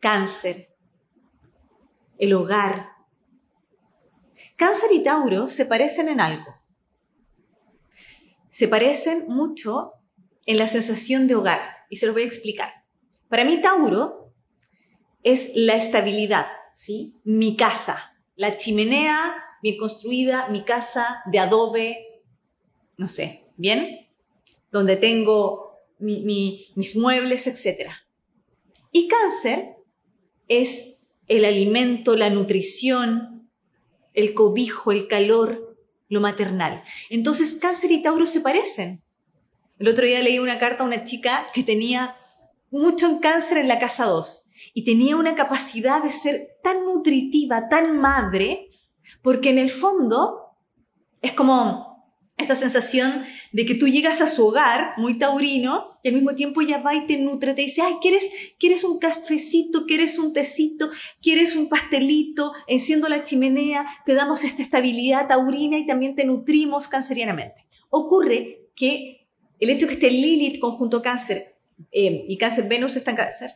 cáncer, 0.00 0.74
el 2.16 2.32
hogar. 2.32 2.88
Cáncer 4.56 4.92
y 4.94 5.02
Tauro 5.02 5.48
se 5.48 5.66
parecen 5.66 6.08
en 6.08 6.20
algo. 6.20 6.56
Se 8.48 8.66
parecen 8.66 9.26
mucho 9.28 9.92
en 10.46 10.56
la 10.56 10.68
sensación 10.68 11.26
de 11.26 11.34
hogar 11.34 11.60
y 11.90 11.96
se 11.96 12.06
los 12.06 12.14
voy 12.14 12.22
a 12.22 12.26
explicar. 12.26 12.72
Para 13.28 13.44
mí 13.44 13.60
Tauro 13.60 14.21
es 15.22 15.52
la 15.54 15.76
estabilidad, 15.76 16.46
¿sí? 16.74 17.20
Mi 17.24 17.56
casa, 17.56 18.16
la 18.36 18.56
chimenea 18.56 19.18
bien 19.62 19.76
construida, 19.76 20.48
mi 20.48 20.62
casa 20.62 21.22
de 21.26 21.38
adobe, 21.38 22.22
no 22.96 23.08
sé, 23.08 23.44
¿bien? 23.56 24.08
Donde 24.70 24.96
tengo 24.96 25.78
mis 25.98 26.96
muebles, 26.96 27.46
etc. 27.46 27.90
Y 28.90 29.06
cáncer 29.06 29.64
es 30.48 31.06
el 31.28 31.44
alimento, 31.44 32.16
la 32.16 32.30
nutrición, 32.30 33.48
el 34.14 34.34
cobijo, 34.34 34.90
el 34.90 35.06
calor, 35.06 35.76
lo 36.08 36.20
maternal. 36.20 36.82
Entonces, 37.08 37.58
cáncer 37.60 37.92
y 37.92 38.02
Tauro 38.02 38.26
se 38.26 38.40
parecen. 38.40 39.00
El 39.78 39.88
otro 39.88 40.04
día 40.04 40.20
leí 40.20 40.38
una 40.40 40.58
carta 40.58 40.82
a 40.82 40.86
una 40.86 41.04
chica 41.04 41.46
que 41.54 41.62
tenía 41.62 42.16
mucho 42.70 43.06
en 43.06 43.18
cáncer 43.18 43.58
en 43.58 43.68
la 43.68 43.78
casa 43.78 44.06
2 44.06 44.51
y 44.74 44.84
tenía 44.84 45.16
una 45.16 45.34
capacidad 45.34 46.02
de 46.02 46.12
ser 46.12 46.48
tan 46.62 46.84
nutritiva, 46.84 47.68
tan 47.68 47.98
madre, 47.98 48.68
porque 49.22 49.50
en 49.50 49.58
el 49.58 49.70
fondo 49.70 50.56
es 51.20 51.32
como 51.32 51.92
esa 52.38 52.56
sensación 52.56 53.12
de 53.52 53.66
que 53.66 53.74
tú 53.74 53.86
llegas 53.86 54.20
a 54.20 54.28
su 54.28 54.46
hogar 54.46 54.94
muy 54.96 55.18
taurino 55.18 55.98
y 56.02 56.08
al 56.08 56.14
mismo 56.14 56.34
tiempo 56.34 56.62
ella 56.62 56.78
va 56.78 56.94
y 56.94 57.06
te 57.06 57.18
nutre, 57.18 57.54
te 57.54 57.62
dice, 57.62 57.82
ay, 57.82 57.94
¿quieres, 58.00 58.24
¿quieres 58.58 58.82
un 58.82 58.98
cafecito? 58.98 59.84
¿Quieres 59.86 60.18
un 60.18 60.32
tecito? 60.32 60.88
¿Quieres 61.20 61.54
un 61.54 61.68
pastelito? 61.68 62.52
Enciendo 62.66 63.08
la 63.08 63.24
chimenea, 63.24 63.84
te 64.04 64.14
damos 64.14 64.42
esta 64.42 64.62
estabilidad 64.62 65.28
taurina 65.28 65.78
y 65.78 65.86
también 65.86 66.16
te 66.16 66.24
nutrimos 66.24 66.88
cancerianamente. 66.88 67.66
Ocurre 67.90 68.70
que 68.74 69.28
el 69.60 69.70
hecho 69.70 69.86
que 69.86 69.94
esté 69.94 70.10
Lilith 70.10 70.58
conjunto 70.58 71.02
cáncer 71.02 71.44
eh, 71.92 72.24
y 72.26 72.38
cáncer 72.38 72.68
Venus 72.68 72.96
está 72.96 73.10
en 73.10 73.18
cáncer 73.18 73.52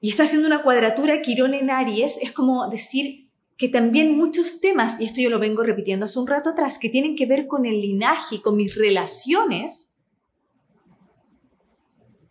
y 0.00 0.10
está 0.10 0.24
haciendo 0.24 0.46
una 0.46 0.62
cuadratura 0.62 1.20
Quirón 1.20 1.54
en 1.54 1.70
Aries, 1.70 2.18
es 2.22 2.32
como 2.32 2.68
decir, 2.68 3.28
que 3.58 3.68
también 3.68 4.16
muchos 4.16 4.60
temas, 4.60 4.98
y 5.00 5.04
esto 5.04 5.20
yo 5.20 5.28
lo 5.28 5.38
vengo 5.38 5.62
repitiendo 5.62 6.06
hace 6.06 6.18
un 6.18 6.26
rato 6.26 6.50
atrás, 6.50 6.78
que 6.78 6.88
tienen 6.88 7.14
que 7.14 7.26
ver 7.26 7.46
con 7.46 7.66
el 7.66 7.80
linaje, 7.82 8.40
con 8.40 8.56
mis 8.56 8.74
relaciones, 8.74 9.98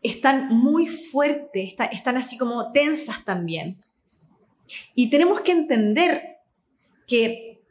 están 0.01 0.47
muy 0.47 0.87
fuertes, 0.87 1.75
están 1.91 2.17
así 2.17 2.37
como 2.37 2.71
tensas 2.71 3.23
también. 3.25 3.77
Y 4.95 5.11
tenemos 5.11 5.41
que 5.41 5.51
entender 5.51 6.37
que 7.05 7.61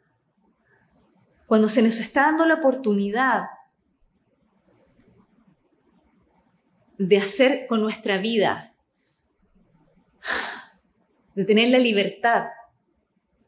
cuando 1.47 1.67
se 1.67 1.81
nos 1.81 1.99
está 1.99 2.21
dando 2.23 2.45
la 2.45 2.55
oportunidad 2.55 3.45
de 6.97 7.17
hacer 7.17 7.65
con 7.67 7.81
nuestra 7.81 8.19
vida, 8.19 8.68
de 11.39 11.45
tener 11.45 11.69
la 11.69 11.79
libertad 11.79 12.47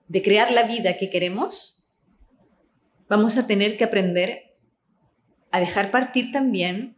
de 0.08 0.22
crear 0.22 0.50
la 0.50 0.64
vida 0.64 0.96
que 0.96 1.10
queremos, 1.10 1.86
vamos 3.10 3.36
a 3.38 3.48
tener 3.48 3.76
que 3.76 3.84
aprender 3.84 4.56
a 5.52 5.60
dejar 5.60 5.92
partir 5.92 6.32
también 6.32 6.96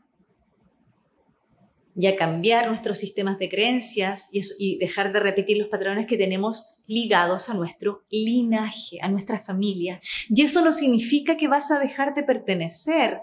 y 1.95 2.05
a 2.05 2.15
cambiar 2.15 2.67
nuestros 2.67 2.99
sistemas 2.99 3.39
de 3.39 3.49
creencias 3.49 4.29
y, 4.31 4.77
dejar 4.77 5.11
de 5.11 5.19
repetir 5.19 5.57
los 5.57 5.67
patrones 5.67 6.05
que 6.05 6.15
tenemos 6.15 6.75
ligados 6.85 7.49
a 7.49 7.55
nuestro 7.55 8.03
linaje, 8.11 8.99
a 9.01 9.07
nuestra 9.07 9.39
familia. 9.39 9.99
Y 10.29 10.43
eso 10.43 10.63
no 10.63 10.71
significa 10.71 11.37
que 11.37 11.47
vas 11.47 11.71
a 11.71 11.79
dejar 11.79 12.13
de 12.13 12.21
pertenecer. 12.21 13.17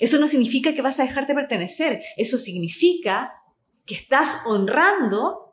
Eso 0.00 0.18
no 0.18 0.28
significa 0.28 0.74
que 0.74 0.82
vas 0.82 1.00
a 1.00 1.04
dejar 1.04 1.26
de 1.26 1.34
pertenecer. 1.34 2.02
Eso 2.18 2.36
significa 2.36 3.32
que 3.86 3.94
estás 3.94 4.42
honrando 4.44 5.47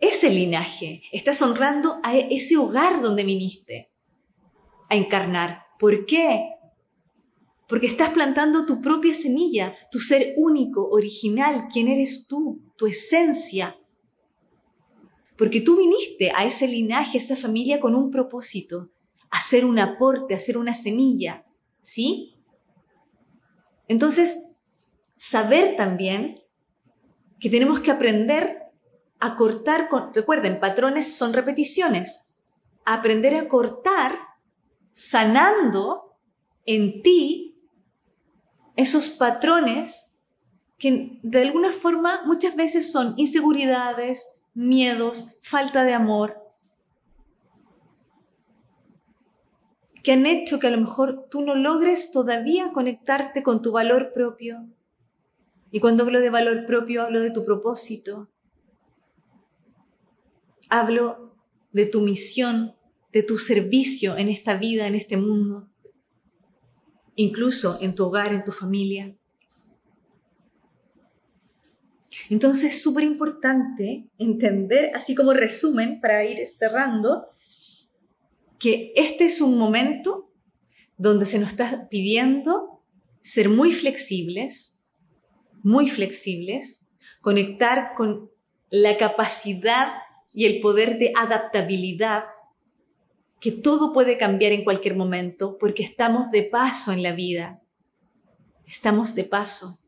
ese 0.00 0.30
linaje, 0.30 1.02
estás 1.12 1.40
honrando 1.42 2.00
a 2.02 2.16
ese 2.16 2.56
hogar 2.56 3.00
donde 3.00 3.24
viniste 3.24 3.90
a 4.88 4.96
encarnar. 4.96 5.62
¿Por 5.78 6.06
qué? 6.06 6.50
Porque 7.68 7.86
estás 7.86 8.10
plantando 8.10 8.66
tu 8.66 8.80
propia 8.80 9.14
semilla, 9.14 9.74
tu 9.90 9.98
ser 9.98 10.34
único, 10.36 10.88
original, 10.88 11.68
quién 11.72 11.88
eres 11.88 12.26
tú, 12.28 12.62
tu 12.76 12.86
esencia. 12.86 13.74
Porque 15.36 15.60
tú 15.60 15.76
viniste 15.76 16.30
a 16.30 16.44
ese 16.44 16.68
linaje, 16.68 17.18
a 17.18 17.20
esa 17.20 17.36
familia 17.36 17.80
con 17.80 17.94
un 17.94 18.10
propósito, 18.10 18.90
hacer 19.30 19.64
un 19.64 19.78
aporte, 19.78 20.34
hacer 20.34 20.56
una 20.56 20.74
semilla, 20.74 21.44
¿sí? 21.80 22.36
Entonces, 23.88 24.60
saber 25.16 25.76
también 25.76 26.40
que 27.40 27.50
tenemos 27.50 27.80
que 27.80 27.90
aprender 27.90 28.65
a 29.20 29.36
cortar, 29.36 29.88
recuerden, 30.14 30.60
patrones 30.60 31.16
son 31.16 31.32
repeticiones, 31.32 32.36
aprender 32.84 33.34
a 33.34 33.48
cortar 33.48 34.18
sanando 34.92 36.18
en 36.64 37.02
ti 37.02 37.58
esos 38.76 39.08
patrones 39.08 40.20
que 40.78 41.18
de 41.22 41.42
alguna 41.42 41.72
forma 41.72 42.20
muchas 42.26 42.56
veces 42.56 42.92
son 42.92 43.14
inseguridades, 43.16 44.42
miedos, 44.54 45.38
falta 45.42 45.84
de 45.84 45.94
amor, 45.94 46.46
que 50.02 50.12
han 50.12 50.26
hecho 50.26 50.60
que 50.60 50.68
a 50.68 50.70
lo 50.70 50.78
mejor 50.78 51.26
tú 51.30 51.42
no 51.42 51.54
logres 51.54 52.12
todavía 52.12 52.72
conectarte 52.72 53.42
con 53.42 53.60
tu 53.60 53.72
valor 53.72 54.12
propio. 54.12 54.68
Y 55.72 55.80
cuando 55.80 56.04
hablo 56.04 56.20
de 56.20 56.30
valor 56.30 56.64
propio, 56.64 57.02
hablo 57.02 57.20
de 57.20 57.32
tu 57.32 57.44
propósito. 57.44 58.30
Hablo 60.68 61.36
de 61.72 61.86
tu 61.86 62.00
misión, 62.00 62.74
de 63.12 63.22
tu 63.22 63.38
servicio 63.38 64.16
en 64.16 64.28
esta 64.28 64.56
vida, 64.56 64.86
en 64.86 64.94
este 64.94 65.16
mundo, 65.16 65.68
incluso 67.14 67.78
en 67.80 67.94
tu 67.94 68.06
hogar, 68.06 68.32
en 68.34 68.44
tu 68.44 68.52
familia. 68.52 69.16
Entonces 72.28 72.74
es 72.74 72.82
súper 72.82 73.04
importante 73.04 74.08
entender, 74.18 74.90
así 74.94 75.14
como 75.14 75.32
resumen, 75.32 76.00
para 76.00 76.24
ir 76.24 76.44
cerrando, 76.46 77.24
que 78.58 78.92
este 78.96 79.26
es 79.26 79.40
un 79.40 79.58
momento 79.58 80.32
donde 80.96 81.26
se 81.26 81.38
nos 81.38 81.50
está 81.50 81.88
pidiendo 81.88 82.82
ser 83.20 83.48
muy 83.48 83.72
flexibles, 83.72 84.84
muy 85.62 85.88
flexibles, 85.88 86.88
conectar 87.20 87.94
con 87.96 88.30
la 88.70 88.96
capacidad 88.96 89.92
y 90.36 90.44
el 90.44 90.60
poder 90.60 90.98
de 90.98 91.14
adaptabilidad, 91.18 92.26
que 93.40 93.50
todo 93.50 93.94
puede 93.94 94.18
cambiar 94.18 94.52
en 94.52 94.64
cualquier 94.64 94.94
momento 94.94 95.56
porque 95.56 95.82
estamos 95.82 96.30
de 96.30 96.42
paso 96.42 96.92
en 96.92 97.02
la 97.02 97.12
vida. 97.12 97.62
Estamos 98.66 99.14
de 99.14 99.24
paso. 99.24 99.80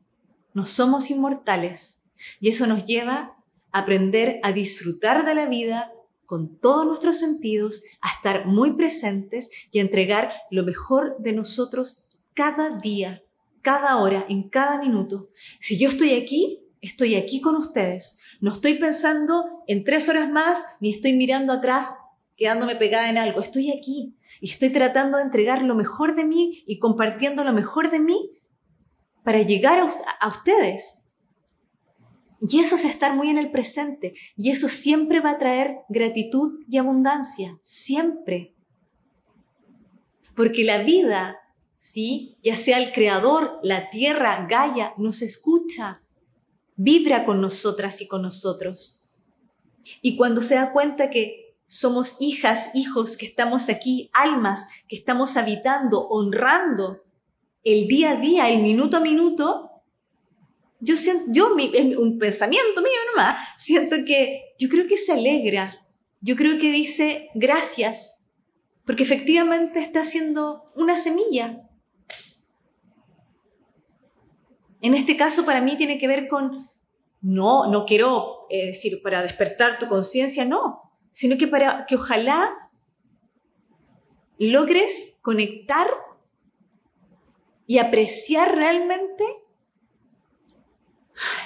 No 0.55 0.65
somos 0.65 1.11
inmortales 1.11 2.05
y 2.41 2.49
eso 2.49 2.67
nos 2.67 2.87
lleva 2.87 3.37
a 3.73 3.81
aprender 3.81 4.41
a 4.43 4.53
disfrutar 4.53 5.27
de 5.27 5.35
la 5.35 5.45
vida 5.45 5.93
con 6.25 6.57
todos 6.57 6.87
nuestros 6.87 7.19
sentidos, 7.19 7.83
a 8.01 8.15
estar 8.15 8.47
muy 8.47 8.73
presentes 8.73 9.51
y 9.71 9.81
a 9.81 9.83
entregar 9.83 10.33
lo 10.51 10.63
mejor 10.63 11.17
de 11.19 11.35
nosotros 11.35 12.09
cada 12.33 12.79
día, 12.79 13.23
cada 13.61 13.99
hora, 13.99 14.25
en 14.31 14.49
cada 14.49 14.81
minuto. 14.81 15.29
Si 15.61 15.79
yo 15.79 15.91
estoy 15.91 16.15
aquí, 16.15 16.65
estoy 16.81 17.17
aquí 17.17 17.43
con 17.43 17.57
ustedes. 17.57 18.19
No 18.41 18.53
estoy 18.53 18.75
pensando 18.75 19.65
en 19.67 19.85
tres 19.85 20.09
horas 20.09 20.31
más, 20.31 20.77
ni 20.81 20.93
estoy 20.93 21.13
mirando 21.15 21.53
atrás, 21.53 21.95
quedándome 22.37 22.77
pegada 22.77 23.11
en 23.11 23.19
algo. 23.19 23.41
Estoy 23.41 23.71
aquí 23.71 24.17
y 24.41 24.51
estoy 24.51 24.71
tratando 24.71 25.19
de 25.19 25.25
entregar 25.25 25.63
lo 25.63 25.75
mejor 25.75 26.15
de 26.15 26.25
mí 26.25 26.63
y 26.67 26.79
compartiendo 26.79 27.43
lo 27.43 27.53
mejor 27.53 27.91
de 27.91 27.99
mí 27.99 28.39
para 29.25 29.43
llegar 29.43 29.81
a, 30.21 30.29
ustedes. 30.29 31.11
Y 32.41 32.61
eso 32.61 32.77
es 32.77 32.85
estar 32.85 33.15
muy 33.15 33.31
en 33.31 33.39
el 33.39 33.51
presente. 33.51 34.15
Y 34.37 34.51
eso 34.51 34.69
siempre 34.69 35.21
va 35.21 35.33
a 35.33 35.39
traer 35.39 35.79
gratitud 35.89 36.65
y 36.69 36.79
abundancia. 36.79 37.59
Siempre. 37.61 38.55
Porque 40.37 40.63
la 40.63 40.79
vida, 40.79 41.41
¿sí? 41.79 42.39
Ya 42.43 42.57
sea 42.57 42.79
el 42.79 42.93
creador, 42.93 43.59
la 43.65 43.91
tierra, 43.91 44.47
Gaia, 44.49 44.95
nos 44.97 45.21
escucha. 45.23 46.03
Vibra 46.79 47.25
con 47.25 47.43
nosotras 47.43 48.01
y 48.01 48.09
con 48.09 48.23
nosotros. 48.23 49.05
Y 50.01 50.17
cuando 50.17 50.41
se 50.41 50.55
da 50.55 50.73
cuenta 50.73 51.11
que 51.11 51.57
somos 51.67 52.17
hijas, 52.21 52.71
hijos, 52.75 53.19
que 53.19 53.27
estamos 53.27 53.69
aquí, 53.69 54.11
almas, 54.15 54.67
que 54.89 54.97
estamos 54.97 55.37
habitando, 55.37 56.09
honrando 56.09 57.03
el 57.63 57.87
día 57.87 58.13
a 58.13 58.17
día, 58.17 58.49
el 58.49 58.63
minuto 58.63 58.97
a 58.97 59.01
minuto, 59.01 59.71
yo 60.81 60.97
siento, 60.97 61.25
yo, 61.33 61.55
un 61.55 62.19
pensamiento 62.19 62.81
mío 62.81 63.01
nomás, 63.15 63.37
siento 63.59 63.97
que 64.07 64.55
yo 64.59 64.69
creo 64.69 64.87
que 64.87 64.97
se 64.97 65.13
alegra, 65.13 65.87
yo 66.21 66.37
creo 66.37 66.59
que 66.59 66.73
dice 66.73 67.29
gracias, 67.35 68.29
porque 68.87 69.03
efectivamente 69.03 69.81
está 69.81 70.01
haciendo 70.01 70.73
una 70.75 70.97
semilla. 70.97 71.68
En 74.81 74.95
este 74.95 75.17
caso 75.17 75.45
para 75.45 75.61
mí 75.61 75.77
tiene 75.77 75.99
que 75.99 76.09
ver 76.09 76.29
con, 76.29 76.71
no, 77.21 77.71
no 77.71 77.85
quiero 77.85 78.47
eh, 78.51 78.67
decir 78.67 79.01
para 79.03 79.23
despertar 79.23 79.79
tu 79.79 79.89
conciencia, 79.89 80.45
no, 80.45 80.93
sino 81.11 81.37
que 81.37 81.49
para 81.49 81.87
que 81.87 81.97
ojalá 81.97 82.71
logres 84.39 85.19
conectar 85.23 85.87
y 87.67 87.79
apreciar 87.79 88.55
realmente 88.55 89.25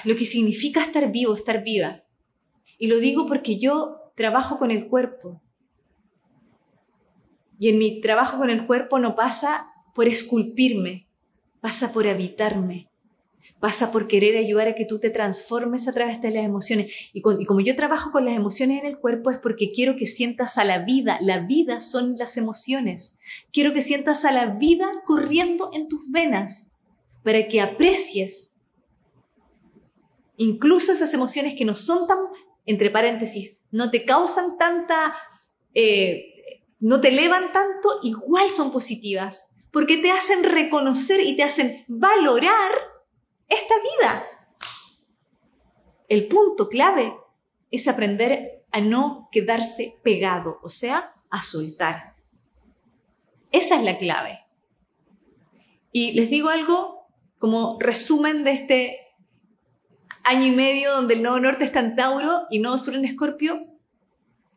lo 0.03 0.15
que 0.15 0.25
significa 0.25 0.81
estar 0.81 1.11
vivo, 1.11 1.35
estar 1.35 1.63
viva. 1.63 2.03
Y 2.77 2.87
lo 2.87 2.97
digo 2.99 3.25
porque 3.27 3.57
yo 3.57 4.11
trabajo 4.15 4.57
con 4.57 4.71
el 4.71 4.87
cuerpo. 4.87 5.41
Y 7.59 7.69
en 7.69 7.77
mi 7.77 8.01
trabajo 8.01 8.37
con 8.37 8.49
el 8.49 8.65
cuerpo 8.65 8.99
no 8.99 9.15
pasa 9.15 9.65
por 9.93 10.07
esculpirme, 10.07 11.07
pasa 11.61 11.93
por 11.93 12.07
habitarme, 12.07 12.89
pasa 13.59 13.91
por 13.91 14.07
querer 14.07 14.35
ayudar 14.37 14.67
a 14.67 14.75
que 14.75 14.85
tú 14.85 14.99
te 14.99 15.09
transformes 15.09 15.87
a 15.87 15.93
través 15.93 16.21
de 16.21 16.31
las 16.31 16.43
emociones. 16.43 16.91
Y, 17.13 17.21
como 17.21 17.61
yo 17.61 17.75
trabajo 17.75 18.11
con 18.11 18.25
las 18.25 18.35
emociones 18.35 18.81
en 18.81 18.87
el 18.87 18.99
cuerpo 18.99 19.31
es 19.31 19.39
porque 19.39 19.69
quiero 19.69 19.95
que 19.95 20.05
sientas 20.05 20.57
a 20.57 20.63
la 20.63 20.79
vida. 20.79 21.17
La 21.21 21.39
vida 21.39 21.79
son 21.79 22.17
las 22.17 22.37
emociones. 22.37 23.19
Quiero 23.51 23.73
que 23.73 23.81
sientas 23.81 24.25
a 24.25 24.31
la 24.31 24.47
vida 24.47 24.87
corriendo 25.05 25.71
en 25.73 25.87
tus 25.87 26.11
venas 26.11 26.73
para 27.23 27.43
que 27.43 27.61
aprecies 27.61 28.53
incluso 30.37 30.91
esas 30.91 31.13
emociones 31.13 31.55
que 31.57 31.65
no 31.65 31.75
son 31.75 32.07
tan, 32.07 32.17
entre 32.65 32.89
paréntesis, 32.89 33.65
no 33.71 33.91
te 33.91 34.03
causan 34.03 34.57
tanta, 34.57 35.15
eh, 35.73 36.61
no 36.79 36.99
te 36.99 37.09
elevan 37.09 37.51
tanto, 37.53 37.89
igual 38.03 38.49
son 38.49 38.71
positivas, 38.71 39.55
porque 39.71 39.97
te 39.97 40.11
hacen 40.11 40.43
reconocer 40.43 41.21
y 41.21 41.35
te 41.35 41.43
hacen 41.43 41.83
valorar 41.87 42.71
esta 43.49 43.75
vida. 43.75 44.23
El 46.09 46.27
punto 46.27 46.69
clave 46.69 47.15
es 47.71 47.87
aprender 47.87 48.65
a 48.71 48.81
no 48.81 49.29
quedarse 49.31 49.99
pegado, 50.03 50.59
o 50.63 50.69
sea, 50.69 51.15
a 51.29 51.41
soltar. 51.41 52.15
Esa 53.51 53.77
es 53.77 53.83
la 53.83 53.97
clave. 53.97 54.39
Y 55.91 56.13
les 56.13 56.29
digo 56.29 56.49
algo 56.49 57.07
como 57.37 57.77
resumen 57.79 58.43
de 58.43 58.51
este 58.51 58.99
año 60.23 60.47
y 60.47 60.51
medio 60.51 60.93
donde 60.93 61.15
el 61.15 61.23
nodo 61.23 61.39
norte 61.39 61.65
está 61.65 61.81
en 61.81 61.95
Tauro 61.95 62.47
y 62.49 62.59
nodo 62.59 62.77
sur 62.77 62.95
en 62.95 63.05
Escorpio, 63.05 63.73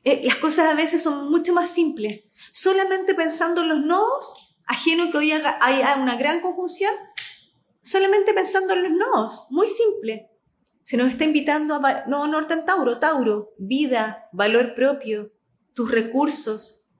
eh, 0.04 0.20
las 0.24 0.36
cosas 0.36 0.70
a 0.70 0.74
veces 0.74 1.02
son 1.02 1.30
mucho 1.30 1.52
más 1.52 1.68
simples. 1.68 2.24
Solamente 2.52 3.14
pensando 3.14 3.62
en 3.62 3.68
los 3.68 3.80
nodos, 3.80 4.60
ajeno 4.66 5.10
que 5.10 5.18
hoy 5.18 5.32
haya 5.32 5.96
una 5.96 6.16
gran 6.16 6.40
conjunción, 6.40 6.92
solamente 7.86 8.34
pensando 8.34 8.74
en 8.74 8.82
los 8.82 8.92
nodos, 8.92 9.46
muy 9.50 9.66
simple. 9.66 10.28
Se 10.82 10.96
nos 10.96 11.08
está 11.08 11.24
invitando 11.24 11.76
a 11.76 12.04
nodo 12.06 12.26
norte 12.26 12.54
en 12.54 12.66
Tauro, 12.66 12.98
Tauro, 12.98 13.54
vida, 13.58 14.28
valor 14.32 14.74
propio, 14.74 15.32
tus 15.72 15.90
recursos, 15.90 16.90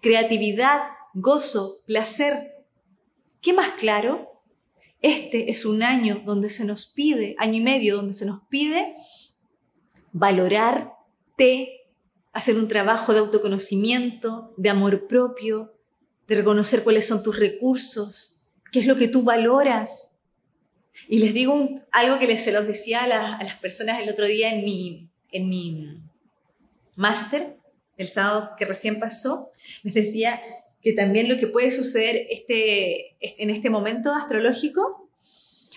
creatividad, 0.00 0.80
gozo, 1.14 1.82
placer. 1.86 2.54
¿Qué 3.40 3.52
más 3.52 3.72
claro? 3.72 4.42
Este 5.00 5.50
es 5.50 5.64
un 5.64 5.82
año 5.82 6.22
donde 6.24 6.50
se 6.50 6.64
nos 6.64 6.86
pide, 6.86 7.34
año 7.38 7.54
y 7.54 7.60
medio, 7.60 7.96
donde 7.96 8.14
se 8.14 8.26
nos 8.26 8.42
pide 8.48 8.96
valorarte, 10.12 11.88
hacer 12.32 12.56
un 12.56 12.68
trabajo 12.68 13.12
de 13.12 13.20
autoconocimiento, 13.20 14.54
de 14.56 14.70
amor 14.70 15.06
propio, 15.06 15.74
de 16.26 16.34
reconocer 16.36 16.82
cuáles 16.84 17.06
son 17.06 17.22
tus 17.22 17.38
recursos, 17.38 18.42
qué 18.72 18.80
es 18.80 18.86
lo 18.86 18.96
que 18.96 19.08
tú 19.08 19.22
valoras. 19.22 20.17
Y 21.06 21.20
les 21.20 21.32
digo 21.34 21.68
algo 21.92 22.18
que 22.18 22.36
se 22.38 22.52
los 22.52 22.66
decía 22.66 23.04
a, 23.04 23.42
las 23.42 23.56
personas 23.56 24.00
el 24.00 24.08
otro 24.08 24.26
día 24.26 24.52
en 24.52 24.64
mi, 24.64 25.08
en 25.30 25.48
mi 25.48 26.02
máster, 26.96 27.54
el 27.96 28.08
sábado 28.08 28.50
que 28.58 28.64
recién 28.64 28.98
pasó, 28.98 29.50
les 29.82 29.94
decía, 29.94 30.40
que 30.82 30.92
también 30.92 31.28
lo 31.28 31.38
que 31.38 31.46
puede 31.46 31.70
suceder 31.70 32.26
este, 32.30 33.16
en 33.20 33.50
este 33.50 33.70
momento 33.70 34.12
astrológico, 34.12 35.10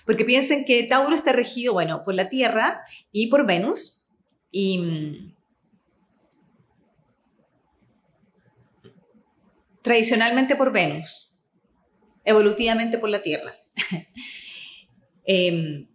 porque 0.05 0.25
piensen 0.25 0.65
que 0.65 0.83
Tauro 0.83 1.15
está 1.15 1.31
regido, 1.31 1.73
bueno, 1.73 2.03
por 2.03 2.13
la 2.13 2.29
Tierra 2.29 2.81
y 3.11 3.27
por 3.27 3.45
Venus, 3.45 4.07
y 4.51 5.33
tradicionalmente 9.81 10.55
por 10.55 10.71
Venus, 10.71 11.31
evolutivamente 12.23 12.97
por 12.97 13.09
la 13.09 13.21
Tierra. 13.21 13.53
Em, 15.25 15.87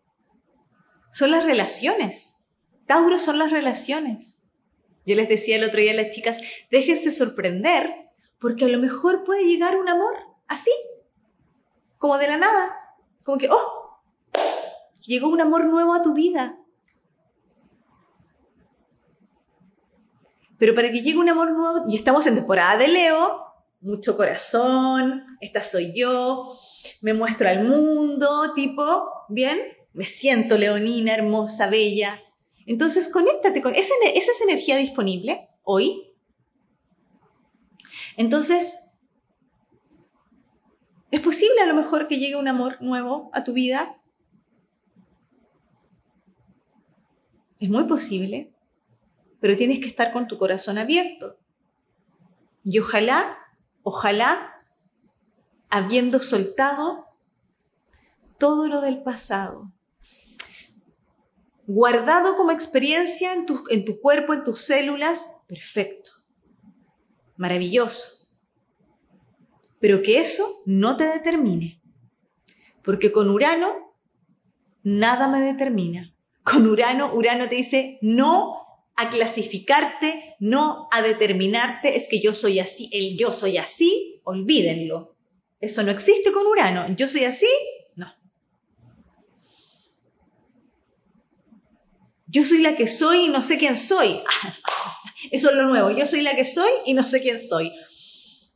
son 1.12 1.30
las 1.30 1.44
relaciones. 1.44 2.52
Tauro 2.86 3.18
son 3.18 3.38
las 3.38 3.50
relaciones. 3.50 4.42
Yo 5.06 5.14
les 5.14 5.28
decía 5.28 5.56
el 5.56 5.64
otro 5.64 5.80
día 5.80 5.92
a 5.92 5.96
las 5.96 6.10
chicas, 6.10 6.40
déjense 6.70 7.10
sorprender 7.10 8.06
porque 8.38 8.64
a 8.64 8.68
lo 8.68 8.78
mejor 8.78 9.24
puede 9.24 9.44
llegar 9.44 9.76
un 9.76 9.88
amor 9.88 10.14
así. 10.46 10.70
como 11.98 12.18
de 12.18 12.28
la 12.28 12.36
nada, 12.36 12.76
como 13.24 13.38
que, 13.38 13.48
oh, 13.50 14.02
llegó 15.00 15.28
un 15.28 15.40
amor 15.40 15.64
nuevo 15.64 15.94
a 15.94 16.02
tu 16.02 16.12
vida. 16.12 16.58
Pero 20.58 20.74
para 20.74 20.92
que 20.92 21.00
llegue 21.00 21.18
un 21.18 21.28
amor 21.28 21.52
nuevo, 21.52 21.88
y 21.88 21.96
estamos 21.96 22.26
en 22.26 22.34
temporada 22.34 22.76
de 22.76 22.88
Leo, 22.88 23.46
mucho 23.80 24.16
corazón, 24.16 25.24
esta 25.40 25.62
soy 25.62 25.92
yo, 25.98 26.54
me 27.02 27.14
muestro 27.14 27.48
al 27.48 27.64
mundo, 27.64 28.52
tipo, 28.54 29.10
¿bien? 29.28 29.58
Me 29.92 30.04
siento 30.04 30.58
leonina, 30.58 31.14
hermosa, 31.14 31.68
bella. 31.68 32.20
Entonces, 32.66 33.08
conéctate 33.08 33.62
con 33.62 33.74
esa, 33.74 33.94
esa 34.14 34.32
es 34.32 34.40
energía 34.40 34.76
disponible 34.76 35.48
hoy. 35.62 36.12
Entonces, 38.16 38.76
¿es 41.10 41.20
posible 41.20 41.60
a 41.60 41.66
lo 41.66 41.74
mejor 41.74 42.08
que 42.08 42.18
llegue 42.18 42.36
un 42.36 42.48
amor 42.48 42.80
nuevo 42.80 43.30
a 43.32 43.44
tu 43.44 43.52
vida? 43.52 43.96
Es 47.60 47.68
muy 47.68 47.84
posible, 47.84 48.52
pero 49.40 49.56
tienes 49.56 49.80
que 49.80 49.86
estar 49.86 50.12
con 50.12 50.26
tu 50.26 50.36
corazón 50.38 50.78
abierto. 50.78 51.38
Y 52.64 52.78
ojalá, 52.80 53.38
ojalá, 53.82 54.55
habiendo 55.70 56.20
soltado 56.20 57.06
todo 58.38 58.68
lo 58.68 58.80
del 58.80 59.02
pasado, 59.02 59.72
guardado 61.66 62.36
como 62.36 62.50
experiencia 62.50 63.32
en 63.32 63.46
tu, 63.46 63.64
en 63.70 63.84
tu 63.84 64.00
cuerpo, 64.00 64.34
en 64.34 64.44
tus 64.44 64.60
células, 64.62 65.44
perfecto, 65.48 66.12
maravilloso. 67.36 68.28
Pero 69.80 70.02
que 70.02 70.20
eso 70.20 70.48
no 70.64 70.96
te 70.96 71.04
determine, 71.04 71.80
porque 72.82 73.12
con 73.12 73.30
Urano 73.30 73.96
nada 74.82 75.28
me 75.28 75.40
determina. 75.40 76.14
Con 76.42 76.66
Urano, 76.68 77.12
Urano 77.12 77.48
te 77.48 77.56
dice 77.56 77.98
no 78.02 78.66
a 78.96 79.10
clasificarte, 79.10 80.36
no 80.38 80.88
a 80.92 81.02
determinarte, 81.02 81.96
es 81.96 82.08
que 82.08 82.20
yo 82.20 82.32
soy 82.32 82.60
así, 82.60 82.88
el 82.92 83.18
yo 83.18 83.32
soy 83.32 83.58
así, 83.58 84.20
olvídenlo. 84.24 85.15
Eso 85.60 85.82
no 85.82 85.90
existe 85.90 86.32
con 86.32 86.46
Urano. 86.46 86.94
Yo 86.94 87.08
soy 87.08 87.24
así, 87.24 87.46
Yo 92.28 92.44
soy 92.44 92.58
la 92.58 92.76
que 92.76 92.86
soy 92.86 93.24
y 93.24 93.28
no 93.28 93.40
sé 93.40 93.56
quién 93.56 93.76
soy. 93.76 94.20
Eso 95.30 95.50
es 95.50 95.56
lo 95.56 95.64
nuevo. 95.64 95.90
Yo 95.90 96.06
soy 96.06 96.22
la 96.22 96.34
que 96.34 96.44
soy 96.44 96.70
y 96.84 96.92
no 96.92 97.02
sé 97.04 97.22
quién 97.22 97.40
soy. 97.40 97.72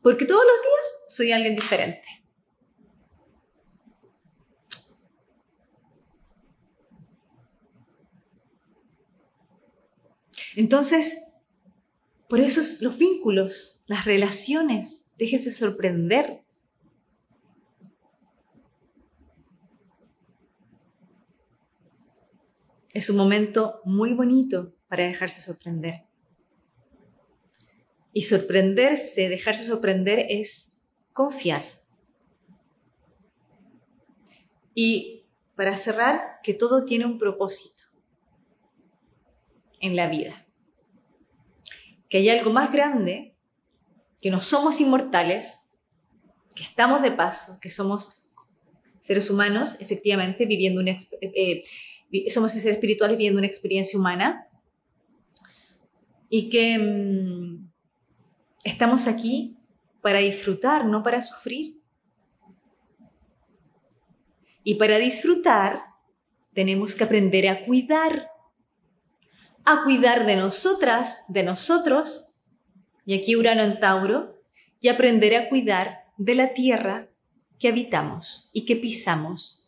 Porque 0.03 0.27
todos 0.27 0.43
los 0.43 0.63
días 0.63 1.05
soy 1.09 1.33
alguien 1.33 1.57
diferente. 1.57 2.07
Entonces, 10.57 11.15
por 12.29 12.41
eso 12.41 12.61
los 12.81 12.99
vínculos, 12.99 13.85
las 13.87 14.05
relaciones, 14.05 15.13
déjese 15.17 15.53
sorprender. 15.53 16.45
Es 23.01 23.09
un 23.09 23.17
momento 23.17 23.81
muy 23.87 24.13
bonito 24.13 24.75
para 24.87 25.05
dejarse 25.05 25.41
sorprender. 25.41 26.05
Y 28.13 28.25
sorprenderse, 28.25 29.31
dejarse 29.31 29.65
sorprender 29.65 30.27
es 30.29 30.83
confiar. 31.15 31.63
Y 34.75 35.25
para 35.57 35.79
cerrar, 35.79 36.41
que 36.43 36.53
todo 36.53 36.85
tiene 36.85 37.07
un 37.07 37.17
propósito 37.17 37.85
en 39.81 39.97
la 39.97 40.07
vida. 40.07 40.47
Que 42.11 42.19
hay 42.19 42.29
algo 42.29 42.53
más 42.53 42.71
grande, 42.71 43.35
que 44.21 44.31
no 44.31 44.43
somos 44.43 44.79
inmortales, 44.79 45.71
que 46.55 46.65
estamos 46.65 47.01
de 47.01 47.13
paso, 47.13 47.61
que 47.63 47.71
somos 47.71 48.29
seres 48.99 49.31
humanos, 49.31 49.77
efectivamente, 49.81 50.45
viviendo 50.45 50.83
una, 50.83 50.99
eh, 51.23 51.65
somos 52.29 52.53
seres 52.53 52.67
espirituales 52.67 53.17
viviendo 53.17 53.39
una 53.39 53.47
experiencia 53.47 53.99
humana. 53.99 54.49
Y 56.29 56.49
que 56.49 56.79
mm, 56.79 57.71
estamos 58.65 59.07
aquí 59.07 59.59
para 60.01 60.21
disfrutar, 60.21 60.87
no 60.87 61.03
para 61.03 61.21
sufrir. 61.21 61.81
Y 64.63 64.75
para 64.75 64.99
disfrutar 64.99 65.83
tenemos 66.53 66.95
que 66.95 67.05
aprender 67.05 67.49
a 67.49 67.65
cuidar, 67.65 68.31
a 69.65 69.85
cuidar 69.85 70.27
de 70.27 70.37
nosotras, 70.37 71.25
de 71.29 71.43
nosotros, 71.43 72.41
y 73.05 73.15
aquí 73.15 73.37
Urano 73.37 73.63
en 73.63 73.81
Tauro, 73.81 74.41
y 74.81 74.89
aprender 74.89 75.35
a 75.37 75.49
cuidar 75.49 76.05
de 76.17 76.35
la 76.35 76.53
tierra 76.55 77.09
que 77.59 77.69
habitamos 77.69 78.51
y 78.53 78.65
que 78.65 78.77
pisamos 78.77 79.60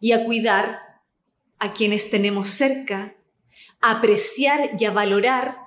y 0.00 0.12
a 0.12 0.24
cuidar 0.24 0.80
a 1.58 1.72
quienes 1.72 2.10
tenemos 2.10 2.48
cerca, 2.48 3.16
a 3.80 3.92
apreciar 3.92 4.70
y 4.78 4.84
a 4.84 4.90
valorar 4.90 5.58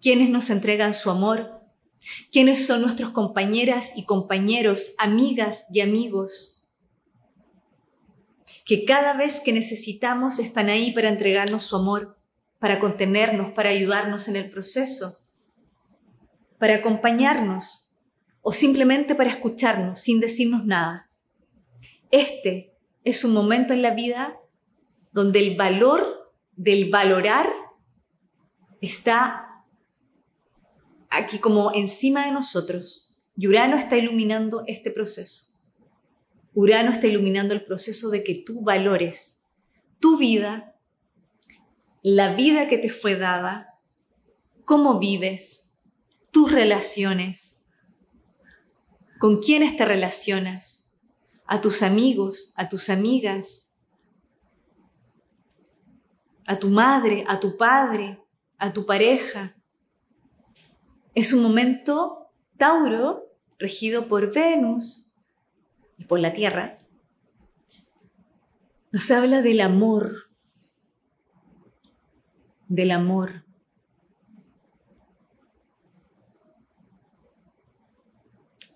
quienes 0.00 0.28
nos 0.28 0.50
entregan 0.50 0.94
su 0.94 1.10
amor, 1.10 1.62
quienes 2.30 2.66
son 2.66 2.82
nuestros 2.82 3.10
compañeras 3.10 3.92
y 3.96 4.04
compañeros, 4.04 4.94
amigas 4.98 5.66
y 5.72 5.80
amigos, 5.80 6.68
que 8.64 8.84
cada 8.84 9.14
vez 9.14 9.40
que 9.40 9.52
necesitamos 9.52 10.38
están 10.38 10.68
ahí 10.68 10.92
para 10.92 11.08
entregarnos 11.08 11.64
su 11.64 11.76
amor, 11.76 12.16
para 12.58 12.78
contenernos, 12.78 13.52
para 13.52 13.70
ayudarnos 13.70 14.28
en 14.28 14.36
el 14.36 14.50
proceso, 14.50 15.18
para 16.58 16.76
acompañarnos 16.76 17.92
o 18.40 18.52
simplemente 18.52 19.14
para 19.14 19.30
escucharnos 19.30 20.00
sin 20.00 20.20
decirnos 20.20 20.64
nada. 20.64 21.10
Este 22.10 22.71
es 23.04 23.24
un 23.24 23.32
momento 23.32 23.72
en 23.72 23.82
la 23.82 23.92
vida 23.92 24.38
donde 25.12 25.40
el 25.40 25.56
valor 25.56 26.32
del 26.52 26.90
valorar 26.90 27.46
está 28.80 29.64
aquí 31.10 31.38
como 31.38 31.72
encima 31.74 32.26
de 32.26 32.32
nosotros. 32.32 33.16
Y 33.36 33.48
Urano 33.48 33.76
está 33.76 33.96
iluminando 33.96 34.62
este 34.66 34.90
proceso. 34.90 35.60
Urano 36.54 36.92
está 36.92 37.06
iluminando 37.06 37.54
el 37.54 37.64
proceso 37.64 38.10
de 38.10 38.22
que 38.24 38.42
tú 38.44 38.62
valores 38.62 39.50
tu 39.98 40.18
vida, 40.18 40.76
la 42.02 42.34
vida 42.34 42.66
que 42.66 42.76
te 42.76 42.90
fue 42.90 43.16
dada, 43.16 43.78
cómo 44.64 44.98
vives, 44.98 45.78
tus 46.30 46.50
relaciones, 46.50 47.68
con 49.18 49.40
quiénes 49.40 49.76
te 49.76 49.84
relacionas 49.84 50.81
a 51.46 51.60
tus 51.60 51.82
amigos, 51.82 52.52
a 52.56 52.68
tus 52.68 52.88
amigas, 52.88 53.72
a 56.46 56.58
tu 56.58 56.68
madre, 56.68 57.24
a 57.26 57.40
tu 57.40 57.56
padre, 57.56 58.22
a 58.58 58.72
tu 58.72 58.86
pareja. 58.86 59.56
Es 61.14 61.32
un 61.32 61.42
momento 61.42 62.30
Tauro 62.56 63.24
regido 63.58 64.06
por 64.08 64.32
Venus 64.32 65.14
y 65.98 66.04
por 66.04 66.20
la 66.20 66.32
Tierra. 66.32 66.76
Nos 68.90 69.10
habla 69.10 69.42
del 69.42 69.60
amor, 69.60 70.10
del 72.68 72.90
amor. 72.90 73.44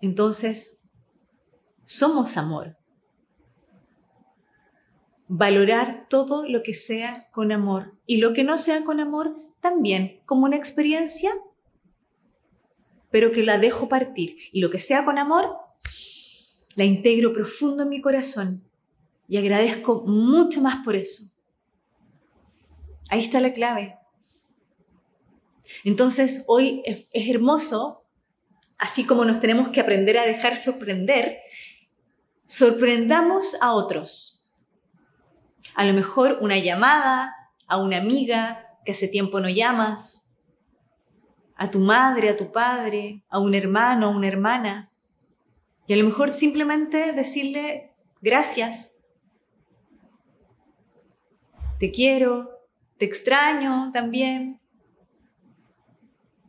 Entonces, 0.01 0.76
somos 1.87 2.35
amor. 2.35 2.75
Valorar 5.29 6.07
todo 6.09 6.45
lo 6.45 6.61
que 6.61 6.73
sea 6.73 7.21
con 7.31 7.53
amor 7.53 7.95
y 8.05 8.17
lo 8.17 8.33
que 8.33 8.43
no 8.43 8.57
sea 8.57 8.83
con 8.83 8.99
amor 8.99 9.33
también 9.61 10.21
como 10.25 10.43
una 10.43 10.57
experiencia, 10.57 11.31
pero 13.09 13.31
que 13.31 13.43
la 13.43 13.57
dejo 13.57 13.87
partir. 13.87 14.37
Y 14.51 14.59
lo 14.59 14.69
que 14.69 14.79
sea 14.79 15.05
con 15.05 15.17
amor, 15.17 15.45
la 16.75 16.83
integro 16.83 17.31
profundo 17.31 17.83
en 17.83 17.89
mi 17.89 18.01
corazón 18.01 18.69
y 19.29 19.37
agradezco 19.37 20.03
mucho 20.05 20.59
más 20.59 20.83
por 20.83 20.97
eso. 20.97 21.23
Ahí 23.09 23.19
está 23.19 23.39
la 23.39 23.53
clave. 23.53 23.97
Entonces, 25.85 26.43
hoy 26.47 26.81
es, 26.83 27.09
hermoso, 27.13 28.05
así 28.77 29.05
como 29.05 29.23
nos 29.23 29.39
tenemos 29.39 29.69
que 29.69 29.79
aprender 29.79 30.17
a 30.17 30.25
dejar 30.25 30.57
sorprender, 30.57 31.39
sorprendamos 32.47 33.57
a 33.61 33.73
otros. 33.73 34.49
A 35.75 35.83
lo 35.83 35.93
mejor 35.93 36.39
una 36.41 36.57
llamada 36.57 37.35
a 37.67 37.77
una 37.77 37.97
amiga 37.97 38.79
que 38.85 38.93
hace 38.93 39.09
tiempo 39.09 39.39
no 39.41 39.49
llamas, 39.49 40.33
a 41.55 41.69
tu 41.69 41.79
madre, 41.79 42.29
a 42.29 42.37
tu 42.37 42.51
padre, 42.51 43.23
a 43.29 43.39
un 43.39 43.53
hermano, 43.53 44.07
a 44.07 44.09
una 44.09 44.27
hermana. 44.27 44.91
Y 45.87 45.93
a 45.93 45.97
lo 45.97 46.05
mejor 46.05 46.33
simplemente 46.33 47.11
decirle 47.11 47.93
gracias. 48.21 49.03
Te 51.79 51.91
quiero, 51.91 52.49
te 52.97 53.05
extraño 53.05 53.91
también. 53.91 54.61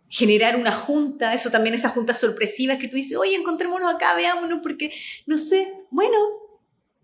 Generar 0.09 0.57
una 0.57 0.73
junta, 0.75 1.35
eso 1.35 1.51
también, 1.51 1.75
esas 1.75 1.93
juntas 1.93 2.19
sorpresivas 2.19 2.79
que 2.79 2.89
tú 2.89 2.97
dices, 2.97 3.17
oye, 3.17 3.35
encontrémonos 3.35 3.95
acá, 3.95 4.15
veámonos, 4.15 4.61
porque 4.63 4.93
no 5.27 5.37
sé, 5.37 5.73
bueno, 5.91 6.17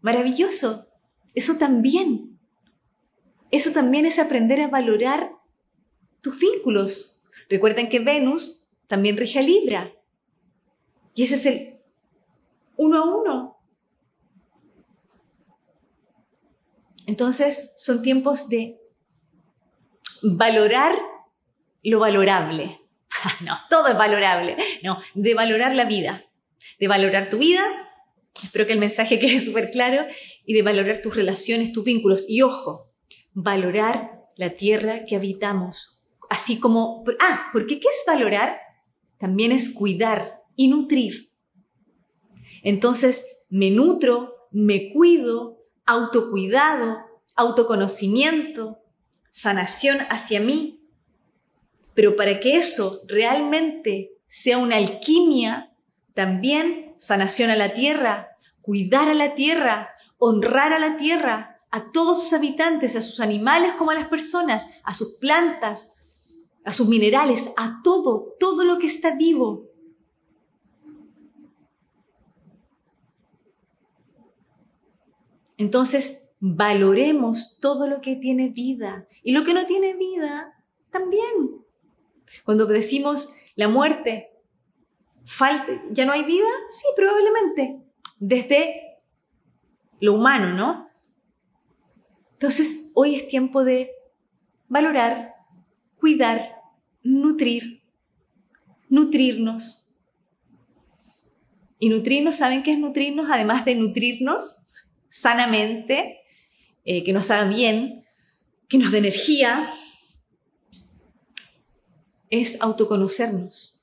maravilloso. 0.01 0.87
Eso 1.35 1.59
también. 1.59 2.39
Eso 3.51 3.73
también 3.73 4.07
es 4.07 4.19
aprender 4.19 4.61
a 4.61 4.69
valorar 4.69 5.33
tus 6.21 6.39
vínculos. 6.39 7.23
Recuerden 7.49 7.89
que 7.89 8.01
Venus 8.01 8.71
también 8.87 9.17
rige 9.17 9.39
a 9.39 9.43
Libra. 9.43 9.93
Y 11.15 11.25
ese 11.25 11.35
es 11.35 11.47
el 11.47 11.81
uno 12.77 12.99
a 12.99 13.17
uno. 13.17 13.59
Entonces 17.07 17.75
son 17.77 18.03
tiempos 18.03 18.49
de 18.49 18.81
valorar 20.23 20.99
lo 21.83 22.01
valorable. 22.01 22.81
no, 23.45 23.59
todo 23.71 23.89
es 23.89 23.97
valorable. 23.97 24.57
No, 24.83 25.01
de 25.15 25.35
valorar 25.35 25.75
la 25.75 25.85
vida, 25.85 26.25
de 26.79 26.89
valorar 26.89 27.31
tu 27.31 27.39
vida. 27.39 27.63
Espero 28.43 28.67
que 28.67 28.73
el 28.73 28.79
mensaje 28.79 29.19
quede 29.21 29.45
súper 29.45 29.71
claro 29.71 30.05
y 30.45 30.55
de 30.55 30.63
valorar 30.63 31.01
tus 31.03 31.15
relaciones, 31.15 31.73
tus 31.73 31.85
vínculos. 31.85 32.25
Y 32.29 32.43
ojo, 32.43 32.89
valorar 33.33 34.23
la 34.37 34.51
tierra 34.51 35.05
que 35.05 35.17
habitamos. 35.17 36.03
Así 36.31 36.59
como, 36.59 37.05
ah, 37.21 37.51
porque 37.53 37.81
¿qué 37.81 37.89
es 37.89 38.03
valorar? 38.07 38.59
También 39.19 39.53
es 39.53 39.71
cuidar 39.71 40.43
y 40.57 40.69
nutrir. 40.69 41.31
Entonces, 42.63 43.45
me 43.51 43.71
nutro, 43.71 44.49
me 44.51 44.93
cuido, 44.93 45.59
autocuidado, 45.87 46.99
autoconocimiento, 47.37 48.81
sanación 49.31 49.99
hacia 50.11 50.41
mí. 50.41 50.84
Pero 51.95 52.17
para 52.17 52.41
que 52.41 52.57
eso 52.57 53.01
realmente 53.09 54.13
sea 54.27 54.59
una 54.59 54.77
alquimia, 54.77 55.73
también 56.13 56.95
sanación 56.99 57.51
a 57.51 57.57
la 57.57 57.75
tierra, 57.75 58.31
cuidar 58.63 59.09
a 59.09 59.15
la 59.15 59.35
tierra, 59.35 59.91
honrar 60.19 60.73
a 60.73 60.79
la 60.79 60.97
tierra, 60.97 61.61
a 61.71 61.91
todos 61.93 62.23
sus 62.23 62.33
habitantes, 62.33 62.97
a 62.97 63.01
sus 63.01 63.21
animales 63.21 63.75
como 63.75 63.91
a 63.91 63.95
las 63.95 64.09
personas, 64.09 64.81
a 64.85 64.95
sus 64.95 65.17
plantas, 65.17 66.07
a 66.65 66.73
sus 66.73 66.89
minerales, 66.89 67.51
a 67.57 67.81
todo, 67.83 68.37
todo 68.39 68.65
lo 68.65 68.79
que 68.79 68.87
está 68.87 69.17
vivo. 69.17 69.69
Entonces, 75.57 76.35
valoremos 76.41 77.59
todo 77.61 77.87
lo 77.87 78.01
que 78.01 78.17
tiene 78.17 78.49
vida 78.49 79.07
y 79.23 79.33
lo 79.33 79.45
que 79.45 79.55
no 79.55 79.67
tiene 79.67 79.95
vida 79.95 80.55
también. 80.91 81.64
Cuando 82.45 82.67
decimos 82.67 83.37
la 83.57 83.69
muerte, 83.69 84.31
¿ya 85.91 86.05
no 86.05 86.13
hay 86.13 86.25
vida? 86.25 86.49
Sí, 86.71 86.87
probablemente. 86.97 87.81
Desde 88.19 89.01
lo 90.01 90.15
humano, 90.15 90.53
¿no? 90.53 90.89
Entonces, 92.33 92.91
hoy 92.95 93.15
es 93.15 93.29
tiempo 93.29 93.65
de 93.65 93.91
valorar, 94.69 95.35
cuidar, 95.99 96.57
nutrir, 97.03 97.83
nutrirnos. 98.89 99.95
Y 101.79 101.89
nutrirnos, 101.89 102.37
¿saben 102.37 102.63
qué 102.63 102.73
es 102.73 102.79
nutrirnos? 102.79 103.31
Además 103.31 103.65
de 103.65 103.75
nutrirnos 103.75 104.67
sanamente, 105.09 106.21
eh, 106.85 107.05
que 107.05 107.13
nos 107.13 107.31
haga 107.31 107.49
bien, 107.49 108.03
que 108.69 108.79
nos 108.79 108.93
dé 108.93 108.99
energía, 108.99 109.71
es 112.31 112.61
autoconocernos. 112.61 113.83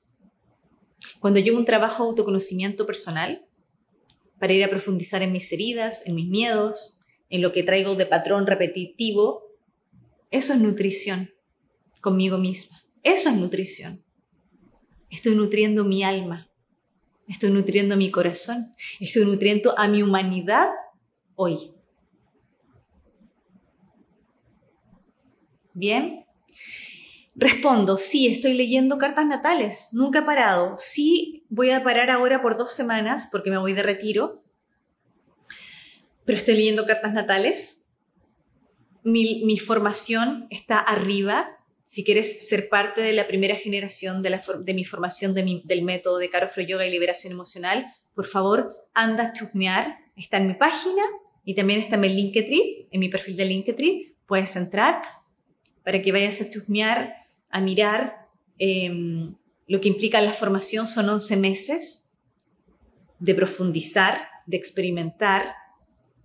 Cuando 1.20 1.40
yo 1.40 1.56
un 1.56 1.64
trabajo 1.64 2.04
de 2.04 2.10
autoconocimiento 2.10 2.86
personal, 2.86 3.46
para 4.38 4.54
ir 4.54 4.64
a 4.64 4.68
profundizar 4.68 5.22
en 5.22 5.30
mis 5.30 5.52
heridas, 5.52 6.02
en 6.04 6.16
mis 6.16 6.26
miedos, 6.26 6.98
en 7.30 7.42
lo 7.42 7.52
que 7.52 7.62
traigo 7.62 7.94
de 7.94 8.06
patrón 8.06 8.46
repetitivo, 8.46 9.44
eso 10.32 10.52
es 10.52 10.60
nutrición 10.60 11.30
conmigo 12.00 12.38
misma. 12.38 12.82
Eso 13.04 13.28
es 13.28 13.36
nutrición. 13.36 14.02
Estoy 15.10 15.36
nutriendo 15.36 15.84
mi 15.84 16.02
alma, 16.02 16.50
estoy 17.28 17.50
nutriendo 17.50 17.96
mi 17.96 18.10
corazón, 18.10 18.74
estoy 18.98 19.24
nutriendo 19.24 19.78
a 19.78 19.86
mi 19.86 20.02
humanidad 20.02 20.68
hoy. 21.36 21.72
Bien. 25.72 26.21
Respondo, 27.34 27.96
sí, 27.96 28.26
estoy 28.26 28.52
leyendo 28.52 28.98
cartas 28.98 29.26
natales, 29.26 29.88
nunca 29.92 30.18
he 30.20 30.22
parado. 30.22 30.76
Sí, 30.78 31.46
voy 31.48 31.70
a 31.70 31.82
parar 31.82 32.10
ahora 32.10 32.42
por 32.42 32.58
dos 32.58 32.72
semanas 32.72 33.28
porque 33.32 33.50
me 33.50 33.56
voy 33.56 33.72
de 33.72 33.82
retiro, 33.82 34.42
pero 36.24 36.38
estoy 36.38 36.56
leyendo 36.56 36.84
cartas 36.84 37.14
natales. 37.14 37.78
Mi, 39.02 39.58
formación 39.58 40.46
está 40.50 40.78
arriba. 40.78 41.58
Si 41.84 42.04
quieres 42.04 42.48
ser 42.48 42.68
parte 42.68 43.00
de 43.00 43.12
la 43.12 43.26
primera 43.26 43.56
generación 43.56 44.22
de, 44.22 44.30
la, 44.30 44.42
de 44.60 44.74
mi 44.74 44.84
formación 44.84 45.34
del 45.34 45.82
método 45.82 46.18
de 46.18 46.30
Caro 46.30 46.48
Yoga 46.54 46.86
y 46.86 46.90
Liberación 46.90 47.32
Emocional, 47.32 47.86
por 48.14 48.26
favor, 48.26 48.88
anda 48.94 49.28
a 49.28 49.32
chusmear. 49.32 49.98
Está 50.16 50.36
en 50.36 50.48
mi 50.48 50.54
página 50.54 51.02
y 51.44 51.54
también 51.54 51.80
está 51.80 51.96
en 51.96 52.02
mi 52.02 52.08
Linktree, 52.10 52.88
en 52.90 53.00
mi 53.00 53.08
perfil 53.08 53.36
de 53.36 53.44
Linktree. 53.46 54.16
Puedes 54.26 54.54
entrar 54.54 55.02
para 55.82 56.00
que 56.00 56.12
vayas 56.12 56.40
a 56.40 56.50
chusmear, 56.50 57.21
a 57.52 57.60
mirar. 57.60 58.28
Em, 58.58 59.36
lo 59.68 59.80
que 59.80 59.88
implica 59.88 60.20
la 60.20 60.32
formación 60.32 60.86
son 60.86 61.08
11 61.08 61.36
meses 61.36 62.18
de 63.20 63.34
profundizar, 63.34 64.18
de 64.46 64.56
experimentar, 64.56 65.54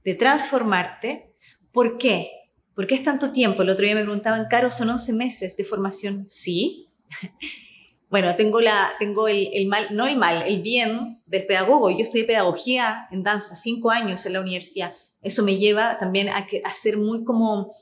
de 0.04 0.16
transformarte. 0.16 1.36
¿Por 1.72 1.98
qué? 2.00 2.32
¿Por 2.74 2.88
qué 2.88 2.96
es 2.96 3.04
tanto 3.04 3.32
tiempo? 3.32 3.62
El 3.62 3.70
otro 3.70 3.86
día 3.86 3.96
me 3.96 4.04
preguntaban, 4.04 4.48
Caro, 4.50 4.72
¿son 4.72 4.90
11 4.90 5.14
meses 5.14 5.58
de 5.58 5.64
formación? 5.64 6.26
Sí. 6.30 6.90
bueno, 8.10 8.36
tengo, 8.36 8.62
la, 8.62 8.90
tengo 9.00 9.28
el, 9.28 9.68
mal, 9.68 9.86
no 9.92 10.08
el 10.08 10.16
mal, 10.16 10.44
el 10.48 10.62
bien 10.62 11.22
del 11.26 11.46
pedagogo. 11.46 11.92
Yo 11.92 12.04
estudié 12.04 12.24
pedagogía 12.24 13.08
en 13.12 13.24
danza, 13.24 13.56
cinco 13.56 13.92
años 13.92 14.26
en 14.26 14.34
la 14.34 14.42
universidad. 14.42 14.94
Eso 15.22 15.44
me 15.44 15.58
lleva 15.58 15.98
también 16.00 16.30
a, 16.30 16.46
que, 16.46 16.62
a 16.64 16.74
ser 16.74 16.98
muy 16.98 17.24
como 17.24 17.74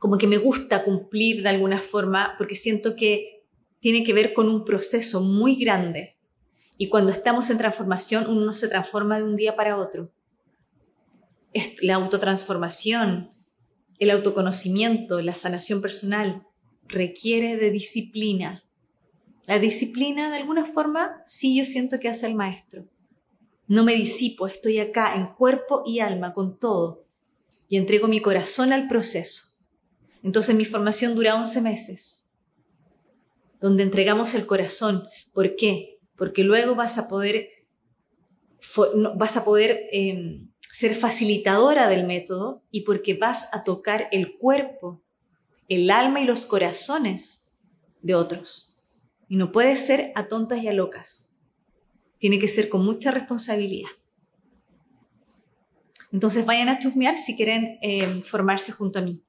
como 0.00 0.16
que 0.16 0.26
me 0.26 0.38
gusta 0.38 0.82
cumplir 0.82 1.42
de 1.42 1.50
alguna 1.50 1.78
forma 1.78 2.34
porque 2.38 2.56
siento 2.56 2.96
que 2.96 3.44
tiene 3.80 4.02
que 4.02 4.14
ver 4.14 4.32
con 4.32 4.48
un 4.48 4.64
proceso 4.64 5.20
muy 5.20 5.56
grande. 5.56 6.16
Y 6.78 6.88
cuando 6.88 7.12
estamos 7.12 7.50
en 7.50 7.58
transformación, 7.58 8.24
uno 8.26 8.40
no 8.40 8.52
se 8.54 8.68
transforma 8.68 9.18
de 9.18 9.24
un 9.24 9.36
día 9.36 9.56
para 9.56 9.76
otro. 9.76 10.10
La 11.82 11.96
autotransformación, 11.96 13.30
el 13.98 14.10
autoconocimiento, 14.10 15.20
la 15.20 15.34
sanación 15.34 15.82
personal 15.82 16.46
requiere 16.88 17.58
de 17.58 17.70
disciplina. 17.70 18.64
La 19.46 19.58
disciplina, 19.58 20.30
de 20.30 20.38
alguna 20.38 20.64
forma, 20.64 21.22
sí 21.26 21.58
yo 21.58 21.66
siento 21.66 22.00
que 22.00 22.08
hace 22.08 22.26
el 22.26 22.34
maestro. 22.34 22.86
No 23.66 23.84
me 23.84 23.94
disipo, 23.94 24.46
estoy 24.46 24.78
acá 24.78 25.14
en 25.14 25.26
cuerpo 25.34 25.82
y 25.84 26.00
alma, 26.00 26.32
con 26.32 26.58
todo, 26.58 27.04
y 27.68 27.76
entrego 27.76 28.08
mi 28.08 28.20
corazón 28.20 28.72
al 28.72 28.88
proceso 28.88 29.49
entonces 30.22 30.54
mi 30.54 30.64
formación 30.64 31.14
dura 31.14 31.34
11 31.36 31.60
meses, 31.62 32.34
donde 33.60 33.82
entregamos 33.82 34.34
el 34.34 34.46
corazón. 34.46 35.06
¿Por 35.32 35.56
qué? 35.56 35.98
Porque 36.16 36.44
luego 36.44 36.74
vas 36.74 36.98
a 36.98 37.08
poder, 37.08 37.48
vas 39.16 39.36
a 39.36 39.44
poder 39.44 39.88
em, 39.92 40.50
ser 40.70 40.94
facilitadora 40.94 41.88
del 41.88 42.06
método 42.06 42.62
y 42.70 42.82
porque 42.82 43.14
vas 43.14 43.54
a 43.54 43.64
tocar 43.64 44.08
el 44.12 44.36
cuerpo, 44.36 45.02
el 45.68 45.90
alma 45.90 46.20
y 46.20 46.26
los 46.26 46.46
corazones 46.46 47.52
de 48.02 48.14
otros. 48.14 48.78
Y 49.28 49.36
no 49.36 49.52
puede 49.52 49.76
ser 49.76 50.12
a 50.16 50.26
tontas 50.26 50.62
y 50.62 50.68
a 50.68 50.72
locas. 50.72 51.38
Tiene 52.18 52.38
que 52.38 52.48
ser 52.48 52.68
con 52.68 52.84
mucha 52.84 53.10
responsabilidad. 53.10 53.90
Entonces 56.12 56.44
vayan 56.44 56.68
a 56.68 56.78
chusmear 56.78 57.16
si 57.16 57.36
quieren 57.36 57.78
em, 57.82 58.20
formarse 58.22 58.72
junto 58.72 58.98
a 58.98 59.02
mí. 59.02 59.22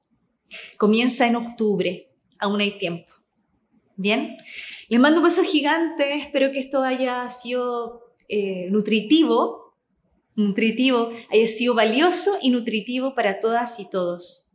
Comienza 0.76 1.26
en 1.26 1.36
octubre, 1.36 2.10
aún 2.38 2.60
hay 2.60 2.78
tiempo. 2.78 3.12
Bien, 3.96 4.36
les 4.88 5.00
mando 5.00 5.20
un 5.20 5.24
beso 5.24 5.42
gigante, 5.42 6.16
espero 6.16 6.50
que 6.50 6.58
esto 6.58 6.82
haya 6.82 7.30
sido 7.30 8.14
eh, 8.28 8.68
nutritivo, 8.70 9.76
nutritivo, 10.34 11.12
haya 11.30 11.48
sido 11.48 11.74
valioso 11.74 12.38
y 12.40 12.50
nutritivo 12.50 13.14
para 13.14 13.40
todas 13.40 13.78
y 13.80 13.88
todos. 13.88 14.50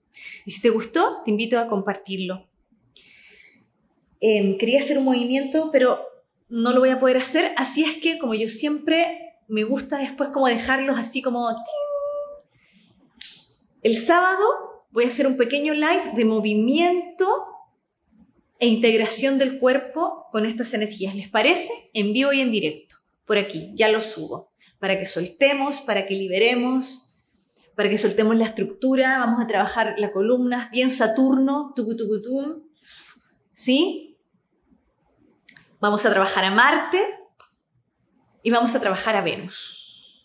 Y 0.46 0.52
si 0.52 0.62
te 0.62 0.70
gustó, 0.70 1.24
te 1.24 1.32
invito 1.32 1.60
a 1.60 1.68
compartirlo. 1.68 2.48
Em, 4.20 4.58
quería 4.58 4.80
hacer 4.80 4.98
un 4.98 5.06
movimiento, 5.06 5.70
pero 5.72 6.00
no 6.50 6.74
lo 6.74 6.80
voy 6.80 6.90
a 6.90 7.00
poder 7.00 7.18
hacer, 7.18 7.52
así 7.58 7.84
es 7.84 7.98
que 7.98 8.18
como 8.18 8.34
yo 8.34 8.50
siempre 8.50 9.36
me 9.48 9.64
gusta 9.64 9.98
después 9.98 10.30
como 10.30 10.48
dejarlos 10.48 10.98
así 10.98 11.22
como... 11.22 11.50
El 13.84 13.96
sábado 13.96 14.44
voy 14.98 15.06
a 15.06 15.10
hacer 15.10 15.28
un 15.28 15.38
pequeño 15.38 15.76
live 15.76 16.14
de 16.16 16.26
movimiento 16.26 17.28
e 18.58 18.66
integración 18.66 19.38
del 19.38 19.60
cuerpo 19.60 20.26
con 20.32 20.44
estas 20.44 20.74
energías. 20.74 21.14
¿Les 21.14 21.30
parece? 21.30 21.72
En 21.94 22.14
vivo 22.14 22.34
y 22.34 22.42
en 22.42 22.50
directo. 22.50 22.96
Por 23.24 23.38
aquí, 23.38 23.70
ya 23.76 23.90
lo 23.90 24.02
subo. 24.02 24.50
Para 24.80 24.98
que 24.98 25.06
soltemos, 25.06 25.82
para 25.82 26.08
que 26.08 26.16
liberemos, 26.16 27.20
para 27.76 27.90
que 27.92 28.00
soltemos 28.00 28.36
la 28.38 28.46
estructura. 28.46 29.20
Vamos 29.20 29.40
a 29.40 29.46
trabajar 29.46 29.94
la 30.00 30.12
columna, 30.12 30.68
bien 30.72 30.90
Saturno, 30.90 31.74
tucutucutum. 31.76 32.64
¿Sí? 33.52 34.18
Vamos 35.80 36.08
a 36.08 36.10
trabajar 36.10 36.44
a 36.44 36.50
Marte 36.50 37.00
y 38.42 38.50
vamos 38.50 38.74
a 38.74 38.80
trabajar 38.80 39.16
a 39.16 39.22
Venus. 39.22 39.77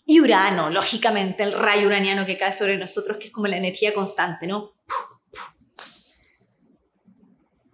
Y 0.05 0.19
Urano, 0.19 0.69
lógicamente, 0.69 1.43
el 1.43 1.53
rayo 1.53 1.87
uraniano 1.87 2.25
que 2.25 2.37
cae 2.37 2.51
sobre 2.51 2.77
nosotros, 2.77 3.17
que 3.17 3.27
es 3.27 3.31
como 3.31 3.47
la 3.47 3.57
energía 3.57 3.93
constante, 3.93 4.47
¿no? 4.47 4.73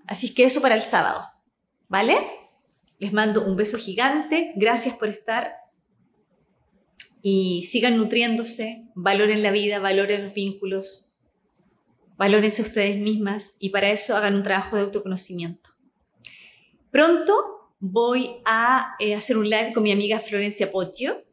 Así 0.05 0.33
que 0.33 0.43
eso 0.43 0.61
para 0.61 0.75
el 0.75 0.81
sábado, 0.81 1.23
¿vale? 1.87 2.17
Les 2.97 3.13
mando 3.13 3.45
un 3.45 3.55
beso 3.55 3.77
gigante, 3.77 4.53
gracias 4.55 4.95
por 4.95 5.07
estar 5.09 5.55
y 7.21 7.63
sigan 7.63 7.97
nutriéndose, 7.97 8.87
valoren 8.95 9.43
la 9.43 9.51
vida, 9.51 9.79
valoren 9.79 10.23
los 10.23 10.33
vínculos, 10.33 11.17
valórense 12.17 12.61
ustedes 12.61 12.97
mismas 12.97 13.55
y 13.59 13.69
para 13.69 13.91
eso 13.91 14.15
hagan 14.15 14.35
un 14.35 14.43
trabajo 14.43 14.75
de 14.75 14.83
autoconocimiento. 14.83 15.69
Pronto 16.91 17.33
voy 17.79 18.41
a 18.45 18.95
eh, 18.99 19.15
hacer 19.15 19.37
un 19.37 19.49
live 19.49 19.73
con 19.73 19.83
mi 19.83 19.91
amiga 19.91 20.19
Florencia 20.19 20.71
Poggio, 20.71 21.23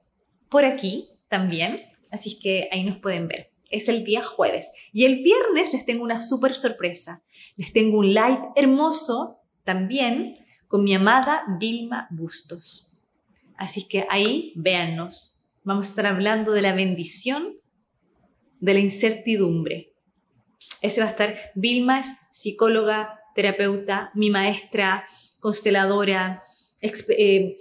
por 0.48 0.64
aquí 0.64 1.08
también, 1.28 1.82
así 2.10 2.38
que 2.38 2.68
ahí 2.72 2.84
nos 2.84 2.98
pueden 2.98 3.28
ver. 3.28 3.52
Es 3.70 3.88
el 3.88 4.04
día 4.04 4.24
jueves. 4.24 4.72
Y 4.92 5.04
el 5.04 5.22
viernes 5.22 5.72
les 5.72 5.84
tengo 5.84 6.04
una 6.04 6.20
súper 6.20 6.54
sorpresa. 6.54 7.24
Les 7.56 7.72
tengo 7.72 7.98
un 7.98 8.14
live 8.14 8.40
hermoso 8.54 9.40
también 9.64 10.38
con 10.68 10.84
mi 10.84 10.94
amada 10.94 11.44
Vilma 11.58 12.06
Bustos. 12.10 12.92
Así 13.56 13.88
que 13.88 14.06
ahí 14.10 14.52
véannos. 14.56 15.44
Vamos 15.64 15.86
a 15.86 15.90
estar 15.90 16.06
hablando 16.06 16.52
de 16.52 16.62
la 16.62 16.74
bendición 16.74 17.58
de 18.60 18.74
la 18.74 18.80
incertidumbre. 18.80 19.92
Ese 20.80 21.00
va 21.00 21.08
a 21.08 21.10
estar 21.10 21.34
Vilma 21.54 22.00
es 22.00 22.08
psicóloga, 22.30 23.20
terapeuta, 23.34 24.10
mi 24.14 24.30
maestra, 24.30 25.06
consteladora, 25.40 26.42
eh, 26.80 27.56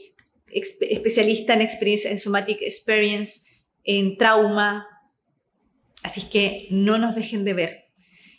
especialista 0.51 1.53
en 1.53 1.61
experiencia 1.61 2.11
en 2.11 2.19
somatic 2.19 2.61
experience, 2.61 3.47
en 3.83 4.17
trauma. 4.17 4.87
Así 6.03 6.21
que 6.29 6.67
no 6.71 6.97
nos 6.97 7.15
dejen 7.15 7.45
de 7.45 7.53
ver. 7.53 7.85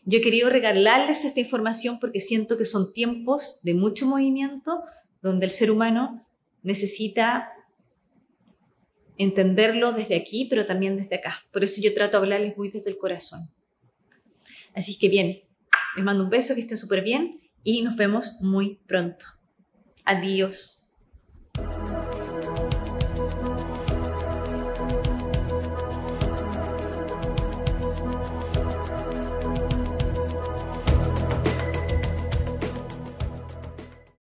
Yo 0.05 0.19
he 0.19 0.23
querido 0.23 0.49
regalarles 0.49 1.25
esta 1.25 1.41
información 1.41 1.99
porque 1.99 2.21
siento 2.21 2.57
que 2.57 2.65
son 2.65 2.93
tiempos 2.93 3.61
de 3.63 3.75
mucho 3.75 4.07
movimiento 4.07 4.83
donde 5.21 5.47
el 5.47 5.53
ser 5.53 5.71
humano 5.71 6.25
necesita 6.63 7.53
entenderlo 9.19 9.93
desde 9.93 10.17
aquí, 10.17 10.47
pero 10.49 10.67
también 10.67 10.97
desde 10.97 11.17
acá. 11.17 11.45
Por 11.53 11.65
eso 11.65 11.81
yo 11.81 11.93
trato 11.95 12.19
de 12.19 12.25
hablarles 12.25 12.57
muy 12.57 12.69
desde 12.69 12.91
el 12.91 12.99
corazón. 12.99 13.51
Así 14.75 14.99
que 14.99 15.09
bien, 15.09 15.43
les 15.97 16.05
mando 16.05 16.25
un 16.25 16.31
beso, 16.31 16.55
que 16.55 16.61
estén 16.61 16.77
súper 16.77 17.03
bien 17.03 17.41
y 17.65 17.83
nos 17.83 17.97
vemos 17.97 18.39
muy 18.41 18.77
pronto. 18.87 19.25
Adiós. 20.05 20.86
Thank 21.57 22.11
you. 22.11 22.16